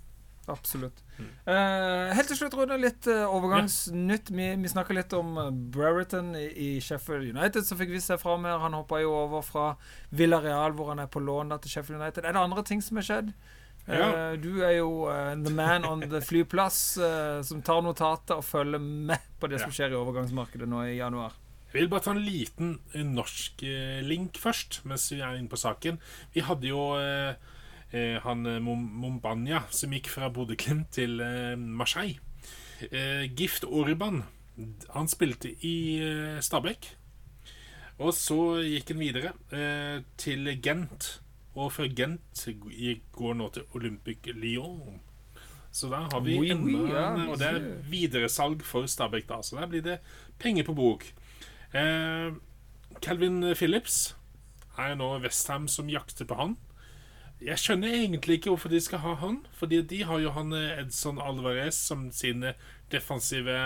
absolutt. 0.53 1.03
Eh, 1.21 2.13
helt 2.17 2.31
til 2.31 2.39
slutt, 2.39 2.57
Rune, 2.59 2.77
litt 2.83 3.09
uh, 3.11 3.25
overgangsnytt. 3.33 4.33
Vi, 4.35 4.49
vi 4.61 4.71
snakka 4.71 4.97
litt 4.97 5.15
om 5.17 5.37
uh, 5.39 5.51
Brereton 5.51 6.33
i, 6.39 6.47
i 6.51 6.69
Sheffield 6.85 7.37
United, 7.37 7.67
som 7.67 7.81
fikk 7.81 7.93
vi 7.95 8.03
se 8.05 8.19
fram 8.21 8.47
her. 8.49 8.63
Han 8.63 8.77
hoppa 8.77 9.03
jo 9.03 9.13
over 9.25 9.45
fra 9.47 9.67
Villareal, 10.15 10.77
hvor 10.77 10.93
han 10.93 11.05
er 11.05 11.11
på 11.13 11.23
lån 11.23 11.55
til 11.59 11.77
Sheffield 11.77 12.01
United. 12.03 12.25
Er 12.25 12.37
det 12.37 12.43
andre 12.43 12.67
ting 12.67 12.83
som 12.85 13.01
er 13.01 13.07
skjedd? 13.07 13.35
Ja. 13.85 14.09
Uh, 14.09 14.35
du 14.41 14.63
er 14.65 14.79
jo 14.79 14.91
eh, 15.13 15.35
the 15.45 15.53
man 15.53 15.85
on 15.85 16.01
the 16.09 16.23
flyplass, 16.25 16.97
eh, 16.97 17.41
som 17.45 17.61
tar 17.61 17.83
notater 17.85 18.41
og 18.41 18.47
følger 18.49 18.81
med 18.81 19.21
på 19.41 19.51
det 19.53 19.61
som 19.61 19.73
skjer 19.75 19.93
i 19.93 19.99
overgangsmarkedet 19.99 20.69
nå 20.71 20.87
i 20.89 20.97
januar. 20.97 21.37
Jeg 21.75 21.83
vil 21.83 21.91
bare 21.91 22.05
ta 22.07 22.13
en 22.15 22.23
liten 22.23 22.77
eh, 22.95 23.03
norsk 23.03 23.65
eh, 23.67 24.01
link 24.07 24.39
først, 24.39 24.85
mens 24.87 25.09
vi 25.11 25.19
er 25.19 25.35
inne 25.35 25.51
på 25.51 25.59
saken. 25.59 25.99
Vi 26.33 26.45
hadde 26.47 26.71
jo 26.71 26.93
eh, 27.01 27.35
eh, 27.35 27.54
han 28.25 28.43
Mombania 28.43 29.01
Mombanya 29.05 29.61
som 29.71 29.93
gikk 29.95 30.09
fra 30.11 30.31
Bodø-Glimt 30.35 30.91
til 30.97 31.21
eh, 31.23 31.55
Marseille. 31.57 32.19
Eh, 32.91 33.31
Gift 33.37 33.65
Orban, 33.65 34.23
han 34.91 35.11
spilte 35.11 35.53
i 35.65 35.77
eh, 36.03 36.41
Stabæk. 36.43 36.91
Og 38.03 38.11
så 38.17 38.39
gikk 38.67 38.91
han 38.91 39.03
videre 39.03 39.33
eh, 39.55 40.03
til 40.19 40.51
Gent. 40.63 41.21
Og 41.55 41.71
fra 41.71 41.87
Gent 41.87 42.47
går 43.15 43.37
nå 43.39 43.51
til 43.55 43.69
Olympic 43.79 44.27
Lyon. 44.35 44.99
Så 45.75 45.89
der 45.91 46.09
har 46.11 46.21
vi 46.23 46.39
Oui, 46.39 46.51
enda 46.51 46.65
oui, 46.65 46.91
ja, 46.91 47.07
en 47.15 47.29
Og 47.31 47.39
det 47.39 47.47
er 47.51 47.65
videresalg 47.91 48.63
for 48.63 48.87
Stabæk, 48.87 49.29
da. 49.29 49.41
Så 49.43 49.59
der 49.59 49.71
blir 49.71 49.83
det 49.83 49.99
penger 50.39 50.67
på 50.67 50.75
bok. 50.75 51.07
Eh, 51.75 52.35
Calvin 53.03 53.55
Phillips 53.55 54.17
er 54.79 54.95
nå 54.99 55.19
Westham 55.23 55.69
som 55.69 55.91
jakter 55.91 56.27
på 56.27 56.39
han. 56.39 56.57
Jeg 57.45 57.61
skjønner 57.61 57.93
egentlig 57.99 58.39
ikke 58.39 58.55
hvorfor 58.55 58.73
de 58.73 58.81
skal 58.81 59.03
ha 59.05 59.15
han. 59.21 59.43
Fordi 59.59 59.83
de 59.83 60.03
har 60.09 60.23
jo 60.25 60.33
han 60.37 60.53
eh, 60.57 60.79
Edson 60.83 61.21
Alvarez 61.21 61.75
som 61.75 62.09
sin 62.13 62.43
eh, 62.43 62.55
defensive 62.93 63.59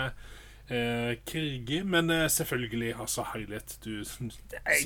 eh, 0.69 1.13
kriger. 1.25 1.83
Men 1.83 2.09
eh, 2.09 2.27
selvfølgelig, 2.29 2.95
altså 2.99 3.23
herlighet, 3.33 3.77
du 3.85 4.03
sier 4.05 4.29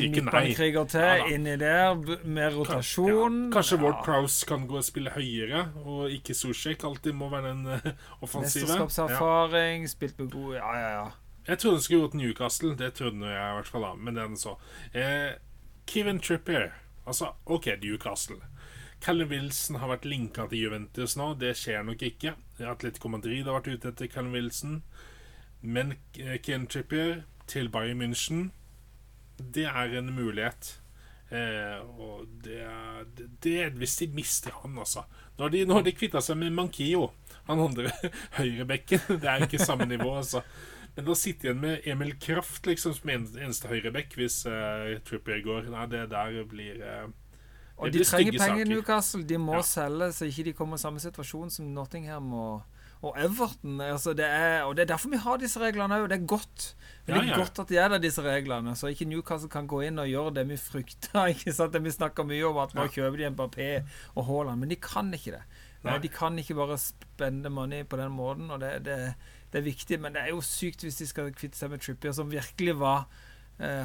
ikke 0.08 0.22
nei. 0.22 0.22
midtbanekriger 0.22 0.86
til 0.94 1.02
Ja 1.08 1.26
inni 1.36 1.56
der, 1.60 1.96
med 2.24 2.56
rotasjon. 2.58 3.40
Ja, 3.48 3.52
kanskje 3.58 3.80
Ward 3.82 3.98
Ja. 4.00 4.04
Prowse 4.06 4.46
kan 4.50 4.68
gå 4.68 4.78
og 4.78 4.86
spille 4.88 5.12
høyere, 5.16 5.66
og 5.86 6.12
ikke 6.12 6.34
Zuzek 6.38 6.84
alltid 6.88 7.14
må 7.18 7.30
være 7.34 7.50
den 7.52 7.66
eh, 7.78 7.92
offensive. 8.24 8.70
Ja. 8.70 9.88
Spilt 9.88 10.20
med 10.20 10.32
god 10.32 10.56
Ja, 10.56 10.72
ja, 10.78 10.90
ja. 11.02 11.10
Jeg 11.48 11.60
trodde 11.60 11.76
han 11.76 11.84
skulle 11.84 12.02
gå 12.06 12.12
til 12.12 12.20
Newcastle. 12.22 12.76
Det 12.80 12.94
trodde 12.94 13.28
jeg 13.28 13.50
i 13.50 13.56
hvert 13.58 13.68
fall, 13.68 13.84
da. 13.84 13.94
Men 14.00 14.16
den 14.16 14.38
så. 14.40 14.56
Eh, 14.96 15.34
Kevin 15.88 16.20
Trippier. 16.20 16.70
Altså, 17.06 17.34
OK, 17.46 17.68
Newcastle. 17.82 18.38
Callum 19.04 19.34
Wilson 19.34 19.82
har 19.82 19.92
vært 19.92 20.06
linka 20.08 20.46
til 20.48 20.66
Juventus 20.66 21.18
nå. 21.20 21.34
Det 21.40 21.52
skjer 21.60 21.84
nok 21.84 22.04
ikke. 22.08 22.38
Atletico 22.64 23.12
Madrid 23.12 23.44
har 23.44 23.58
vært 23.58 23.74
ute 23.74 23.92
etter 23.92 24.12
Callum 24.12 24.36
Wilson. 24.38 24.78
Men 25.64 25.98
Ken 26.44 26.68
Trippier 26.72 27.26
til 27.52 27.68
Bayern 27.72 28.00
München, 28.00 28.52
det 29.38 29.66
er 29.68 29.98
en 30.00 30.14
mulighet. 30.16 30.78
Eh, 31.34 31.80
og 32.00 32.28
det 32.46 32.60
er 32.62 33.06
det, 33.42 33.54
er 33.64 33.70
Hvis 33.74 33.96
de 33.98 34.08
mister 34.14 34.52
han, 34.62 34.76
altså 34.78 35.02
Når 35.40 35.50
de, 35.50 35.62
når 35.66 35.82
de 35.88 35.94
kvitta 35.98 36.22
seg 36.22 36.38
med 36.38 36.54
Mankio, 36.54 37.08
han 37.48 37.64
andre 37.64 37.90
høyrebekken 38.38 39.18
Det 39.18 39.32
er 39.32 39.46
ikke 39.48 39.58
samme 39.58 39.88
nivå, 39.90 40.12
altså. 40.20 40.44
Men 40.94 41.08
da 41.08 41.16
sitter 41.18 41.50
igjen 41.50 41.64
med 41.64 41.88
Emil 41.90 42.14
Kraft 42.22 42.70
liksom 42.70 42.94
som 42.94 43.10
en, 43.10 43.26
eneste 43.34 43.72
høyrebekk 43.72 44.14
hvis 44.20 44.44
eh, 44.46 45.00
Trippier 45.08 45.42
går. 45.42 45.72
Nei, 45.74 45.88
det 45.90 46.04
der 46.12 46.38
blir 46.52 46.84
eh, 46.86 47.08
Og 47.78 47.92
de 47.94 48.04
trenger 48.06 48.38
penger, 48.38 48.66
i 48.66 48.70
Newcastle. 48.70 49.24
De 49.28 49.38
må 49.38 49.56
Ja. 49.56 49.62
selge, 49.62 50.12
så 50.14 50.26
ikke 50.30 50.44
de 50.46 50.54
kommer 50.54 50.78
i 50.78 50.84
samme 50.84 51.00
situasjon 51.00 51.50
som 51.52 51.66
Nottingham 51.74 52.34
og, 52.34 52.62
og 53.02 53.16
Everton. 53.20 53.82
Altså, 53.82 54.14
det 54.14 54.26
er, 54.26 54.62
og 54.64 54.76
det 54.78 54.84
er 54.84 54.94
derfor 54.94 55.10
vi 55.10 55.18
har 55.18 55.38
disse 55.42 55.60
reglene 55.60 55.98
òg. 55.98 56.08
Det 56.10 56.22
er 56.22 56.26
godt. 56.26 56.76
Men 57.08 57.16
det 57.16 57.22
er 57.24 57.26
Ja, 57.26 57.32
ja. 57.32 57.38
godt 57.42 57.60
at 57.60 57.68
de 57.70 57.78
er 57.78 57.88
der, 57.90 57.98
disse 57.98 58.22
reglene, 58.22 58.76
så 58.76 58.88
ikke 58.94 59.06
Newcastle 59.10 59.50
kan 59.50 59.68
gå 59.68 59.82
inn 59.82 60.00
og 60.00 60.08
gjøre 60.08 60.34
det 60.36 60.48
vi 60.50 60.56
frykter. 60.58 61.26
Ikke 61.34 61.52
sant? 61.54 61.74
Det 61.74 61.84
vi 61.84 61.92
snakker 61.92 62.24
mye 62.24 62.46
om, 62.48 62.58
at 62.58 62.74
nå 62.78 62.88
kjøper 62.88 63.18
de 63.18 63.26
en 63.26 63.36
Mbappé 63.36 63.84
og 64.16 64.26
Haaland, 64.30 64.60
men 64.60 64.70
de 64.70 64.76
kan 64.76 65.12
ikke 65.14 65.32
det. 65.36 65.44
Nei. 65.84 65.98
De 66.00 66.08
kan 66.08 66.38
ikke 66.40 66.56
bare 66.56 66.78
spende 66.80 67.50
money 67.52 67.84
på 67.84 67.98
den 68.00 68.12
måten, 68.16 68.50
og 68.52 68.62
det, 68.62 68.86
det, 68.86 69.16
det 69.52 69.60
er 69.60 69.66
viktig. 69.66 70.00
Men 70.00 70.14
det 70.14 70.22
er 70.22 70.30
jo 70.30 70.40
sykt 70.42 70.82
hvis 70.86 70.96
de 70.96 71.08
skal 71.10 71.34
kvitte 71.36 71.58
seg 71.60 71.70
med 71.74 71.82
Trippier, 71.84 72.14
som 72.16 72.32
virkelig 72.32 72.78
var 72.80 73.04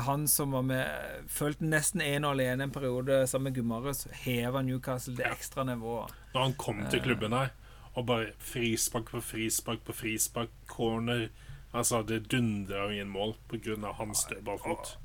han 0.07 0.27
som 0.29 0.53
var 0.53 0.63
med 0.63 1.27
Følte 1.29 1.65
nesten 1.69 2.01
ene 2.05 2.27
og 2.29 2.37
alene 2.39 2.67
en 2.69 2.75
periode 2.75 3.27
sammen 3.31 3.53
med 3.53 3.59
Gummarus. 3.61 4.07
Heva 4.25 4.63
Newcastle 4.63 5.17
det 5.17 5.27
ekstra 5.31 5.65
nivået. 5.65 6.15
Når 6.35 6.43
han 6.43 6.57
kom 6.59 6.85
til 6.91 7.01
klubben 7.05 7.33
her, 7.33 7.53
og 7.95 8.07
bare 8.07 8.33
frispark 8.39 9.11
på 9.11 9.21
frispark 9.21 9.85
på 9.87 9.93
frispark, 9.93 10.49
corner 10.69 11.29
Altså, 11.75 12.01
det 12.03 12.31
dundrer 12.33 12.95
inn 12.97 13.11
mål 13.13 13.35
pga. 13.51 13.93
hans 13.99 14.25
dødballfot. 14.31 14.97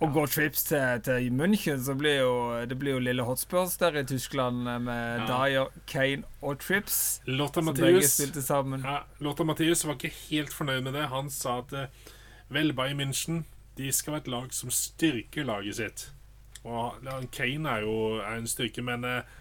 Og 0.00 0.12
går 0.14 0.26
trips 0.26 0.64
til, 0.64 1.00
til 1.04 1.30
München, 1.34 1.82
så 1.84 1.94
blir 1.98 2.20
jo 2.20 2.64
det 2.70 2.78
blir 2.78 2.92
jo 2.94 2.98
lille 3.02 3.22
hotspurs 3.26 3.76
der 3.76 3.98
i 3.98 4.04
Tyskland 4.06 4.68
eh, 4.68 4.78
med 4.80 5.18
Ja. 5.18 5.26
Dyer, 5.26 5.66
Kane 5.86 6.22
og 6.40 6.60
Trips. 6.60 7.20
Lotta 7.26 7.60
spilte 7.60 8.42
sammen. 8.42 8.80
ja, 8.80 8.98
Lothar 9.20 9.44
Matthäus 9.44 9.86
var 9.86 9.94
ikke 9.94 10.14
helt 10.30 10.54
fornøyd 10.54 10.80
med 10.82 10.92
det. 10.94 11.08
Han 11.08 11.30
sa 11.30 11.58
at 11.58 11.72
eh, 11.72 11.86
vel, 12.48 12.72
Bayern 12.72 13.00
München 13.00 13.44
de 13.78 13.90
skal 13.94 14.16
være 14.16 14.26
et 14.26 14.30
lag 14.34 14.54
som 14.54 14.70
styrker 14.74 15.46
laget 15.48 15.78
sitt. 15.78 16.08
Og 16.66 16.98
Kane 17.32 17.70
er 17.70 17.84
jo 17.86 17.98
er 18.18 18.40
en 18.40 18.48
styrke, 18.50 18.82
men 18.84 19.04
eh, 19.06 19.36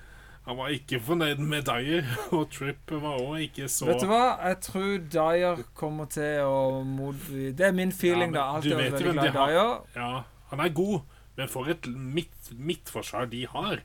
han 0.48 0.56
var 0.56 0.72
ikke 0.72 1.00
fornøyd 1.04 1.42
med 1.44 1.66
Dyer. 1.68 2.06
Og 2.38 2.46
Tripp 2.54 2.92
var 2.92 3.20
òg 3.20 3.50
ikke 3.50 3.68
så 3.72 3.90
Vet 3.90 4.06
du 4.06 4.08
hva? 4.08 4.38
Jeg 4.48 4.60
tror 4.64 4.94
Dyer 5.18 5.64
kommer 5.76 6.08
til 6.14 6.46
å 6.46 6.84
mod... 6.88 7.20
Det 7.28 7.68
er 7.68 7.76
min 7.76 7.92
feeling, 7.92 8.32
Ja, 8.32 8.40
da. 8.40 8.46
Alltid 8.56 8.78
veldig 8.80 9.12
glad 9.12 9.28
i. 9.28 9.36
Dyer. 9.36 9.74
Ja, 9.98 10.12
han 10.54 10.64
er 10.64 10.74
god, 10.78 11.02
men 11.36 11.52
for 11.52 11.68
et 11.74 11.90
midt, 11.92 12.52
midtforsvar 12.56 13.28
de 13.34 13.44
har. 13.52 13.84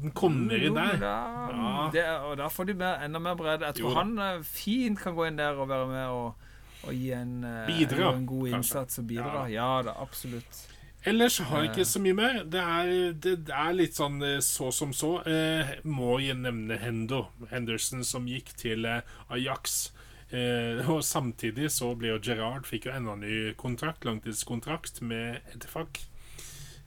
Den 0.00 0.14
kommer 0.16 0.56
inn 0.56 0.74
der. 0.74 0.98
Ja. 1.04 1.88
det, 1.92 2.04
og 2.24 2.38
da 2.40 2.48
får 2.50 2.70
de 2.72 2.78
mer, 2.80 3.04
enda 3.04 3.20
mer 3.22 3.36
bredde. 3.38 3.68
Jeg 3.68 3.78
tror 3.78 3.92
Jo 3.92 3.98
han 4.00 4.14
eh, 4.24 4.42
fint 4.46 4.98
kan 4.98 5.14
gå 5.14 5.28
inn 5.28 5.38
der 5.38 5.60
og 5.60 5.70
være 5.70 5.90
med 5.92 6.06
og, 6.16 6.46
og 6.86 6.92
gi 6.96 7.12
en, 7.12 7.44
eh, 7.44 7.66
Bidra, 7.68 8.12
en 8.14 8.26
god 8.26 8.50
kanskje. 8.50 8.56
innsats 8.56 8.98
og 9.02 9.06
bidra. 9.10 9.46
Ja, 9.52 9.82
da, 9.82 9.94
absolutt. 10.00 10.66
Ellers 11.04 11.38
har 11.38 11.62
jeg 11.62 11.70
ikke 11.70 11.84
så 11.88 12.00
mye 12.04 12.16
mer. 12.16 12.42
Det 12.44 12.60
er, 12.60 13.12
det, 13.12 13.36
er 13.48 13.72
litt 13.72 13.96
sånn 13.96 14.20
eh, 14.22 14.40
så 14.44 14.68
som 14.72 14.92
så. 14.92 15.22
Eh, 15.24 15.78
må 15.88 16.18
jeg 16.20 16.36
nevne 16.42 16.76
Hendo 16.82 17.26
Henderson, 17.48 18.04
som 18.04 18.28
gikk 18.28 18.52
til 18.60 18.84
eh, 18.84 19.00
Ajax. 19.32 19.92
Eh, 20.30 20.84
og 20.92 21.00
samtidig 21.02 21.70
så 21.72 21.94
ble 21.98 22.12
jo 22.12 22.20
Gerard 22.22 22.68
fikk 22.68 22.86
jo 22.86 22.94
enda 22.94 23.16
ny 23.18 23.54
kontrakt, 23.58 24.04
langtidskontrakt 24.04 25.00
med 25.00 25.40
Etifak. 25.54 26.02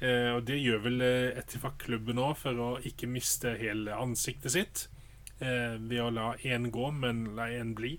Eh, 0.04 0.30
og 0.36 0.46
det 0.46 0.60
gjør 0.62 0.86
vel 0.86 1.02
eh, 1.02 1.42
Etifak-klubben 1.42 2.22
òg, 2.22 2.38
for 2.44 2.60
å 2.60 2.72
ikke 2.86 3.10
miste 3.10 3.56
hele 3.60 3.98
ansiktet 3.98 4.54
sitt. 4.56 4.88
Eh, 5.40 5.80
ved 5.82 6.00
å 6.06 6.12
la 6.14 6.34
én 6.46 6.70
gå, 6.74 6.90
men 6.94 7.32
la 7.38 7.50
én 7.50 7.74
bli. 7.78 7.98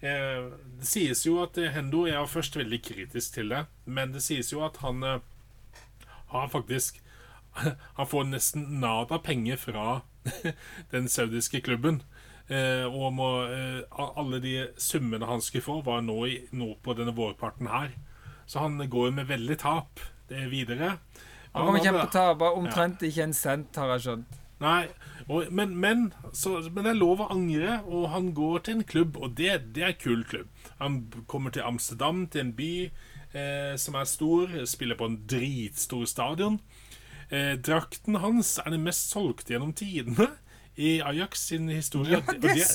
Eh, 0.00 0.46
det 0.80 0.88
sies 0.88 1.26
jo 1.26 1.34
at 1.42 1.58
eh, 1.60 1.68
Hendo 1.74 2.06
Jeg 2.08 2.16
var 2.16 2.30
først 2.32 2.54
veldig 2.56 2.78
kritisk 2.80 3.34
til 3.34 3.50
det, 3.52 3.66
men 3.84 4.14
det 4.14 4.22
sies 4.24 4.48
jo 4.48 4.62
at 4.64 4.78
han 4.80 5.02
eh, 5.04 5.18
har 6.32 6.46
faktisk 6.48 7.02
Han 7.98 8.08
får 8.08 8.30
nesten 8.30 8.80
nada 8.80 9.18
penger 9.20 9.60
fra 9.60 10.00
den 10.94 11.08
saudiske 11.08 11.60
klubben. 11.60 12.02
Og 12.50 13.12
må, 13.14 13.26
alle 13.94 14.40
de 14.42 14.52
summene 14.78 15.26
han 15.26 15.42
skulle 15.42 15.62
få, 15.62 15.76
var 15.86 16.00
nå, 16.02 16.16
i, 16.26 16.36
nå 16.50 16.72
på 16.82 16.94
denne 16.98 17.14
vårparten 17.14 17.68
her. 17.70 17.92
Så 18.46 18.58
han 18.58 18.78
går 18.90 19.12
med 19.14 19.28
veldig 19.28 19.56
tap 19.62 20.02
det 20.30 20.48
videre. 20.50 20.96
Han 21.52 21.66
kommer 21.66 21.84
kjempetaper. 21.84 22.58
omtrent 22.58 23.02
ikke 23.06 23.28
en 23.28 23.34
cent, 23.38 23.78
har 23.78 23.94
jeg 23.94 24.04
skjønt. 24.06 24.40
Nei, 24.60 24.80
og, 25.30 25.46
men, 25.54 25.76
men, 25.78 26.00
så, 26.34 26.56
men 26.74 26.82
det 26.86 26.90
er 26.94 26.98
lov 26.98 27.20
å 27.22 27.28
angre, 27.30 27.76
og 27.86 28.08
han 28.10 28.32
går 28.34 28.64
til 28.66 28.80
en 28.80 28.86
klubb, 28.90 29.16
og 29.22 29.36
det, 29.38 29.52
det 29.76 29.84
er 29.86 29.92
en 29.94 30.00
kul 30.02 30.24
klubb. 30.26 30.48
Han 30.80 31.00
kommer 31.30 31.54
til 31.54 31.62
Amsterdam, 31.68 32.24
til 32.32 32.42
en 32.48 32.52
by 32.58 32.70
eh, 32.88 33.74
som 33.78 33.94
er 34.00 34.08
stor, 34.10 34.50
spiller 34.66 34.98
på 34.98 35.06
en 35.10 35.20
dritstor 35.30 36.06
stadion. 36.10 36.58
Eh, 37.30 37.54
drakten 37.62 38.18
hans 38.24 38.56
er 38.64 38.72
den 38.74 38.82
mest 38.88 39.12
solgte 39.14 39.54
gjennom 39.54 39.70
tidene 39.78 40.26
i 40.80 40.96
Ajax 41.04 41.46
sin 41.52 41.68
historie. 41.70 42.16
Ja, 42.18 42.24
Og 42.26 42.40
det 42.42 42.54
det- 42.56 42.66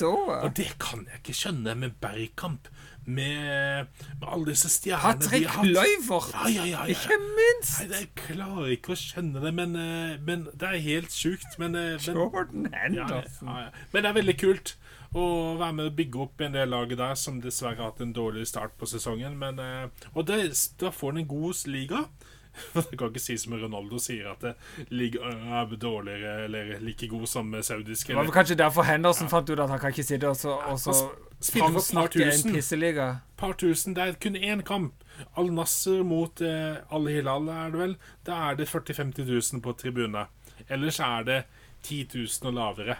Og 0.46 0.54
det 0.56 0.70
kan 0.80 1.04
jeg 1.10 1.20
ikke 1.20 1.34
skjønne 1.36 1.74
med 1.76 2.00
Bergkamp. 2.00 2.68
Med, 3.06 3.86
med 4.18 4.26
alle 4.26 4.50
disse 4.50 4.68
stjernene 4.72 5.20
Patrick. 5.22 5.46
Kluivert! 5.54 6.32
Ja, 6.34 6.48
ja, 6.50 6.64
ja, 6.66 6.80
ja. 6.82 6.96
Ikke 6.96 7.18
minst! 7.22 7.78
Nei, 7.84 8.00
jeg 8.00 8.08
klarer 8.18 8.72
ikke 8.74 8.96
å 8.96 8.98
skjønne 8.98 9.42
det, 9.44 9.52
men, 9.54 9.76
eh, 9.78 10.16
men 10.26 10.48
det 10.50 10.72
er 10.72 10.82
helt 10.82 11.14
sjukt. 11.14 11.54
Men, 11.62 11.78
eh, 11.78 11.94
men, 11.94 12.18
Jordan 12.18 12.66
Henderson. 12.74 13.52
ja, 13.52 13.68
ja. 13.68 13.86
men 13.92 14.02
det 14.02 14.10
er 14.10 14.18
veldig 14.20 14.38
kult 14.42 14.76
å 15.16 15.26
være 15.60 15.72
med 15.78 15.90
og 15.90 15.98
bygge 16.00 16.22
opp 16.26 16.42
en 16.44 16.56
del 16.56 16.72
laget 16.74 16.98
der 17.00 17.18
som 17.18 17.38
dessverre 17.40 17.78
har 17.78 17.92
hatt 17.92 18.02
en 18.04 18.14
dårlig 18.16 18.46
start 18.50 18.74
på 18.80 18.88
sesongen. 18.90 19.38
Men, 19.38 19.60
eh, 19.62 20.08
og 20.14 20.26
det, 20.28 20.40
da 20.80 20.90
får 20.90 21.14
han 21.14 21.22
en 21.22 21.30
god 21.30 21.68
liga. 21.70 22.08
Det 22.74 22.96
kan 22.96 23.10
ikke 23.12 23.20
si 23.20 23.36
som 23.36 23.52
Ronaldo 23.52 23.98
sier, 24.00 24.30
at 24.32 24.40
det 24.40 24.86
liga 24.88 25.28
er 25.28 25.74
dårligere 25.76 26.46
eller 26.46 26.78
like 26.80 27.08
god 27.08 27.26
som 27.28 27.52
saudisk. 27.60 28.08
Det 28.08 28.16
var 28.16 28.24
vel 28.24 28.32
kanskje 28.32 28.56
derfor 28.56 28.86
Henderson 28.88 29.28
fant 29.28 29.50
ut 29.50 29.60
at 29.60 29.68
han 29.68 29.80
kan 29.82 29.92
ikke 29.92 30.06
sitte 30.06 30.30
og 30.30 30.38
så, 30.40 30.54
og 30.56 30.80
så 30.80 30.94
spiller 31.40 31.72
for 31.76 31.84
snart 31.84 32.16
en 32.16 32.54
pisseliga. 32.54 33.20
par 33.36 33.52
tusen. 33.52 33.94
Det 33.94 34.02
er 34.02 34.12
kun 34.20 34.36
én 34.36 34.62
kamp. 34.62 34.94
Al 35.36 35.52
Nasser 35.52 36.02
mot 36.04 36.40
eh, 36.40 36.76
Al 36.90 37.06
Hilal, 37.08 37.48
er 37.48 37.70
det 37.70 37.80
vel. 37.80 37.96
Da 38.26 38.50
er 38.50 38.56
det 38.56 38.68
40 38.68 38.94
000-50 38.94 39.52
000 39.52 39.62
på 39.64 39.72
tribune. 39.76 40.26
Ellers 40.68 41.00
er 41.00 41.24
det 41.24 41.44
10 41.82 42.08
000 42.14 42.48
og 42.50 42.54
lavere. 42.54 42.96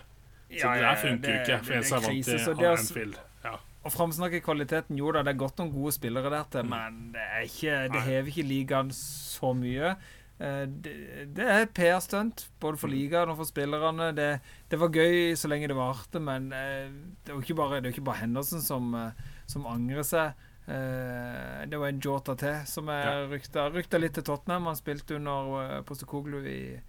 Så 0.51 0.69
det 0.73 0.83
der 0.83 0.97
funker 0.97 1.33
jo 1.33 1.41
ikke 1.41 1.65
for 1.65 1.75
en 1.75 1.85
som 1.85 1.99
er 1.99 2.07
vant 2.07 2.25
til 2.25 2.61
det 2.61 2.69
Anfield. 2.71 3.17
Ja. 3.45 3.57
Å 3.87 3.91
framsnakke 3.91 4.41
kvaliteten, 4.43 4.99
jo 4.99 5.11
da, 5.15 5.23
det 5.27 5.35
er 5.35 5.39
godt 5.41 5.59
noen 5.59 5.73
gode 5.75 5.93
spillere 5.95 6.31
der 6.31 6.47
til, 6.51 6.69
men 6.71 7.01
det 7.15 7.23
er 7.23 7.45
ikke 7.47 7.75
Det 7.93 8.01
Mm. 8.01 8.07
Hever 8.07 8.31
ikke 8.33 8.43
ligaen 8.47 8.91
så 8.93 9.53
mye. 9.55 9.97
Eh, 10.41 10.67
Det, 10.67 11.39
er 11.47 11.67
PR-stunt, 11.73 12.49
både 12.61 12.77
for 12.79 12.89
Mm. 12.89 12.93
ligaen 12.95 13.29
og 13.33 13.37
for 13.39 13.45
spillerne. 13.49 14.15
Det, 14.15 14.41
det 14.71 14.79
var 14.79 14.89
gøy 14.93 15.33
så 15.35 15.49
lenge 15.49 15.69
det 15.69 15.77
varte, 15.77 16.21
men 16.21 16.53
eh, 16.53 16.91
det 17.25 17.33
er 17.33 17.35
jo 17.35 17.41
ikke 17.41 17.57
bare, 17.57 17.81
det 17.81 17.95
ikke 17.95 18.05
bare 18.05 18.21
Henderson 18.21 18.61
som, 18.61 18.95
eh, 18.95 19.11
som 19.47 19.65
angrer 19.67 20.03
seg. 20.05 20.33
Det 20.67 21.79
var 21.79 21.89
en 21.89 22.01
Jota 22.03 22.35
til 22.35 22.57
som 22.67 22.89
er 22.89 23.05
Ja. 23.05 23.27
rykta, 23.31 23.71
rykta 23.73 24.01
litt 24.01 24.15
til 24.15 24.25
Tottenham. 24.25 24.65
Han 24.67 24.75
spilte 24.75 25.15
under 25.15 25.83
Postekoglu 25.87 26.41
i, 26.45 26.81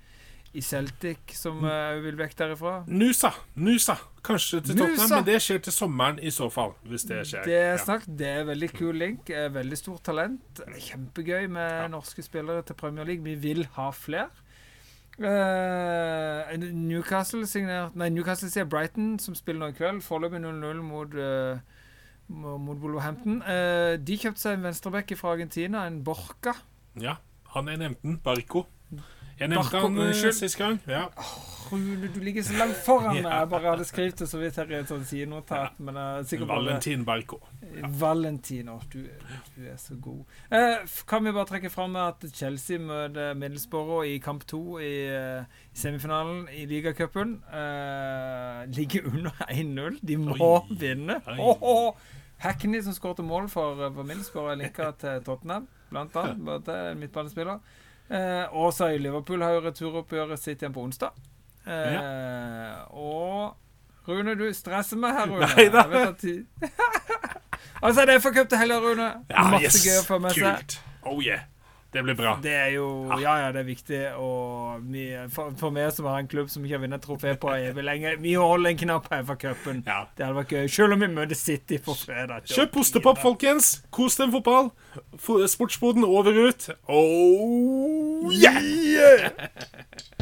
i 0.54 0.62
Celtic, 0.62 1.34
som 1.36 1.60
uh, 1.64 1.98
vil 2.04 2.18
vekk 2.20 2.36
derifra. 2.40 2.74
Nusa, 2.88 3.34
Nusa. 3.56 3.98
Kanskje 4.24 4.62
til 4.62 4.76
Nusa. 4.76 4.88
Tottenham, 4.88 5.14
men 5.18 5.28
det 5.28 5.38
skjer 5.44 5.62
til 5.68 5.74
sommeren 5.76 6.20
i 6.20 6.32
så 6.34 6.50
fall. 6.52 6.74
Hvis 6.88 7.06
det 7.10 7.22
skjer. 7.30 7.46
Det 7.48 7.60
er 7.60 7.78
snakk, 7.82 8.08
det 8.20 8.28
er 8.28 8.48
veldig 8.48 8.70
kul 8.74 8.98
link. 9.00 9.30
Veldig 9.30 9.78
stort 9.80 10.04
talent. 10.08 10.62
Kjempegøy 10.88 11.48
med 11.48 11.70
Ja. 11.84 11.88
norske 11.92 12.24
spillere 12.26 12.62
til 12.68 12.76
Premier 12.76 13.06
League. 13.06 13.24
Vi 13.24 13.36
vil 13.36 13.68
ha 13.78 13.90
flere. 13.92 14.30
Uh, 15.18 16.58
Newcastle 16.78 17.48
signert 17.50 17.96
Nei, 17.98 18.12
Newcastle 18.14 18.52
sier 18.54 18.68
Brighton, 18.70 19.16
som 19.18 19.34
spiller 19.38 19.64
nå 19.64 19.72
i 19.74 19.78
kveld. 19.78 20.04
Foreløpig 20.06 20.42
0-0 20.44 20.82
mot, 20.86 21.16
uh, 21.18 21.58
mot 22.30 22.78
Wolverhampton. 22.78 23.40
Uh, 23.42 23.96
de 23.98 24.18
kjøpte 24.22 24.44
seg 24.44 24.60
en 24.60 24.68
venstreback 24.68 25.16
fra 25.18 25.34
Argentina, 25.34 25.88
en 25.90 26.04
Borca. 26.06 26.54
Ja, 27.02 27.18
han 27.56 27.72
er 27.72 27.82
nevnte 27.82 28.06
den. 28.06 28.20
Barco. 28.24 28.68
Jeg 29.40 29.52
nevnte 29.52 29.80
han 29.84 30.00
eh, 30.02 30.32
sist 30.34 30.58
gang. 30.58 30.80
Ja. 30.88 31.06
Rune, 31.68 32.08
du 32.16 32.20
ligger 32.24 32.44
så 32.48 32.56
langt 32.56 32.78
foran 32.86 33.18
meg. 33.20 33.28
Jeg 33.28 33.50
bare 33.52 33.72
hadde 33.74 33.86
skrevet 33.88 34.20
det 34.22 34.28
så 34.32 34.40
vidt 34.40 34.56
her 34.56 34.70
i 34.72 34.78
et 34.80 34.90
sånt 34.90 35.08
sidenotat. 35.10 35.80
Men 35.84 36.00
jeg 36.00 36.20
er 36.22 36.28
sikkert 36.30 36.48
bare 36.52 36.64
Valentin 36.64 37.04
Barco. 37.06 37.40
Valentino, 38.00 38.78
du, 38.94 39.02
du 39.56 39.66
er 39.68 39.78
så 39.82 39.98
god. 40.02 40.22
Eh, 40.54 40.88
kan 41.10 41.26
vi 41.26 41.34
bare 41.36 41.50
trekke 41.50 41.72
fram 41.74 41.98
at 42.00 42.24
Chelsea 42.34 42.80
møter 42.80 43.36
Middlesbrough 43.38 44.08
i 44.08 44.18
kamp 44.24 44.46
to 44.48 44.80
i, 44.80 44.94
eh, 45.12 45.58
i 45.74 45.82
semifinalen 45.82 46.46
i 46.56 46.66
ligacupen. 46.70 47.42
Eh, 47.52 48.62
ligger 48.78 49.10
under 49.12 49.44
1-0. 49.50 50.00
De 50.08 50.18
må 50.24 50.38
Oi. 50.40 50.78
vinne. 50.80 51.20
Oi. 51.28 51.40
Oh, 51.40 51.58
åh. 51.62 52.14
Hackney, 52.38 52.82
som 52.86 52.94
skåret 52.94 53.20
mål 53.26 53.50
for, 53.50 53.76
eh, 53.84 53.92
for 53.94 54.08
Middlesbrough, 54.08 54.52
er 54.52 54.62
linka 54.64 54.92
til 55.02 55.20
Tottenham, 55.26 55.68
blant 55.90 56.16
annet. 56.16 56.46
Bare 56.46 56.62
til 56.62 56.98
midtbanespiller. 57.02 57.60
Eh, 58.10 58.46
og 58.56 58.74
så 58.74 58.88
i 58.96 59.00
Liverpool 59.04 59.42
har 59.44 59.58
jo 59.58 59.64
returoppgjøret 59.66 60.40
sitt 60.40 60.62
igjen 60.64 60.74
på 60.76 60.84
onsdag. 60.88 61.16
Eh, 61.68 62.76
Og 62.96 63.58
Rune, 64.08 64.36
du 64.40 64.46
stresser 64.56 64.96
meg 65.02 65.18
her, 65.18 65.28
Rune. 65.28 65.50
Nei 65.56 65.68
da. 65.74 65.84
Altså, 67.84 68.06
det 68.10 68.16
er 68.16 68.20
for 68.24 68.34
cup 68.34 68.48
til 68.50 68.58
helga, 68.58 68.80
Rune. 68.82 69.08
Ja, 69.30 69.44
Masse 69.52 69.68
yes. 69.68 69.84
gøy 69.86 69.98
å 70.00 70.06
få 70.08 70.18
med 70.24 70.34
seg. 70.34 70.56
Kult. 70.64 70.78
Oh 71.06 71.20
yeah. 71.22 71.44
Det 71.94 72.04
blir 72.04 72.18
bra. 72.20 72.34
Det 72.44 72.52
er 72.52 72.72
jo 72.76 72.88
Ja, 73.22 73.38
ja, 73.46 73.52
det 73.56 73.62
er 73.62 73.68
viktig. 73.68 74.02
Og 74.20 74.84
vi, 74.92 75.06
for, 75.34 75.54
for 75.60 75.74
meg 75.74 75.94
som 75.96 76.10
har 76.12 76.20
en 76.20 76.28
klubb 76.28 76.50
som 76.52 76.66
ikke 76.66 76.76
har 76.76 76.84
vunnet 76.84 77.04
trofé 77.04 77.34
på 77.40 77.54
evig 77.56 77.86
lenge, 77.88 78.16
vi 78.24 78.36
holder 78.36 78.74
en 78.74 78.82
knapp 78.84 79.08
her 79.14 79.24
for 79.28 79.40
cupen. 79.40 79.84
Ja. 79.88 80.04
Det 80.18 80.28
hadde 80.28 80.40
vært 80.42 80.54
gøy. 80.58 80.68
Selv 80.78 80.98
om 80.98 81.06
vi 81.06 81.12
møter 81.16 81.40
City 81.40 81.80
på 81.84 81.96
fredag. 81.98 82.46
Kjøp 82.52 82.78
ostepop, 82.84 83.24
folkens! 83.24 83.78
Kos 83.96 84.20
deg 84.20 84.30
med 84.30 84.40
fotball. 84.42 84.72
Sportsboden 85.48 86.06
over 86.08 86.36
ut. 86.48 86.70
Oh 86.92 88.32
yeah! 88.36 89.32